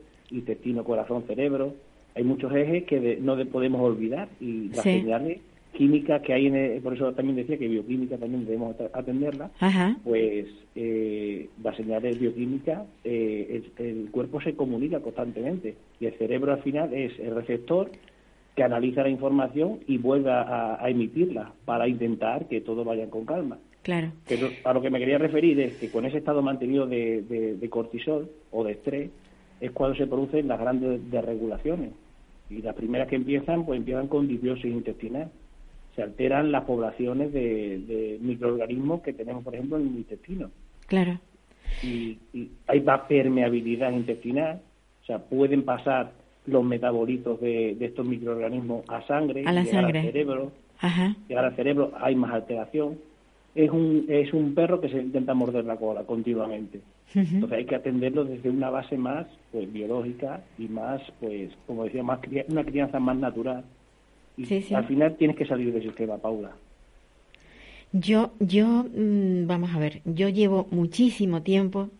intestino-corazón-cerebro. 0.67 1.75
Hay 2.15 2.25
muchos 2.25 2.53
ejes 2.55 2.85
que 2.85 3.01
de- 3.01 3.17
no 3.17 3.37
de- 3.37 3.47
podemos 3.47 3.81
olvidar 3.81 4.29
y 4.41 4.69
las 4.69 4.83
Sí. 4.83 5.01
señales 5.01 5.41
químicas 5.73 6.21
que 6.21 6.35
hay 6.35 6.47
en 6.49 6.55
el- 6.57 6.83
por 6.83 6.93
eso 6.93 7.13
también 7.15 7.37
decía 7.37 7.57
que 7.57 7.67
bioquímica 7.67 8.19
también 8.19 8.45
debemos 8.45 8.79
at- 8.79 8.91
atenderla 8.95 9.51
Ajá. 9.59 9.97
pues 10.05 10.47
eh, 10.75 11.49
las 11.63 11.75
señales 11.77 12.19
bioquímicas, 12.21 12.83
eh, 13.05 13.63
el, 13.79 13.87
el 13.87 14.11
cuerpo 14.11 14.41
se 14.43 14.55
comunica 14.55 15.01
constantemente 15.01 15.75
y 15.99 16.07
el 16.07 16.13
cerebro 16.15 16.53
al 16.53 16.63
final 16.63 16.93
es 16.93 17.19
el 17.19 17.35
receptor 17.35 17.91
que 18.55 18.63
analiza 18.63 19.03
la 19.03 19.09
información 19.09 19.79
y 19.87 19.97
vuelve 19.97 20.31
a, 20.31 20.77
a 20.85 20.91
emitirla 20.91 21.53
para 21.65 21.89
intentar 21.89 22.49
que 22.49 22.61
todo 22.61 22.85
vaya 22.85 23.09
con 23.09 23.25
calma. 23.25 23.57
Claro. 23.83 24.13
Pero 24.29 24.49
a 24.65 24.75
lo 24.75 24.83
que 24.83 24.91
me 24.91 24.99
quería 24.99 25.17
referir 25.17 25.59
es 25.59 25.73
que 25.79 25.89
con 25.91 26.05
ese 26.05 26.19
estado 26.19 26.43
mantenido 26.43 26.87
de, 26.87 27.23
de- 27.23 27.55
de 27.57 27.69
cortisol 27.71 28.29
o 28.51 28.63
de 28.63 28.73
estrés 28.73 29.11
es 29.61 29.71
cuando 29.71 29.97
se 29.97 30.07
producen 30.07 30.49
las 30.49 30.61
grandes 30.61 31.01
desregulaciones. 31.11 31.91
Y 32.53 32.63
las 32.63 32.75
primeras 32.75 33.09
que 33.09 33.17
empiezan, 33.17 33.65
pues 33.65 33.79
empiezan 33.79 34.09
con 34.09 34.29
disbiosis 34.29 34.67
intestinal. 34.67 35.31
Se 35.97 36.03
alteran 36.03 36.53
las 36.53 36.65
poblaciones 36.65 37.33
de, 37.33 37.79
de 37.87 38.19
microorganismos 38.21 39.03
que 39.03 39.13
tenemos, 39.13 39.43
por 39.45 39.55
ejemplo, 39.55 39.77
en 39.79 39.89
el 39.89 39.97
intestino 39.97 40.51
Claro. 40.87 41.19
y, 41.83 42.19
y 42.33 42.51
hay 42.67 42.81
más 42.81 43.01
permeabilidad 43.03 43.93
intestinal, 43.93 44.61
o 45.03 45.07
sea, 45.07 45.19
pueden 45.19 45.65
pasar 45.65 46.13
los 46.47 46.65
metabolitos 46.65 47.41
de, 47.41 47.75
de 47.77 47.87
estos 47.87 48.05
microorganismos 48.07 48.85
a 48.89 49.03
sangre, 49.07 49.45
A 49.47 49.53
la 49.53 49.63
llegar 49.65 49.83
sangre. 49.83 49.99
al 50.01 50.07
cerebro, 50.07 50.53
Ajá. 50.81 51.17
llegar 51.29 51.45
al 51.45 51.57
cerebro 51.57 51.93
hay 52.01 52.15
más 52.17 52.33
alteración 52.33 52.99
es 53.55 53.71
un, 53.71 54.07
es 54.09 54.33
un 54.33 54.55
perro 54.55 54.81
que 54.81 54.89
se 54.89 54.99
intenta 54.99 55.35
morder 55.35 55.65
la 55.65 55.77
cola 55.77 56.05
continuamente. 56.05 56.81
Entonces 57.15 57.59
hay 57.59 57.67
que 57.67 57.75
atenderlo 57.75 58.25
desde 58.25 58.49
una 58.49 58.71
base 58.71 58.97
más 58.97 59.27
pues 59.51 59.71
biológica 59.71 60.43
y 60.59 60.67
más, 60.69 61.03
pues 61.21 61.51
como 61.67 61.85
decía, 61.85 62.03
más 62.03 62.21
una 62.49 62.65
crianza 62.65 62.99
más 62.99 63.17
natural. 63.17 63.65
Y 64.39 64.75
al 64.75 64.87
final 64.87 65.17
tienes 65.17 65.37
que 65.37 65.45
salir 65.45 65.73
del 65.73 65.83
sistema, 65.83 66.17
Paula. 66.17 66.53
Yo, 67.93 68.33
yo, 68.41 68.85
mm, 68.85 69.47
vamos 69.47 69.75
a 69.75 69.79
ver, 69.79 70.01
yo 70.07 70.31
llevo 70.31 70.67
muchísimo 70.71 71.43
tiempo 71.43 71.91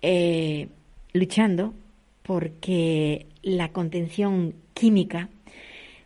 eh, 0.00 0.68
luchando 1.12 1.74
porque 2.22 3.26
la 3.42 3.72
contención 3.72 4.54
química 4.74 5.28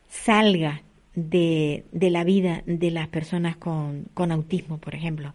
salga 0.08 0.80
de, 1.16 1.84
de 1.90 2.10
la 2.10 2.22
vida 2.22 2.62
de 2.66 2.92
las 2.92 3.08
personas 3.08 3.56
con, 3.56 4.04
con 4.14 4.30
autismo, 4.30 4.78
por 4.78 4.94
ejemplo. 4.94 5.34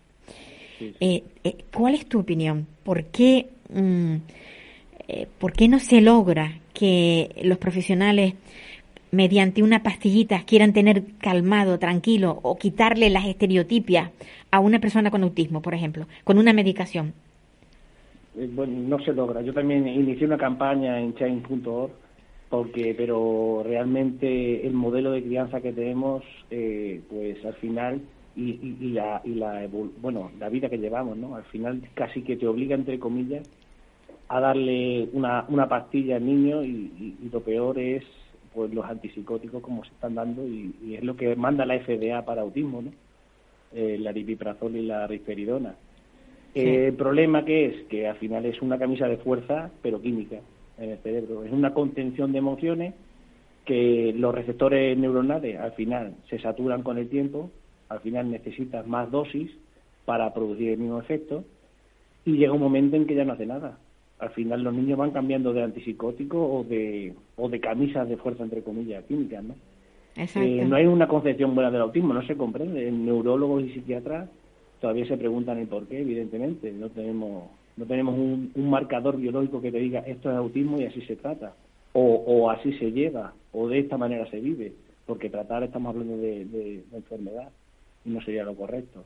Eh, 0.99 1.23
eh, 1.43 1.57
¿Cuál 1.73 1.95
es 1.95 2.05
tu 2.07 2.19
opinión? 2.19 2.65
¿Por 2.83 3.05
qué, 3.05 3.49
mm, 3.73 4.15
eh, 5.07 5.27
¿Por 5.39 5.53
qué 5.53 5.67
no 5.67 5.79
se 5.79 6.01
logra 6.01 6.59
que 6.73 7.29
los 7.43 7.57
profesionales 7.57 8.35
mediante 9.11 9.61
una 9.61 9.83
pastillita 9.83 10.43
quieran 10.43 10.71
tener 10.71 11.03
calmado, 11.19 11.77
tranquilo 11.77 12.39
o 12.43 12.57
quitarle 12.57 13.09
las 13.09 13.25
estereotipias 13.25 14.11
a 14.51 14.59
una 14.59 14.79
persona 14.79 15.11
con 15.11 15.23
autismo, 15.23 15.61
por 15.61 15.73
ejemplo, 15.73 16.07
con 16.23 16.37
una 16.37 16.53
medicación? 16.53 17.13
Bueno, 18.33 18.73
no 18.97 19.03
se 19.03 19.11
logra. 19.13 19.41
Yo 19.41 19.53
también 19.53 19.87
inicié 19.87 20.25
una 20.25 20.37
campaña 20.37 20.99
en 20.99 21.13
change.org 21.15 21.91
porque 22.51 22.93
pero 22.95 23.63
realmente 23.65 24.67
el 24.67 24.73
modelo 24.73 25.11
de 25.11 25.23
crianza 25.23 25.61
que 25.61 25.71
tenemos 25.71 26.21
eh, 26.51 27.01
pues 27.09 27.43
al 27.45 27.53
final 27.55 28.01
y, 28.35 28.75
y, 28.81 28.91
la, 28.91 29.21
y 29.23 29.35
la 29.35 29.67
bueno 30.01 30.31
la 30.37 30.49
vida 30.49 30.69
que 30.69 30.77
llevamos 30.77 31.17
no 31.17 31.37
al 31.37 31.45
final 31.45 31.81
casi 31.93 32.21
que 32.23 32.35
te 32.35 32.45
obliga 32.45 32.75
entre 32.75 32.99
comillas 32.99 33.49
a 34.27 34.41
darle 34.41 35.07
una, 35.13 35.45
una 35.47 35.69
pastilla 35.69 36.17
al 36.17 36.25
niño 36.25 36.63
y, 36.63 37.15
lo 37.31 37.39
peor 37.39 37.79
es 37.79 38.03
pues 38.53 38.73
los 38.73 38.83
antipsicóticos 38.83 39.61
como 39.61 39.85
se 39.85 39.91
están 39.91 40.15
dando 40.15 40.45
y, 40.45 40.73
es 40.93 41.03
lo 41.05 41.15
que 41.15 41.33
manda 41.37 41.65
la 41.65 41.79
FDA 41.79 42.25
para 42.25 42.41
autismo 42.41 42.81
no 42.81 42.91
eh, 43.73 43.97
la 43.97 44.11
dipiprazol 44.11 44.75
y 44.75 44.81
la 44.81 45.07
risperidona. 45.07 45.73
El 46.53 46.93
problema 46.95 47.45
que 47.45 47.67
es 47.67 47.83
que 47.87 48.05
al 48.05 48.17
final 48.17 48.45
es 48.45 48.61
una 48.61 48.77
camisa 48.77 49.07
de 49.07 49.15
fuerza 49.15 49.71
pero 49.81 50.01
química 50.01 50.41
en 50.81 50.91
el 50.91 50.97
cerebro. 50.99 51.43
Es 51.43 51.51
una 51.51 51.73
contención 51.73 52.31
de 52.31 52.39
emociones 52.39 52.93
que 53.65 54.13
los 54.15 54.33
receptores 54.33 54.97
neuronales 54.97 55.59
al 55.59 55.71
final 55.73 56.15
se 56.29 56.39
saturan 56.39 56.83
con 56.83 56.97
el 56.97 57.09
tiempo, 57.09 57.51
al 57.89 57.99
final 57.99 58.31
necesitas 58.31 58.87
más 58.87 59.11
dosis 59.11 59.51
para 60.05 60.33
producir 60.33 60.69
el 60.69 60.79
mismo 60.79 60.99
efecto 60.99 61.43
y 62.25 62.33
llega 62.33 62.53
un 62.53 62.61
momento 62.61 62.95
en 62.95 63.05
que 63.05 63.15
ya 63.15 63.25
no 63.25 63.33
hace 63.33 63.45
nada. 63.45 63.77
Al 64.19 64.29
final 64.31 64.63
los 64.63 64.73
niños 64.73 64.97
van 64.97 65.11
cambiando 65.11 65.53
de 65.53 65.63
antipsicótico 65.63 66.37
o 66.37 66.63
de, 66.63 67.13
o 67.37 67.49
de 67.49 67.59
camisas 67.59 68.07
de 68.07 68.17
fuerza, 68.17 68.43
entre 68.43 68.61
comillas, 68.61 69.03
químicas, 69.05 69.43
¿no? 69.43 69.55
Eh, 70.15 70.65
no 70.67 70.75
hay 70.75 70.85
una 70.85 71.07
concepción 71.07 71.55
buena 71.55 71.71
del 71.71 71.81
autismo, 71.81 72.13
no 72.13 72.21
se 72.23 72.35
comprende. 72.35 72.91
Neurólogos 72.91 73.63
y 73.63 73.73
psiquiatras 73.73 74.29
todavía 74.79 75.07
se 75.07 75.17
preguntan 75.17 75.57
el 75.57 75.67
por 75.67 75.87
qué, 75.87 76.01
evidentemente. 76.01 76.71
No 76.71 76.89
tenemos 76.89 77.45
no 77.77 77.85
tenemos 77.85 78.15
un, 78.17 78.51
marcador 78.55 79.17
biológico 79.17 79.61
que 79.61 79.71
te 79.71 79.79
diga 79.79 79.99
esto 80.01 80.29
es 80.29 80.37
autismo 80.37 80.79
y 80.79 80.85
así 80.85 81.01
se 81.01 81.15
trata, 81.15 81.53
o, 81.93 82.49
así 82.49 82.73
se 82.73 82.91
lleva, 82.91 83.33
o 83.51 83.67
de 83.67 83.79
esta 83.79 83.97
manera 83.97 84.29
se 84.29 84.39
vive, 84.39 84.73
porque 85.05 85.29
tratar 85.29 85.63
estamos 85.63 85.93
hablando 85.93 86.17
de, 86.17 86.83
enfermedad 86.93 87.49
y 88.05 88.09
no 88.09 88.21
sería 88.21 88.43
lo 88.43 88.55
correcto. 88.55 89.03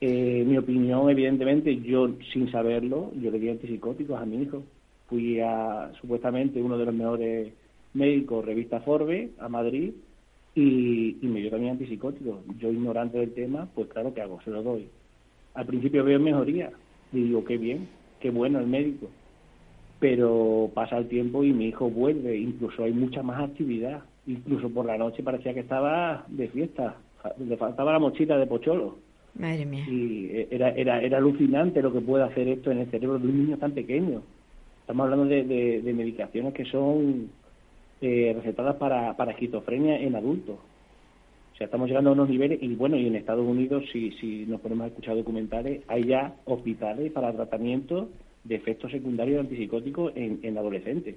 Eh, 0.00 0.44
mi 0.46 0.56
opinión, 0.56 1.10
evidentemente, 1.10 1.76
yo 1.80 2.10
sin 2.32 2.50
saberlo, 2.50 3.12
yo 3.20 3.30
le 3.30 3.38
di 3.38 3.50
antipsicóticos 3.50 4.20
a 4.20 4.24
mi 4.24 4.42
hijo. 4.42 4.62
Fui 5.08 5.40
a 5.40 5.90
supuestamente 6.00 6.62
uno 6.62 6.78
de 6.78 6.86
los 6.86 6.94
mejores 6.94 7.52
médicos, 7.92 8.44
revista 8.44 8.80
Forbes, 8.80 9.30
a 9.38 9.48
Madrid, 9.48 9.92
y, 10.54 11.16
y 11.20 11.26
me 11.26 11.40
dio 11.40 11.50
también 11.50 11.72
antipsicóticos. 11.72 12.38
Yo, 12.58 12.70
ignorante 12.72 13.18
del 13.18 13.34
tema, 13.34 13.68
pues 13.74 13.88
claro 13.88 14.14
que 14.14 14.22
hago, 14.22 14.40
se 14.42 14.50
lo 14.50 14.62
doy. 14.62 14.88
Al 15.54 15.66
principio 15.66 16.04
veo 16.04 16.20
mejoría, 16.20 16.70
y 17.12 17.22
digo, 17.24 17.44
qué 17.44 17.58
bien, 17.58 17.88
qué 18.20 18.30
bueno 18.30 18.58
el 18.58 18.66
médico. 18.66 19.08
Pero 19.98 20.70
pasa 20.74 20.98
el 20.98 21.08
tiempo 21.08 21.44
y 21.44 21.52
mi 21.52 21.66
hijo 21.66 21.90
vuelve, 21.90 22.36
incluso 22.38 22.84
hay 22.84 22.92
mucha 22.92 23.22
más 23.22 23.42
actividad. 23.42 24.02
Incluso 24.26 24.70
por 24.70 24.86
la 24.86 24.96
noche 24.96 25.22
parecía 25.22 25.54
que 25.54 25.60
estaba 25.60 26.24
de 26.28 26.48
fiesta, 26.48 26.96
le 27.38 27.56
faltaba 27.56 27.92
la 27.92 27.98
mochila 27.98 28.38
de 28.38 28.46
pocholo. 28.46 28.98
Madre 29.34 29.66
mía. 29.66 29.84
Y 29.88 30.46
era, 30.50 30.70
era, 30.70 31.00
era 31.00 31.18
alucinante 31.18 31.82
lo 31.82 31.92
que 31.92 32.00
puede 32.00 32.24
hacer 32.24 32.48
esto 32.48 32.70
en 32.70 32.78
el 32.78 32.90
cerebro 32.90 33.18
de 33.18 33.28
un 33.28 33.44
niño 33.44 33.58
tan 33.58 33.72
pequeño. 33.72 34.22
Estamos 34.80 35.04
hablando 35.04 35.26
de, 35.26 35.82
de, 35.82 35.92
medicaciones 35.92 36.52
que 36.52 36.64
son 36.64 37.30
eh, 38.00 38.32
recetadas 38.34 38.76
para, 38.76 39.16
para 39.16 39.32
esquizofrenia 39.32 40.00
en 40.00 40.16
adultos 40.16 40.56
estamos 41.64 41.88
llegando 41.88 42.10
a 42.10 42.12
unos 42.14 42.28
niveles, 42.28 42.62
y 42.62 42.74
bueno, 42.74 42.96
y 42.96 43.06
en 43.06 43.16
Estados 43.16 43.46
Unidos, 43.46 43.84
si, 43.92 44.12
si 44.12 44.46
nos 44.46 44.60
ponemos 44.60 44.84
a 44.84 44.88
escuchar 44.88 45.14
documentales, 45.14 45.82
hay 45.88 46.04
ya 46.04 46.34
hospitales 46.46 47.12
para 47.12 47.32
tratamiento 47.32 48.08
de 48.44 48.54
efectos 48.54 48.90
secundarios 48.90 49.40
antipsicóticos 49.40 50.12
en, 50.16 50.56
adolescentes. 50.56 51.16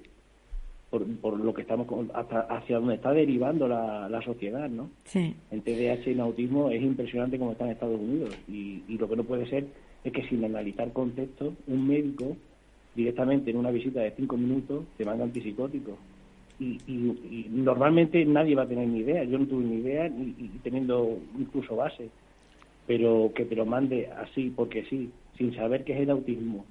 Por, 0.90 1.04
por, 1.16 1.40
lo 1.40 1.52
que 1.52 1.62
estamos 1.62 1.88
hasta 2.14 2.42
hacia 2.42 2.78
donde 2.78 2.94
está 2.94 3.12
derivando 3.12 3.66
la, 3.66 4.08
la 4.08 4.22
sociedad, 4.22 4.68
¿no? 4.68 4.90
Sí. 5.04 5.34
En 5.50 5.62
TDAH 5.62 6.08
y 6.08 6.12
en 6.12 6.20
autismo 6.20 6.70
es 6.70 6.82
impresionante 6.82 7.36
como 7.36 7.52
está 7.52 7.64
en 7.64 7.70
Estados 7.72 7.98
Unidos 7.98 8.36
y, 8.46 8.82
y 8.86 8.96
lo 8.96 9.08
que 9.08 9.16
no 9.16 9.24
puede 9.24 9.48
ser 9.48 9.66
es 10.04 10.12
que 10.12 10.28
sin 10.28 10.44
analizar 10.44 10.92
contexto 10.92 11.52
un 11.66 11.88
médico 11.88 12.36
directamente 12.94 13.50
en 13.50 13.56
una 13.56 13.72
visita 13.72 14.02
de 14.02 14.12
cinco 14.12 14.36
minutos 14.36 14.84
te 14.96 15.04
manda 15.04 15.24
antipsicóticos 15.24 15.96
y, 16.58 16.78
y, 16.86 17.46
normalmente 17.50 18.24
nadie 18.24 18.54
va 18.54 18.62
a 18.62 18.68
tener 18.68 18.86
ni 18.88 19.00
idea. 19.00 19.24
Yo 19.24 19.38
no 19.38 19.46
tuve 19.46 19.64
ni 19.64 19.76
idea 19.76 20.06
y, 20.06 20.50
teniendo 20.62 21.18
incluso 21.38 21.76
base, 21.76 22.08
pero 22.86 23.32
que 23.34 23.44
te 23.44 23.56
lo 23.56 23.66
mande 23.66 24.08
así 24.08 24.52
porque 24.54 24.84
sí, 24.84 25.10
sin 25.36 25.54
saber 25.54 25.84
qué 25.84 25.94
es 25.94 26.00
el 26.00 26.10
autismo 26.10 26.64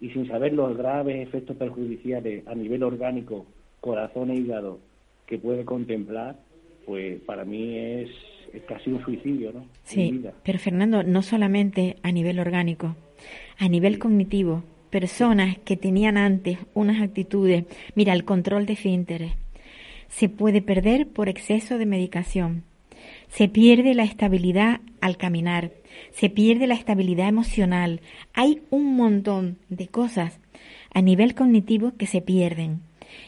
y 0.00 0.10
sin 0.10 0.26
saber 0.26 0.52
los 0.52 0.76
graves 0.76 1.28
efectos 1.28 1.56
perjudiciales 1.56 2.46
a 2.46 2.54
nivel 2.54 2.82
orgánico, 2.82 3.46
corazón 3.80 4.30
e 4.30 4.36
hígado 4.36 4.78
que 5.26 5.38
puede 5.38 5.64
contemplar, 5.64 6.36
pues 6.86 7.20
para 7.22 7.44
mí 7.44 7.78
es, 7.78 8.10
es 8.52 8.62
casi 8.62 8.90
un 8.90 9.02
suicidio, 9.04 9.52
¿no? 9.52 9.66
Sí, 9.84 10.24
pero 10.42 10.58
Fernando, 10.58 11.02
no 11.02 11.22
solamente 11.22 11.96
a 12.02 12.10
nivel 12.10 12.40
orgánico, 12.40 12.96
a 13.58 13.68
nivel 13.68 13.98
cognitivo, 13.98 14.64
personas 14.92 15.56
que 15.64 15.78
tenían 15.78 16.18
antes 16.18 16.58
unas 16.74 17.00
actitudes, 17.00 17.64
mira, 17.94 18.12
el 18.12 18.24
control 18.24 18.66
de 18.66 18.74
esfínteres, 18.74 19.32
se 20.08 20.28
puede 20.28 20.60
perder 20.60 21.08
por 21.08 21.30
exceso 21.30 21.78
de 21.78 21.86
medicación. 21.86 22.62
Se 23.28 23.48
pierde 23.48 23.94
la 23.94 24.04
estabilidad 24.04 24.80
al 25.00 25.16
caminar, 25.16 25.72
se 26.12 26.28
pierde 26.28 26.66
la 26.66 26.74
estabilidad 26.74 27.26
emocional. 27.26 28.02
Hay 28.34 28.60
un 28.68 28.94
montón 28.94 29.56
de 29.70 29.88
cosas 29.88 30.38
a 30.92 31.00
nivel 31.00 31.34
cognitivo 31.34 31.94
que 31.96 32.06
se 32.06 32.20
pierden. 32.20 32.82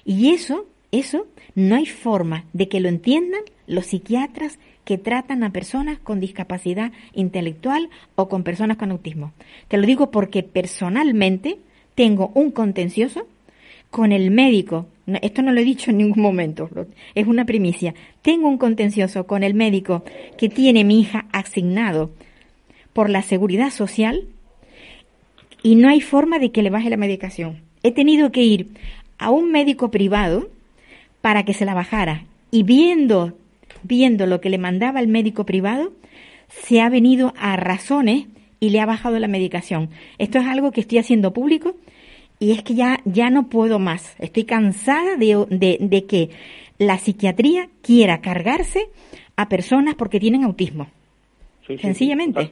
Y 0.04 0.34
eso, 0.34 0.66
eso 0.92 1.26
no 1.54 1.76
hay 1.76 1.86
forma 1.86 2.44
de 2.52 2.68
que 2.68 2.80
lo 2.80 2.90
entiendan 2.90 3.40
los 3.66 3.86
psiquiatras 3.86 4.58
que 4.84 4.98
tratan 4.98 5.42
a 5.42 5.50
personas 5.50 5.98
con 5.98 6.20
discapacidad 6.20 6.92
intelectual 7.14 7.88
o 8.16 8.28
con 8.28 8.42
personas 8.42 8.76
con 8.76 8.90
autismo. 8.90 9.32
Te 9.68 9.76
lo 9.76 9.86
digo 9.86 10.10
porque 10.10 10.42
personalmente 10.42 11.58
tengo 11.94 12.30
un 12.34 12.50
contencioso 12.50 13.26
con 13.90 14.12
el 14.12 14.30
médico. 14.30 14.86
Esto 15.22 15.42
no 15.42 15.52
lo 15.52 15.60
he 15.60 15.64
dicho 15.64 15.90
en 15.90 15.98
ningún 15.98 16.22
momento, 16.22 16.68
es 17.14 17.26
una 17.26 17.44
primicia. 17.44 17.94
Tengo 18.22 18.48
un 18.48 18.58
contencioso 18.58 19.26
con 19.26 19.42
el 19.42 19.54
médico 19.54 20.04
que 20.36 20.48
tiene 20.48 20.84
mi 20.84 21.00
hija 21.00 21.26
asignado 21.32 22.10
por 22.92 23.10
la 23.10 23.22
seguridad 23.22 23.70
social 23.70 24.24
y 25.62 25.76
no 25.76 25.88
hay 25.88 26.00
forma 26.00 26.38
de 26.38 26.50
que 26.50 26.62
le 26.62 26.70
baje 26.70 26.90
la 26.90 26.96
medicación. 26.96 27.62
He 27.82 27.92
tenido 27.92 28.32
que 28.32 28.42
ir 28.42 28.68
a 29.18 29.30
un 29.30 29.50
médico 29.50 29.90
privado 29.90 30.48
para 31.20 31.44
que 31.44 31.54
se 31.54 31.64
la 31.64 31.74
bajara 31.74 32.24
y 32.50 32.62
viendo 32.62 33.36
viendo 33.84 34.26
lo 34.26 34.40
que 34.40 34.50
le 34.50 34.58
mandaba 34.58 35.00
el 35.00 35.08
médico 35.08 35.46
privado, 35.46 35.92
se 36.48 36.80
ha 36.80 36.88
venido 36.88 37.32
a 37.36 37.56
razones 37.56 38.26
y 38.60 38.70
le 38.70 38.80
ha 38.80 38.86
bajado 38.86 39.18
la 39.18 39.28
medicación. 39.28 39.90
Esto 40.18 40.38
es 40.38 40.46
algo 40.46 40.72
que 40.72 40.80
estoy 40.80 40.98
haciendo 40.98 41.32
público 41.32 41.76
y 42.38 42.52
es 42.52 42.62
que 42.62 42.74
ya, 42.74 43.00
ya 43.04 43.30
no 43.30 43.48
puedo 43.48 43.78
más. 43.78 44.16
Estoy 44.18 44.44
cansada 44.44 45.16
de, 45.16 45.46
de, 45.80 46.04
que 46.06 46.30
la 46.78 46.98
psiquiatría 46.98 47.68
quiera 47.82 48.20
cargarse 48.20 48.88
a 49.36 49.48
personas 49.48 49.94
porque 49.94 50.20
tienen 50.20 50.44
autismo. 50.44 50.88
Sencillamente. 51.66 52.50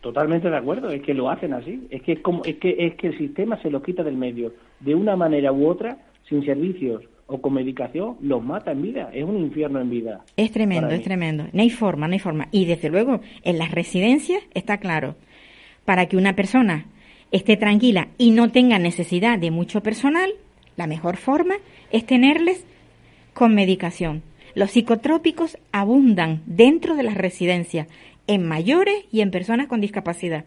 totalmente 0.00 0.50
de 0.50 0.56
acuerdo, 0.56 0.90
es 0.90 1.02
que 1.02 1.14
lo 1.14 1.30
hacen 1.30 1.54
así. 1.54 1.86
Es 1.90 2.02
que, 2.02 2.12
es, 2.12 2.20
como, 2.20 2.44
es, 2.44 2.56
que, 2.56 2.74
es 2.78 2.94
que 2.96 3.08
el 3.08 3.18
sistema 3.18 3.60
se 3.62 3.70
lo 3.70 3.82
quita 3.82 4.02
del 4.02 4.16
medio 4.16 4.52
de 4.80 4.94
una 4.94 5.16
manera 5.16 5.52
u 5.52 5.66
otra, 5.66 5.98
sin 6.28 6.44
servicios 6.44 7.02
o 7.28 7.40
con 7.42 7.52
medicación, 7.52 8.16
los 8.20 8.42
mata 8.42 8.72
en 8.72 8.82
vida. 8.82 9.10
Es 9.12 9.22
un 9.22 9.36
infierno 9.36 9.80
en 9.80 9.90
vida. 9.90 10.24
Es 10.36 10.50
tremendo, 10.50 10.88
es 10.88 11.02
tremendo. 11.02 11.46
No 11.52 11.62
hay 11.62 11.70
forma, 11.70 12.08
no 12.08 12.14
hay 12.14 12.18
forma. 12.18 12.48
Y 12.50 12.64
desde 12.64 12.88
luego, 12.88 13.20
en 13.42 13.58
las 13.58 13.70
residencias 13.70 14.42
está 14.54 14.78
claro, 14.78 15.14
para 15.84 16.06
que 16.06 16.16
una 16.16 16.34
persona 16.34 16.86
esté 17.30 17.58
tranquila 17.58 18.08
y 18.16 18.30
no 18.30 18.50
tenga 18.50 18.78
necesidad 18.78 19.38
de 19.38 19.50
mucho 19.50 19.82
personal, 19.82 20.30
la 20.76 20.86
mejor 20.86 21.18
forma 21.18 21.56
es 21.92 22.06
tenerles 22.06 22.64
con 23.34 23.54
medicación. 23.54 24.22
Los 24.54 24.70
psicotrópicos 24.70 25.58
abundan 25.70 26.42
dentro 26.46 26.96
de 26.96 27.02
las 27.02 27.14
residencias, 27.14 27.88
en 28.26 28.46
mayores 28.46 29.04
y 29.12 29.20
en 29.20 29.30
personas 29.30 29.66
con 29.66 29.82
discapacidad. 29.82 30.46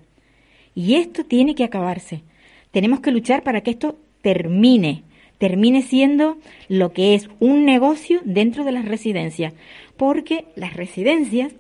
Y 0.74 0.96
esto 0.96 1.26
tiene 1.26 1.54
que 1.54 1.64
acabarse. 1.64 2.24
Tenemos 2.72 3.02
que 3.02 3.12
luchar 3.12 3.44
para 3.44 3.62
que 3.62 3.72
esto 3.72 3.98
termine 4.22 5.04
termine 5.42 5.82
siendo 5.82 6.38
lo 6.70 6.94
que 6.94 7.16
es 7.16 7.28
un 7.40 7.66
negocio 7.66 8.20
dentro 8.24 8.64
de 8.64 8.72
las 8.72 8.88
residencias, 8.88 9.56
porque 9.98 10.46
las 10.56 10.76
residencias 10.76 11.56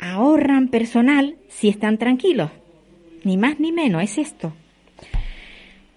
ahorran 0.00 0.68
personal 0.68 1.36
si 1.48 1.68
están 1.68 1.98
tranquilos, 1.98 2.50
ni 3.24 3.36
más 3.36 3.60
ni 3.60 3.72
menos, 3.72 4.02
es 4.02 4.16
esto. 4.16 4.54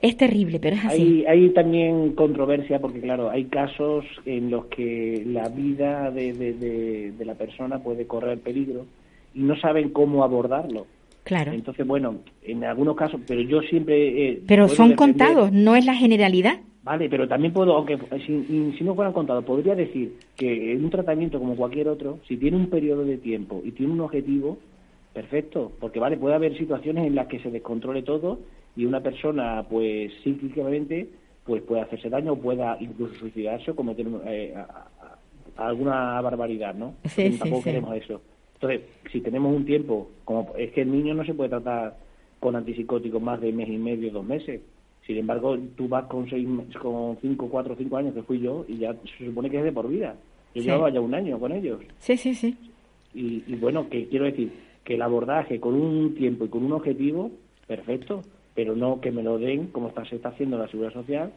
Es 0.02 0.18
terrible, 0.18 0.60
pero 0.60 0.76
es 0.76 0.84
así. 0.84 1.24
Hay, 1.26 1.50
también 1.52 2.14
controversia 2.14 2.80
porque, 2.80 3.00
claro, 3.00 3.30
hay 3.30 3.46
casos 3.46 4.04
en 4.26 4.52
los 4.52 4.66
que 4.66 5.24
la 5.26 5.48
vida 5.48 6.12
de, 6.12 6.34
de 6.34 7.26
la 7.26 7.36
persona 7.36 7.80
puede 7.80 8.06
correr 8.06 8.40
peligro 8.40 8.86
y 9.34 9.40
no 9.40 9.58
saben 9.62 9.92
cómo 9.92 10.26
abordarlo. 10.26 10.88
Claro. 11.26 11.54
Entonces, 11.54 11.86
bueno, 11.88 12.20
en 12.44 12.64
algunos 12.64 12.96
casos, 12.96 13.20
pero 13.28 13.42
yo 13.42 13.60
siempre... 13.62 14.30
Eh, 14.30 14.44
pero 14.48 14.68
son 14.68 14.94
contados, 14.94 15.52
no 15.52 15.76
es 15.76 15.84
la 15.84 15.96
generalidad. 15.96 16.60
Vale, 16.84 17.10
pero 17.10 17.28
también 17.28 17.52
puedo, 17.52 17.74
aunque 17.76 17.98
si, 18.28 18.84
no 18.84 18.94
fueran 18.94 19.12
contados, 19.12 19.44
podría 19.44 19.74
decir 19.74 20.18
que 20.36 20.72
en 20.72 20.86
un 20.86 20.92
tratamiento 20.92 21.40
como 21.40 21.56
cualquier 21.56 21.88
otro, 21.88 22.20
si 22.28 22.38
tiene 22.38 22.58
un 22.58 22.70
periodo 22.70 23.04
de 23.04 23.18
tiempo 23.18 23.60
y 23.66 23.72
tiene 23.72 23.94
un 23.94 24.02
objetivo, 24.02 24.60
perfecto, 25.16 25.72
porque 25.80 26.00
vale, 26.00 26.16
puede 26.16 26.36
haber 26.36 26.56
situaciones 26.60 27.08
en 27.08 27.16
las 27.16 27.26
que 27.26 27.40
se 27.40 27.50
descontrole 27.50 28.04
todo 28.04 28.38
y 28.76 28.86
una 28.86 29.02
persona, 29.02 29.66
pues 29.68 30.14
psíquicamente, 30.24 31.10
pues 31.44 31.64
puede 31.64 31.82
hacerse 31.82 32.08
daño 32.08 32.34
o 32.34 32.40
pueda 32.40 32.78
incluso 32.80 33.16
suicidarse 33.16 33.72
o 33.72 33.76
cometer 33.76 34.06
eh, 34.28 34.54
alguna 35.58 36.22
barbaridad, 36.22 36.76
¿no? 36.76 36.94
Sí, 37.06 37.36
tampoco 37.40 37.64
queremos 37.64 37.96
eso. 37.96 38.22
Entonces, 38.66 38.90
si 39.12 39.22
tenemos 39.22 39.56
un 39.56 39.66
tiempo, 39.66 40.10
como 40.24 40.54
es 40.58 40.72
que 40.72 40.82
el 40.82 40.92
niño 40.92 41.14
no 41.14 41.24
se 41.24 41.34
puede 41.34 41.50
tratar 41.50 41.98
con 42.40 42.56
antipsicóticos 42.56 43.22
más 43.22 43.40
de 43.40 43.52
mes 43.52 43.70
y 43.70 43.78
medio, 43.78 44.12
dos 44.12 44.26
meses. 44.26 44.62
Sin 45.06 45.18
embargo, 45.18 45.56
tú 45.76 45.88
vas 45.88 46.06
con 46.06 46.28
seis, 46.28 46.48
con 46.82 47.18
cinco, 47.22 47.48
cuatro, 47.48 47.76
cinco 47.78 47.98
años 47.98 48.16
que 48.16 48.24
fui 48.24 48.40
yo 48.40 48.66
y 48.68 48.78
ya 48.80 48.96
se 49.20 49.26
supone 49.26 49.52
que 49.52 49.60
es 49.60 49.64
de 49.64 49.72
por 49.72 49.88
vida. 49.88 50.16
Yo 50.56 50.64
llevaba 50.64 50.90
ya 50.90 51.00
un 51.00 51.14
año 51.14 51.40
con 51.40 51.52
ellos. 51.52 51.82
Sí, 52.00 52.18
sí, 52.18 52.34
sí. 52.34 52.58
Y, 53.14 53.56
bueno, 53.56 53.88
que 53.88 54.08
quiero 54.08 54.26
decir 54.26 54.52
que 54.84 54.96
el 54.96 55.02
abordaje 55.02 55.60
con 55.60 55.76
un 55.76 56.16
tiempo 56.16 56.46
y 56.46 56.50
con 56.50 56.64
un 56.64 56.74
objetivo, 56.74 57.32
perfecto, 57.68 58.24
pero 58.56 58.76
no 58.76 59.00
que 59.00 59.12
me 59.12 59.22
lo 59.22 59.38
den 59.38 59.68
como 59.68 59.90
está, 59.90 60.06
se 60.06 60.16
está 60.16 60.30
haciendo 60.30 60.58
la 60.58 60.68
Seguridad 60.68 60.94
Social, 60.94 61.32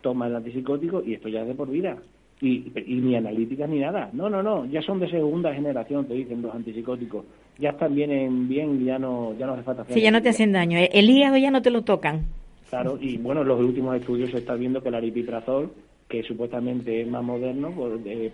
toma 0.00 0.28
el 0.28 0.36
antipsicótico 0.36 1.02
y 1.04 1.14
esto 1.14 1.28
ya 1.28 1.42
es 1.42 1.48
de 1.48 1.54
por 1.54 1.70
vida 1.70 1.98
y, 2.40 2.72
ni 2.86 3.16
analíticas 3.16 3.68
ni 3.68 3.80
nada. 3.80 4.10
No, 4.12 4.28
no, 4.30 4.42
no, 4.42 4.66
ya 4.66 4.82
son 4.82 5.00
de 5.00 5.10
segunda 5.10 5.52
generación, 5.54 6.06
te 6.06 6.14
dicen 6.14 6.42
los 6.42 6.54
antipsicóticos. 6.54 7.24
Ya 7.58 7.70
están 7.70 7.94
bien, 7.94 8.48
bien 8.48 8.80
y 8.82 8.84
ya 8.84 8.98
no, 8.98 9.34
ya 9.38 9.46
no 9.46 9.54
hace 9.54 9.62
falta 9.62 9.84
Sí, 9.88 10.00
ya 10.00 10.10
no 10.10 10.22
te 10.22 10.28
hacen 10.28 10.52
daño. 10.52 10.78
¿eh? 10.78 10.90
El 10.92 11.10
hígado 11.10 11.36
ya 11.36 11.50
no 11.50 11.62
te 11.62 11.70
lo 11.70 11.82
tocan. 11.82 12.26
Claro, 12.70 12.98
y 13.00 13.16
bueno, 13.16 13.42
los 13.44 13.58
últimos 13.60 13.96
estudios 13.96 14.30
se 14.30 14.38
está 14.38 14.54
viendo 14.54 14.82
que 14.82 14.90
el 14.90 14.94
aripiprazol, 14.94 15.72
que 16.06 16.22
supuestamente 16.22 17.00
es 17.02 17.08
más 17.08 17.24
moderno 17.24 17.72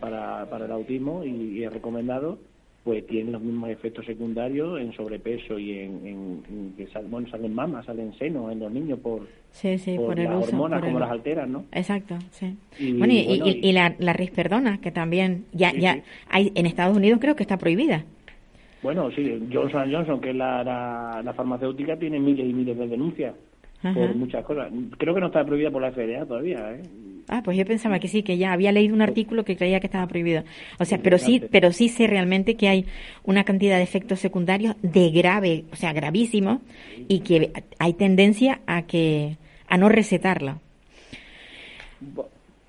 para, 0.00 0.48
para 0.50 0.66
el 0.66 0.72
autismo 0.72 1.24
y 1.24 1.62
es 1.62 1.72
recomendado, 1.72 2.38
pues 2.84 3.06
tienen 3.06 3.32
los 3.32 3.40
mismos 3.40 3.70
efectos 3.70 4.04
secundarios 4.04 4.78
en 4.78 4.92
sobrepeso 4.92 5.58
y 5.58 5.78
en, 5.78 6.74
que 6.76 6.86
bueno, 7.08 7.26
salen 7.30 7.54
mamas, 7.54 7.86
salen 7.86 8.12
senos 8.18 8.52
en 8.52 8.60
los 8.60 8.70
niños 8.70 8.98
por, 8.98 9.26
sí, 9.52 9.78
sí, 9.78 9.96
por, 9.96 10.18
las 10.18 10.48
hormonas 10.48 10.82
como 10.82 10.98
las 10.98 11.10
alteran, 11.10 11.50
¿no? 11.50 11.64
Exacto, 11.72 12.18
sí. 12.30 12.54
Y, 12.78 12.92
bueno, 12.92 13.14
y, 13.14 13.72
la, 13.72 13.94
la 13.98 14.12
risperdona, 14.12 14.82
que 14.82 14.90
también 14.90 15.46
ya, 15.52 15.72
ya 15.72 16.02
hay 16.28 16.52
en 16.54 16.66
Estados 16.66 16.94
Unidos 16.94 17.20
creo 17.22 17.34
que 17.34 17.42
está 17.42 17.56
prohibida. 17.56 18.04
Bueno, 18.82 19.10
sí, 19.12 19.48
Johnson 19.50 19.90
Johnson, 19.90 20.20
que 20.20 20.30
es 20.30 20.36
la, 20.36 20.62
la, 20.62 21.32
farmacéutica, 21.32 21.96
tiene 21.96 22.20
miles 22.20 22.46
y 22.46 22.52
miles 22.52 22.76
de 22.76 22.86
denuncias 22.86 23.34
por 23.92 24.14
muchas 24.14 24.44
cosas. 24.44 24.72
Creo 24.98 25.14
que 25.14 25.20
no 25.20 25.26
está 25.26 25.44
prohibida 25.44 25.70
por 25.70 25.82
la 25.82 25.92
FDA 25.92 26.24
todavía, 26.24 26.72
¿eh? 26.72 26.82
Ah, 27.28 27.40
pues 27.42 27.56
yo 27.56 27.64
pensaba 27.64 27.98
que 27.98 28.08
sí, 28.08 28.22
que 28.22 28.36
ya 28.36 28.52
había 28.52 28.70
leído 28.70 28.94
un 28.94 29.00
artículo 29.00 29.44
que 29.44 29.56
creía 29.56 29.80
que 29.80 29.86
estaba 29.86 30.06
prohibido. 30.06 30.42
O 30.78 30.84
sea, 30.84 30.98
pero 31.02 31.18
sí, 31.18 31.42
pero 31.50 31.72
sí 31.72 31.88
sé 31.88 32.06
realmente 32.06 32.54
que 32.56 32.68
hay 32.68 32.84
una 33.24 33.44
cantidad 33.44 33.76
de 33.76 33.82
efectos 33.82 34.20
secundarios 34.20 34.76
de 34.82 35.10
grave, 35.10 35.64
o 35.72 35.76
sea, 35.76 35.92
gravísimo, 35.92 36.60
y 37.08 37.20
que 37.20 37.52
hay 37.78 37.94
tendencia 37.94 38.60
a 38.66 38.82
que 38.82 39.38
a 39.68 39.78
no 39.78 39.88
recetarlo. 39.88 40.60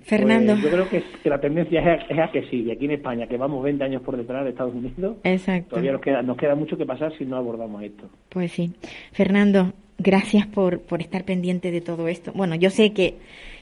Fernando. 0.00 0.52
Pues 0.52 0.64
yo 0.64 0.70
creo 0.70 0.88
que, 0.88 1.28
la 1.28 1.40
tendencia 1.40 1.80
es 2.08 2.18
a, 2.18 2.30
que 2.30 2.42
sí, 2.48 2.62
y 2.62 2.70
aquí 2.70 2.84
en 2.84 2.92
España, 2.92 3.26
que 3.26 3.36
vamos 3.36 3.62
20 3.62 3.84
años 3.84 4.02
por 4.02 4.16
detrás 4.16 4.44
de 4.44 4.50
Estados 4.50 4.74
Unidos, 4.74 5.16
Exacto. 5.24 5.70
todavía 5.70 5.92
nos 5.92 6.00
queda, 6.00 6.22
nos 6.22 6.36
queda 6.36 6.54
mucho 6.54 6.78
que 6.78 6.86
pasar 6.86 7.12
si 7.18 7.24
no 7.24 7.36
abordamos 7.36 7.82
esto. 7.82 8.08
Pues 8.28 8.52
sí. 8.52 8.72
Fernando, 9.12 9.72
gracias 9.98 10.46
por, 10.46 10.80
por 10.80 11.00
estar 11.00 11.24
pendiente 11.24 11.70
de 11.70 11.80
todo 11.80 12.08
esto. 12.08 12.32
Bueno, 12.34 12.54
yo 12.54 12.70
sé 12.70 12.92
que 12.92 13.16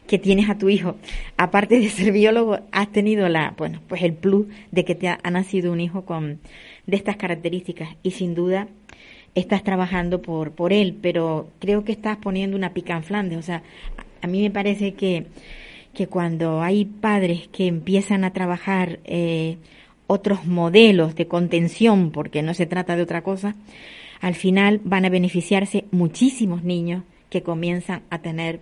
que 0.07 0.18
tienes 0.18 0.51
a 0.51 0.59
tu 0.59 0.68
hijo, 0.68 0.97
aparte 1.37 1.78
de 1.78 1.89
ser 1.89 2.12
biólogo, 2.12 2.59
has 2.72 2.93
tenido 2.93 3.28
la, 3.28 3.55
bueno, 3.57 3.80
pues 3.89 4.03
el 4.03 4.12
plus 4.12 4.47
de 4.70 4.85
que 4.85 4.95
te 4.95 5.09
ha, 5.09 5.18
nacido 5.30 5.72
un 5.72 5.80
hijo 5.80 6.05
con 6.05 6.41
de 6.87 6.97
estas 6.97 7.16
características. 7.16 7.89
Y 8.03 8.11
sin 8.11 8.35
duda 8.35 8.68
estás 9.35 9.64
trabajando 9.64 10.20
por 10.22 10.53
por 10.53 10.72
él, 10.72 10.97
pero 11.01 11.49
creo 11.59 11.85
que 11.85 11.93
estás 11.93 12.18
poniendo 12.18 12.57
una 12.57 12.74
pica 12.74 12.97
en 12.97 13.03
Flandes, 13.03 13.39
o 13.39 13.43
sea, 13.43 13.62
a 14.22 14.26
mí 14.26 14.43
me 14.43 14.51
parece 14.51 14.95
que 14.95 15.26
que 15.95 16.09
cuando 16.09 16.61
hay 16.61 16.85
padres 16.85 17.49
que 17.49 17.66
empiezan 17.68 18.24
a 18.24 18.32
trabajar 18.32 18.99
eh, 19.05 19.59
otros 20.07 20.45
modelos 20.45 21.14
de 21.14 21.28
contención, 21.28 22.11
porque 22.11 22.43
no 22.43 22.53
se 22.53 22.66
trata 22.66 22.97
de 22.97 23.03
otra 23.03 23.22
cosa, 23.22 23.55
al 24.21 24.35
final 24.35 24.81
van 24.85 25.05
a 25.05 25.11
beneficiarse 25.11 25.85
muchísimos 25.91 26.65
niños 26.65 27.03
que 27.31 27.43
comienzan 27.43 28.03
a 28.11 28.21
tener 28.21 28.61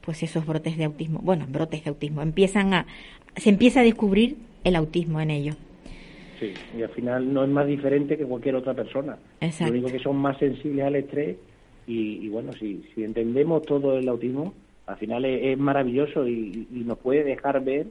pues 0.00 0.22
esos 0.22 0.46
brotes 0.46 0.76
de 0.76 0.84
autismo, 0.84 1.20
bueno, 1.22 1.46
brotes 1.48 1.84
de 1.84 1.90
autismo, 1.90 2.22
empiezan 2.22 2.74
a, 2.74 2.86
se 3.36 3.50
empieza 3.50 3.80
a 3.80 3.82
descubrir 3.82 4.36
el 4.64 4.76
autismo 4.76 5.20
en 5.20 5.30
ellos. 5.30 5.56
Sí, 6.38 6.54
y 6.76 6.82
al 6.82 6.88
final 6.90 7.32
no 7.32 7.44
es 7.44 7.50
más 7.50 7.66
diferente 7.66 8.16
que 8.16 8.24
cualquier 8.24 8.56
otra 8.56 8.72
persona. 8.74 9.18
Exacto. 9.40 9.72
Lo 9.72 9.78
único 9.78 9.92
que 9.92 10.02
son 10.02 10.16
más 10.16 10.38
sensibles 10.38 10.84
al 10.84 10.96
estrés 10.96 11.36
y, 11.86 12.28
bueno, 12.28 12.52
si, 12.52 12.84
si 12.94 13.02
entendemos 13.02 13.62
todo 13.62 13.98
el 13.98 14.08
autismo, 14.08 14.54
al 14.86 14.96
final 14.96 15.24
es, 15.24 15.58
maravilloso 15.58 16.26
y, 16.26 16.66
nos 16.70 16.98
puede 16.98 17.24
dejar 17.24 17.62
ver 17.62 17.86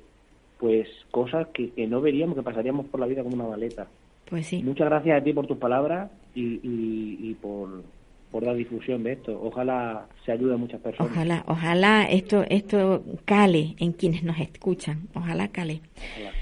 pues 0.58 0.88
cosas 1.12 1.47
que, 1.54 1.72
que, 1.72 1.88
no 1.88 2.02
veríamos, 2.02 2.36
que 2.36 2.43
pasaríamos 2.43 2.88
por 2.88 3.00
la 3.00 3.08
vida 3.08 3.24
como 3.24 3.36
una 3.36 3.47
maleta. 3.47 3.88
Pues 4.30 4.47
sí. 4.47 4.61
Muchas 4.63 4.88
gracias 4.88 5.19
a 5.19 5.23
ti 5.23 5.34
por 5.34 5.47
tus 5.47 5.57
palabras 5.57 6.11
y, 6.36 6.59
y 6.63 7.34
por, 7.41 7.84
por 8.32 8.43
la 8.43 8.53
difusión 8.53 9.03
de 9.03 9.13
esto. 9.13 9.39
Ojalá 9.41 10.07
se 10.25 10.32
ayude 10.32 10.53
a 10.53 10.57
muchas 10.57 10.80
personas. 10.82 11.11
Ojalá, 11.11 11.43
ojalá 11.47 12.03
esto, 12.03 12.43
esto 12.49 13.03
cale 13.25 13.75
en 13.80 13.93
quienes 13.93 14.23
nos 14.23 14.39
escuchan. 14.39 15.07
Ojalá 15.15 15.47
cale. 15.47 15.82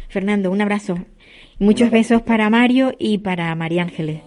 Fernando, 0.10 0.52
un 0.52 0.62
abrazo. 0.62 0.98
Muchos 1.60 1.90
besos 1.90 2.22
para 2.22 2.50
Mario 2.50 2.94
y 3.00 3.20
para 3.20 3.54
María 3.56 3.84
Ángeles. 3.84 4.22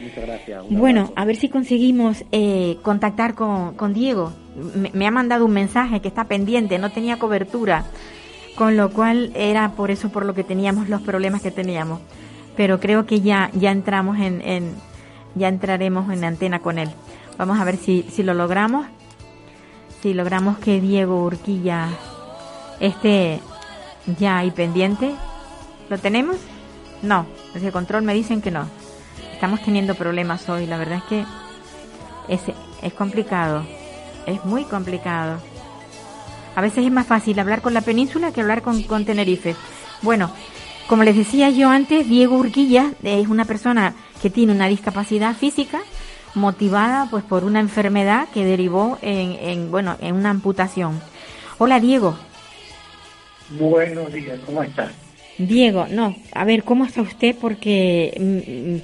Muchas 0.00 0.26
gracias. 0.26 0.64
Bueno, 0.70 1.12
a 1.14 1.24
ver 1.24 1.36
si 1.36 1.48
conseguimos 1.48 2.24
eh, 2.32 2.78
contactar 2.82 3.34
con, 3.34 3.74
con 3.76 3.94
Diego. 3.94 4.32
Me, 4.92 5.06
ha 5.06 5.10
mandado 5.10 5.44
un 5.44 5.52
mensaje 5.52 6.00
que 6.00 6.08
está 6.08 6.24
pendiente, 6.24 6.78
no 6.78 6.90
tenía 6.90 7.18
cobertura, 7.18 7.84
con 8.56 8.76
lo 8.76 8.90
cual 8.90 9.30
era 9.34 9.72
por 9.72 9.90
eso 9.90 10.10
por 10.10 10.24
lo 10.24 10.34
que 10.34 10.42
teníamos 10.42 10.88
los 10.88 11.00
problemas 11.02 11.42
que 11.42 11.50
teníamos. 11.50 12.00
Pero 12.56 12.80
creo 12.80 13.06
que 13.06 13.20
ya, 13.20 13.50
ya 13.54 13.70
entramos 13.70 14.18
en 14.18 14.74
ya 15.34 15.48
entraremos 15.48 16.12
en 16.12 16.24
antena 16.24 16.60
con 16.60 16.78
él. 16.78 16.90
Vamos 17.38 17.58
a 17.58 17.64
ver 17.64 17.76
si, 17.76 18.04
si 18.10 18.22
lo 18.22 18.34
logramos. 18.34 18.86
Si 20.02 20.14
logramos 20.14 20.58
que 20.58 20.80
Diego 20.80 21.24
Urquilla 21.24 21.88
esté 22.80 23.40
ya 24.18 24.38
ahí 24.38 24.50
pendiente. 24.50 25.14
¿Lo 25.88 25.98
tenemos? 25.98 26.36
No, 27.02 27.26
desde 27.52 27.72
control 27.72 28.02
me 28.02 28.14
dicen 28.14 28.40
que 28.40 28.50
no. 28.50 28.66
Estamos 29.32 29.62
teniendo 29.62 29.94
problemas 29.94 30.48
hoy, 30.48 30.66
la 30.66 30.78
verdad 30.78 30.98
es 30.98 31.04
que 31.04 31.24
es, 32.28 32.40
es 32.82 32.92
complicado, 32.94 33.64
es 34.26 34.44
muy 34.44 34.64
complicado. 34.64 35.38
A 36.54 36.60
veces 36.60 36.86
es 36.86 36.92
más 36.92 37.06
fácil 37.06 37.38
hablar 37.38 37.60
con 37.62 37.74
la 37.74 37.80
península 37.80 38.32
que 38.32 38.40
hablar 38.40 38.62
con, 38.62 38.82
con 38.84 39.04
Tenerife. 39.04 39.56
Bueno, 40.02 40.30
como 40.88 41.02
les 41.02 41.16
decía 41.16 41.50
yo 41.50 41.70
antes, 41.70 42.08
Diego 42.08 42.36
Urquilla 42.36 42.92
es 43.02 43.28
una 43.28 43.44
persona 43.44 43.94
que 44.20 44.30
tiene 44.30 44.52
una 44.52 44.68
discapacidad 44.68 45.34
física 45.34 45.80
motivada 46.34 47.08
pues 47.10 47.24
por 47.24 47.44
una 47.44 47.60
enfermedad 47.60 48.28
que 48.34 48.44
derivó 48.44 48.98
en, 49.02 49.70
bueno 49.70 49.96
en 50.00 50.14
una 50.14 50.30
amputación. 50.30 51.00
Hola 51.58 51.80
Diego. 51.80 52.16
Buenos 53.58 54.12
días, 54.12 54.40
¿cómo 54.44 54.62
estás? 54.62 54.92
Diego, 55.38 55.86
no, 55.90 56.14
a 56.32 56.44
ver, 56.44 56.64
¿cómo 56.64 56.84
está 56.84 57.02
usted? 57.02 57.36
Porque 57.40 58.14
mm, 58.18 58.76
mm, 58.76 58.80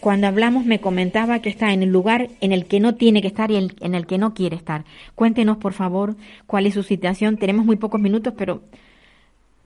cuando 0.00 0.26
hablamos 0.26 0.64
me 0.66 0.80
comentaba 0.80 1.38
que 1.40 1.48
está 1.48 1.72
en 1.72 1.82
el 1.82 1.88
lugar 1.90 2.28
en 2.40 2.52
el 2.52 2.66
que 2.66 2.78
no 2.80 2.94
tiene 2.94 3.22
que 3.22 3.28
estar 3.28 3.50
y 3.50 3.56
el- 3.56 3.74
en 3.80 3.94
el 3.94 4.06
que 4.06 4.18
no 4.18 4.34
quiere 4.34 4.56
estar. 4.56 4.84
Cuéntenos, 5.14 5.56
por 5.58 5.72
favor, 5.72 6.16
cuál 6.46 6.66
es 6.66 6.74
su 6.74 6.82
situación. 6.82 7.36
Tenemos 7.38 7.64
muy 7.64 7.76
pocos 7.76 8.00
minutos, 8.00 8.34
pero 8.36 8.62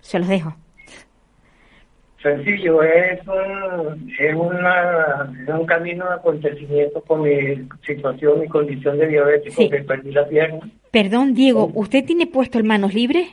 se 0.00 0.18
los 0.18 0.28
dejo. 0.28 0.54
Sencillo, 2.22 2.82
es 2.82 3.20
un, 3.28 4.12
es 4.18 4.34
una, 4.34 5.32
es 5.46 5.48
un 5.54 5.66
camino 5.66 6.04
de 6.08 6.14
acontecimiento 6.14 7.00
con 7.02 7.22
mi 7.22 7.68
situación, 7.86 8.40
mi 8.40 8.48
condición 8.48 8.98
de 8.98 9.06
diabético, 9.06 9.54
Sí. 9.62 9.70
que 9.70 9.78
perdí 9.84 10.10
la 10.10 10.26
pierna. 10.28 10.68
Perdón, 10.90 11.34
Diego, 11.34 11.70
¿usted 11.74 12.04
tiene 12.04 12.26
puesto 12.26 12.58
el 12.58 12.64
manos 12.64 12.92
libres? 12.92 13.28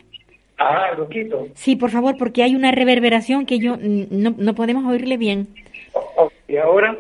Ah, 0.60 0.92
lo 0.98 1.10
quito. 1.10 1.48
Sí, 1.56 1.76
por 1.76 1.90
favor, 1.90 2.16
porque 2.18 2.44
hay 2.44 2.56
una 2.56 2.72
reverberación 2.72 3.46
que 3.48 3.58
yo 3.60 3.76
no, 3.82 4.36
no 4.38 4.54
podemos 4.56 4.86
oírle 4.86 5.18
bien. 5.18 5.48
Oh, 5.94 6.32
¿Y 6.48 6.58
ahora? 6.58 6.96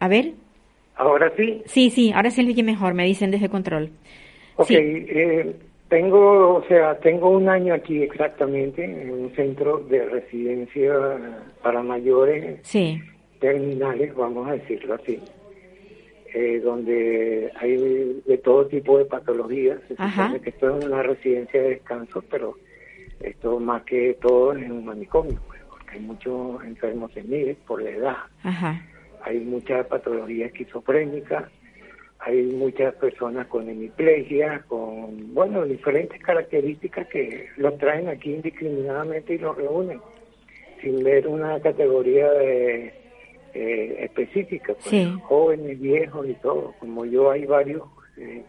A 0.00 0.08
ver. 0.08 0.32
Ahora 0.96 1.30
sí. 1.36 1.62
Sí, 1.66 1.90
sí, 1.90 2.12
ahora 2.14 2.30
se 2.30 2.42
le 2.42 2.50
oye 2.52 2.62
mejor, 2.62 2.94
me 2.94 3.04
dicen 3.04 3.30
desde 3.30 3.50
control. 3.50 3.90
Ok, 4.56 4.68
Sí. 4.68 4.74
eh, 4.78 5.54
tengo, 5.88 6.54
o 6.56 6.64
sea, 6.66 6.98
tengo 6.98 7.30
un 7.30 7.48
año 7.48 7.74
aquí 7.74 8.02
exactamente 8.02 8.84
en 8.84 9.10
un 9.10 9.34
centro 9.34 9.78
de 9.78 10.04
residencia 10.06 10.92
para 11.62 11.82
mayores 11.82 12.60
Sí, 12.62 13.00
terminales, 13.40 14.14
vamos 14.14 14.48
a 14.48 14.52
decirlo 14.52 14.94
así, 14.94 15.20
eh, 16.34 16.60
donde 16.60 17.52
hay 17.56 18.22
de 18.26 18.38
todo 18.38 18.66
tipo 18.66 18.98
de 18.98 19.04
patologías. 19.04 19.78
Se 19.88 20.40
que 20.40 20.50
esto 20.50 20.78
es 20.78 20.84
una 20.84 21.02
residencia 21.02 21.62
de 21.62 21.68
descanso, 21.70 22.22
pero 22.30 22.56
esto 23.20 23.60
más 23.60 23.82
que 23.84 24.16
todo 24.20 24.52
es 24.52 24.68
un 24.70 24.84
manicomio, 24.84 25.38
pues, 25.46 25.60
porque 25.68 25.92
hay 25.92 26.00
muchos 26.00 26.62
enfermos 26.64 27.12
seniles 27.12 27.56
por 27.66 27.82
la 27.82 27.90
edad, 27.90 28.16
ajá, 28.42 28.82
hay 29.22 29.40
mucha 29.40 29.82
patología 29.84 30.46
esquizofrénica, 30.46 31.50
hay 32.26 32.42
muchas 32.42 32.92
personas 32.96 33.46
con 33.46 33.68
hemiplegia, 33.68 34.64
con, 34.66 35.32
bueno, 35.32 35.64
diferentes 35.64 36.20
características 36.20 37.06
que 37.06 37.46
los 37.56 37.78
traen 37.78 38.08
aquí 38.08 38.34
indiscriminadamente 38.34 39.34
y 39.34 39.38
los 39.38 39.56
reúnen, 39.56 40.00
sin 40.82 41.04
ver 41.04 41.28
una 41.28 41.60
categoría 41.60 42.28
de, 42.32 42.92
eh, 43.54 43.96
específica, 44.00 44.72
pues, 44.74 44.86
Sí. 44.86 45.16
jóvenes, 45.22 45.80
viejos 45.80 46.28
y 46.28 46.34
todo. 46.34 46.74
Como 46.80 47.04
yo 47.04 47.30
hay 47.30 47.46
varios, 47.46 47.84
eh, 48.16 48.42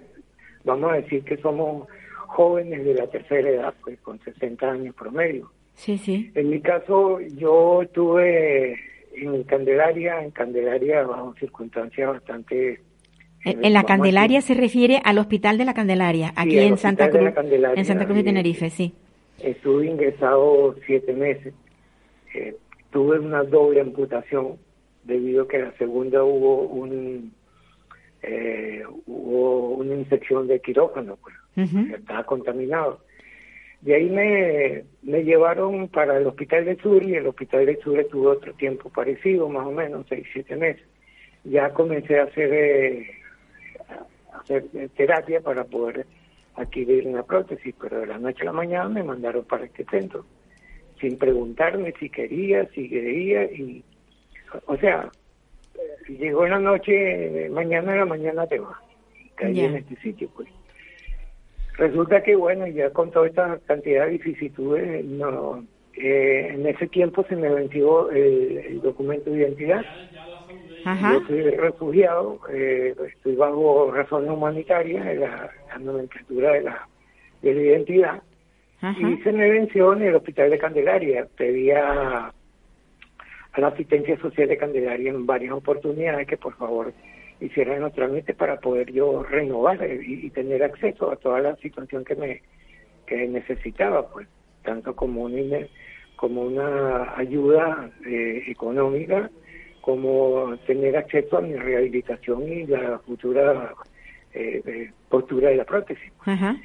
vamos 0.64 0.92
a 0.92 0.96
decir 0.96 1.24
que 1.24 1.38
somos 1.38 1.88
jóvenes 2.26 2.84
de 2.84 2.96
la 2.96 3.06
tercera 3.08 3.48
edad, 3.48 3.74
pues 3.84 4.00
con 4.00 4.20
60 4.22 4.72
años 4.72 4.96
promedio. 4.96 5.52
sí, 5.76 6.00
sí. 6.00 6.32
En 6.34 6.50
mi 6.50 6.60
caso, 6.62 7.20
yo 7.36 7.84
estuve 7.84 8.76
en 9.14 9.44
Candelaria, 9.44 10.24
en 10.24 10.32
Candelaria 10.32 11.04
bajo 11.04 11.36
circunstancias 11.40 12.10
bastante... 12.10 12.80
En, 13.44 13.64
en 13.64 13.74
la 13.74 13.84
Candelaria 13.84 14.42
se 14.42 14.54
refiere 14.54 15.00
al 15.04 15.18
Hospital 15.20 15.58
de 15.58 15.66
la 15.66 15.74
Candelaria, 15.74 16.34
aquí 16.36 16.60
en 16.60 16.78
Santa 16.78 17.10
Cruz, 17.10 17.32
en 17.76 17.86
Santa 17.86 18.06
Cruz 18.06 18.18
de 18.18 18.24
Tenerife, 18.24 18.70
sí. 18.70 18.94
Estuve 19.40 19.88
ingresado 19.88 20.76
siete 20.86 21.14
meses. 21.14 21.54
Eh, 22.34 22.56
tuve 22.92 23.20
una 23.20 23.44
doble 23.44 23.82
amputación 23.82 24.58
debido 25.04 25.44
a 25.44 25.48
que 25.48 25.60
la 25.60 25.72
segunda 25.78 26.24
hubo 26.24 26.64
un 26.64 27.32
eh, 28.24 28.84
hubo 29.06 29.70
una 29.76 29.94
infección 29.96 30.48
de 30.48 30.60
quirófano, 30.60 31.18
pues, 31.22 31.36
Ujú. 31.56 31.96
estaba 31.96 32.24
contaminado. 32.26 33.00
De 33.82 33.94
ahí 33.96 34.10
me, 34.10 34.84
me 35.04 35.24
llevaron 35.24 35.88
para 35.88 36.18
el 36.18 36.26
Hospital 36.26 36.66
del 36.66 36.82
Sur 36.82 37.04
y 37.04 37.14
el 37.14 37.28
Hospital 37.28 37.68
del 37.68 37.80
Sur 37.80 38.00
estuvo 38.00 38.30
otro 38.32 38.54
tiempo 38.54 38.90
parecido, 38.90 39.48
más 39.48 39.68
o 39.68 39.72
menos, 39.72 40.06
seis, 40.10 40.26
siete 40.34 40.56
meses. 40.56 40.84
Ya 41.44 41.70
comencé 41.70 42.20
a 42.20 42.24
hacer, 42.24 42.52
eh, 42.52 43.08
hacer 44.48 44.90
terapia 44.96 45.42
para 45.42 45.66
poder 45.66 46.06
adquirir 46.56 47.08
una 47.08 47.24
prótesis, 47.24 47.76
pero 47.80 48.00
de 48.00 48.08
la 48.08 48.18
noche 48.18 48.42
a 48.42 48.46
la 48.46 48.54
mañana 48.54 48.90
me 48.90 49.04
mandaron 49.04 49.46
para 49.46 49.66
este 49.66 49.86
centro, 49.86 50.26
sin 51.00 51.18
preguntarme 51.18 51.94
si 52.00 52.10
quería, 52.10 52.66
si 52.70 52.90
quería, 52.90 53.44
y, 53.44 53.84
o 54.66 54.78
sea, 54.78 55.12
llegó 56.08 56.48
la 56.48 56.60
noche, 56.60 57.50
mañana 57.52 57.94
en 57.94 58.00
la 58.00 58.06
mañana 58.06 58.48
te 58.48 58.60
vas, 58.60 58.78
y 59.24 59.30
caí 59.30 59.60
en 59.60 59.76
este 59.76 59.96
sitio, 59.98 60.30
pues. 60.36 60.50
Resulta 61.78 62.24
que, 62.24 62.36
bueno, 62.36 62.66
ya 62.66 62.90
con 62.90 63.12
toda 63.12 63.28
esta 63.28 63.60
cantidad 63.68 64.06
de 64.06 64.18
vicisitudes, 64.18 65.06
no, 65.06 65.64
eh, 65.94 66.50
en 66.54 66.66
ese 66.66 66.88
tiempo 66.88 67.24
se 67.30 67.36
me 67.36 67.50
venció 67.50 68.10
el, 68.10 68.58
el 68.58 68.82
documento 68.82 69.30
de 69.30 69.38
identidad. 69.38 69.86
Ajá, 70.88 71.14
Yo 71.20 71.28
soy 71.28 71.42
refugiado, 71.52 72.40
eh, 72.50 72.96
estoy 73.10 73.36
bajo 73.36 73.92
razones 73.92 74.30
humanitarias 74.32 75.06
de 75.06 75.16
la, 75.16 75.52
la 75.68 75.78
nomenclatura 75.80 76.54
de 76.54 76.62
la, 76.62 76.88
de 77.42 77.54
la 77.54 77.62
identidad. 77.62 78.24
ajá, 78.82 79.10
Y 79.10 79.18
se 79.22 79.32
me 79.34 79.50
venció 79.50 79.92
en 79.94 80.04
el 80.04 80.16
hospital 80.16 80.50
de 80.50 80.58
Candelaria. 80.58 81.28
Pedía 81.36 82.32
a 83.54 83.60
la 83.60 83.68
asistencia 83.68 84.18
social 84.20 84.48
de 84.48 84.58
Candelaria 84.58 85.10
en 85.10 85.26
varias 85.26 85.52
oportunidades 85.54 86.26
que 86.28 86.38
por 86.38 86.56
favor 86.56 86.94
hicieran 87.42 87.82
los 87.82 87.94
trámites 87.94 88.36
para 88.36 88.60
poder 88.60 88.92
yo 88.92 89.24
renovar 89.24 89.84
eh, 89.84 90.00
y, 90.02 90.28
y 90.28 90.30
tener 90.30 90.64
acceso 90.64 91.12
a 91.12 91.18
toda 91.18 91.40
la 91.42 91.56
situación 91.58 92.06
que 92.06 92.16
me 92.16 92.42
que 93.06 93.28
necesitaba, 93.28 94.10
pues, 94.10 94.28
tanto 94.64 94.96
como 94.96 95.24
una, 95.24 95.40
ine- 95.40 95.70
como 96.18 96.42
una 96.44 97.18
ayuda 97.18 97.90
eh, 98.06 98.44
económica, 98.48 99.30
como 99.88 100.54
tener 100.68 100.98
acceso 100.98 101.38
a 101.38 101.42
mi 101.42 101.56
rehabilitación 101.56 102.46
y 102.46 102.68
la 102.68 103.00
futura 103.06 103.74
eh, 104.34 104.62
eh, 104.66 104.92
postura 105.08 105.48
de 105.48 105.56
la 105.56 105.64
prótesis. 105.64 106.12
ajá, 106.26 106.58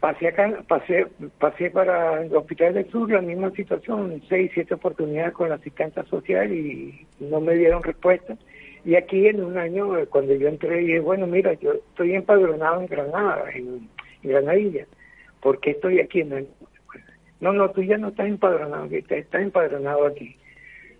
Pasé 0.00 0.28
acá, 0.28 0.62
pasé, 0.68 1.06
pasé 1.38 1.70
para 1.70 2.22
el 2.22 2.36
Hospital 2.36 2.74
del 2.74 2.90
Sur, 2.90 3.10
la 3.10 3.22
misma 3.22 3.52
situación, 3.52 4.20
seis, 4.28 4.50
siete 4.52 4.74
oportunidades 4.74 5.32
con 5.32 5.48
la 5.48 5.54
asistencia 5.54 6.04
social 6.04 6.52
y 6.52 7.06
no 7.20 7.40
me 7.40 7.54
dieron 7.54 7.82
respuesta. 7.82 8.36
Y 8.84 8.96
aquí 8.96 9.28
en 9.28 9.42
un 9.42 9.56
año, 9.56 9.96
eh, 9.96 10.06
cuando 10.06 10.34
yo 10.34 10.48
entré, 10.48 10.76
dije, 10.76 11.00
bueno, 11.00 11.26
mira, 11.26 11.54
yo 11.54 11.72
estoy 11.72 12.14
empadronado 12.14 12.82
en 12.82 12.86
Granada, 12.86 13.44
en, 13.54 13.88
en 14.22 14.30
Granadilla, 14.30 14.84
¿por 15.40 15.58
qué 15.58 15.70
estoy 15.70 16.00
aquí 16.00 16.20
en 16.20 16.32
el... 16.34 16.48
No, 17.40 17.54
no, 17.54 17.70
tú 17.70 17.82
ya 17.82 17.96
no 17.96 18.08
estás 18.08 18.26
empadronado, 18.26 18.88
estás 18.92 19.40
empadronado 19.40 20.06
aquí. 20.06 20.36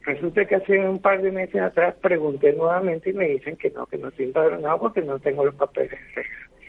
Resulta 0.05 0.45
que 0.45 0.57
hace 0.57 0.79
un 0.81 0.99
par 0.99 1.23
de 1.23 1.31
meses 1.31 1.61
atrás 1.61 1.95
pregunté 2.01 2.53
nuevamente 2.55 3.11
y 3.11 3.13
me 3.13 3.29
dicen 3.29 3.57
que 3.57 3.71
no, 3.71 3.87
que 3.87 3.99
no 3.99 4.09
estoy 4.09 4.27
empadronado 4.27 4.81
porque 4.81 5.01
no 5.01 5.19
tengo 5.21 5.45
los 5.45 5.55
papeles 5.55 5.99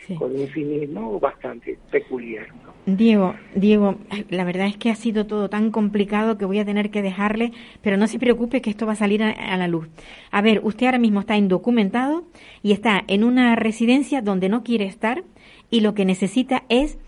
sí. 0.05 0.15
con 0.15 0.35
un 0.35 0.47
cinismo 0.47 1.19
bastante 1.19 1.77
peculiar. 1.89 2.47
¿no? 2.63 2.73
Diego, 2.85 3.33
Diego, 3.55 3.95
la 4.29 4.43
verdad 4.43 4.67
es 4.67 4.77
que 4.77 4.91
ha 4.91 4.95
sido 4.95 5.25
todo 5.25 5.49
tan 5.49 5.71
complicado 5.71 6.37
que 6.37 6.45
voy 6.45 6.59
a 6.59 6.65
tener 6.65 6.91
que 6.91 7.01
dejarle, 7.01 7.51
pero 7.81 7.97
no 7.97 8.05
se 8.07 8.19
preocupe 8.19 8.61
que 8.61 8.69
esto 8.69 8.85
va 8.85 8.93
a 8.93 8.97
salir 8.97 9.23
a, 9.23 9.31
a 9.31 9.57
la 9.57 9.67
luz. 9.67 9.87
A 10.29 10.41
ver, 10.43 10.61
usted 10.63 10.85
ahora 10.85 10.99
mismo 10.99 11.21
está 11.21 11.35
indocumentado 11.35 12.25
y 12.61 12.71
está 12.71 13.03
en 13.07 13.23
una 13.23 13.55
residencia 13.55 14.21
donde 14.21 14.47
no 14.47 14.63
quiere 14.63 14.85
estar 14.85 15.23
y 15.71 15.81
lo 15.81 15.95
que 15.95 16.05
necesita 16.05 16.63
es 16.69 16.99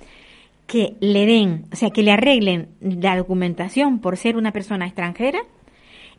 que 0.66 0.96
le 1.00 1.28
den, 1.28 1.66
o 1.72 1.76
sea, 1.76 1.92
que 1.92 2.02
le 2.02 2.12
arreglen 2.12 2.70
la 2.82 3.16
documentación 3.16 4.00
por 4.00 4.18
ser 4.18 4.38
una 4.38 4.52
persona 4.52 4.88
extranjera 4.88 5.40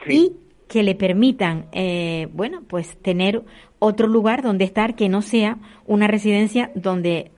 y 0.08 0.32
que 0.68 0.82
le 0.82 0.94
permitan, 0.94 1.66
eh, 1.72 2.28
bueno, 2.32 2.62
pues 2.66 2.96
tener 2.98 3.42
otro 3.78 4.08
lugar 4.08 4.42
donde 4.42 4.64
estar 4.64 4.96
que 4.96 5.08
no 5.08 5.22
sea 5.22 5.58
una 5.86 6.08
residencia 6.08 6.70
donde 6.74 7.30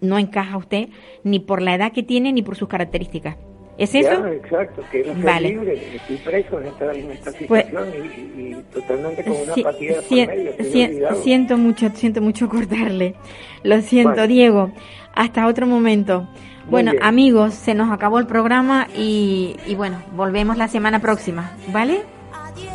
no 0.00 0.18
encaja 0.18 0.56
usted 0.56 0.88
ni 1.24 1.40
por 1.40 1.62
la 1.62 1.74
edad 1.74 1.92
que 1.92 2.02
tiene 2.02 2.32
ni 2.32 2.42
por 2.42 2.56
sus 2.56 2.68
características. 2.68 3.36
¿Es 3.78 3.94
eso? 3.94 4.26
Exacto, 4.26 4.82
quiero 4.90 5.14
ser 5.14 5.22
Vale. 5.24 5.48
libre, 5.48 5.96
estoy 5.96 6.16
preso 6.18 6.60
en 6.60 6.66
esta, 6.66 6.92
en 6.92 7.10
esta 7.12 7.32
Pues- 7.48 7.64
situación 7.66 7.88
y, 7.94 8.40
y- 8.40 8.50
y 8.52 8.62
totalmente 8.74 9.24
con 9.24 9.32
una 9.40 9.52
apatía 9.54 10.02
sí, 10.02 10.26
medio, 10.26 11.14
siento 11.22 11.56
mucho, 11.56 11.88
siento 11.94 12.20
mucho 12.20 12.48
cortarle. 12.50 13.14
Lo 13.62 13.80
siento, 13.80 14.16
Vale. 14.16 14.28
Diego. 14.28 14.72
Hasta 15.14 15.46
otro 15.46 15.66
momento. 15.66 16.28
Bueno, 16.70 16.92
bien. 16.92 17.02
amigos, 17.02 17.54
se 17.54 17.74
nos 17.74 17.90
acabó 17.90 18.18
el 18.18 18.26
programa 18.26 18.86
y, 18.96 19.56
y 19.66 19.74
bueno, 19.74 20.02
volvemos 20.14 20.56
la 20.56 20.68
semana 20.68 21.00
próxima, 21.00 21.50
¿vale? 21.72 22.04
Adiós, 22.32 22.72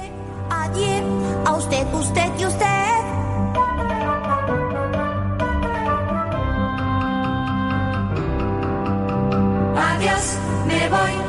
adiós, 0.50 1.04
a 1.46 1.54
usted, 1.56 1.94
usted 1.94 2.30
y 2.40 2.46
usted. 2.46 2.66
Adiós, 9.78 10.40
me 10.68 10.90
voy. 10.90 11.26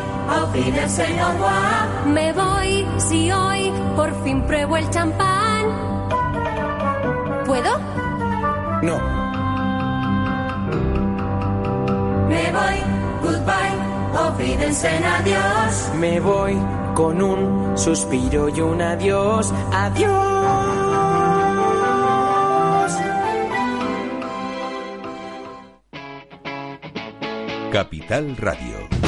Me 2.07 2.33
voy 2.33 2.87
si 2.99 3.31
hoy 3.31 3.73
por 3.95 4.13
fin 4.23 4.43
pruebo 4.43 4.77
el 4.77 4.89
champán. 4.91 5.67
¿Puedo? 7.47 7.79
Me 12.29 12.51
voy, 12.53 12.77
goodbye, 13.23 13.77
Auf 14.19 14.39
Wiedersehen, 14.39 15.05
adiós. 15.05 15.91
Me 15.99 16.21
voy 16.21 16.57
con 16.95 17.23
un 17.23 17.77
suspiro 17.77 18.49
y 18.49 18.61
un 18.61 18.81
adiós, 18.81 19.53
adiós. 19.73 20.77
Capital 27.73 28.37
Radio. 28.39 29.06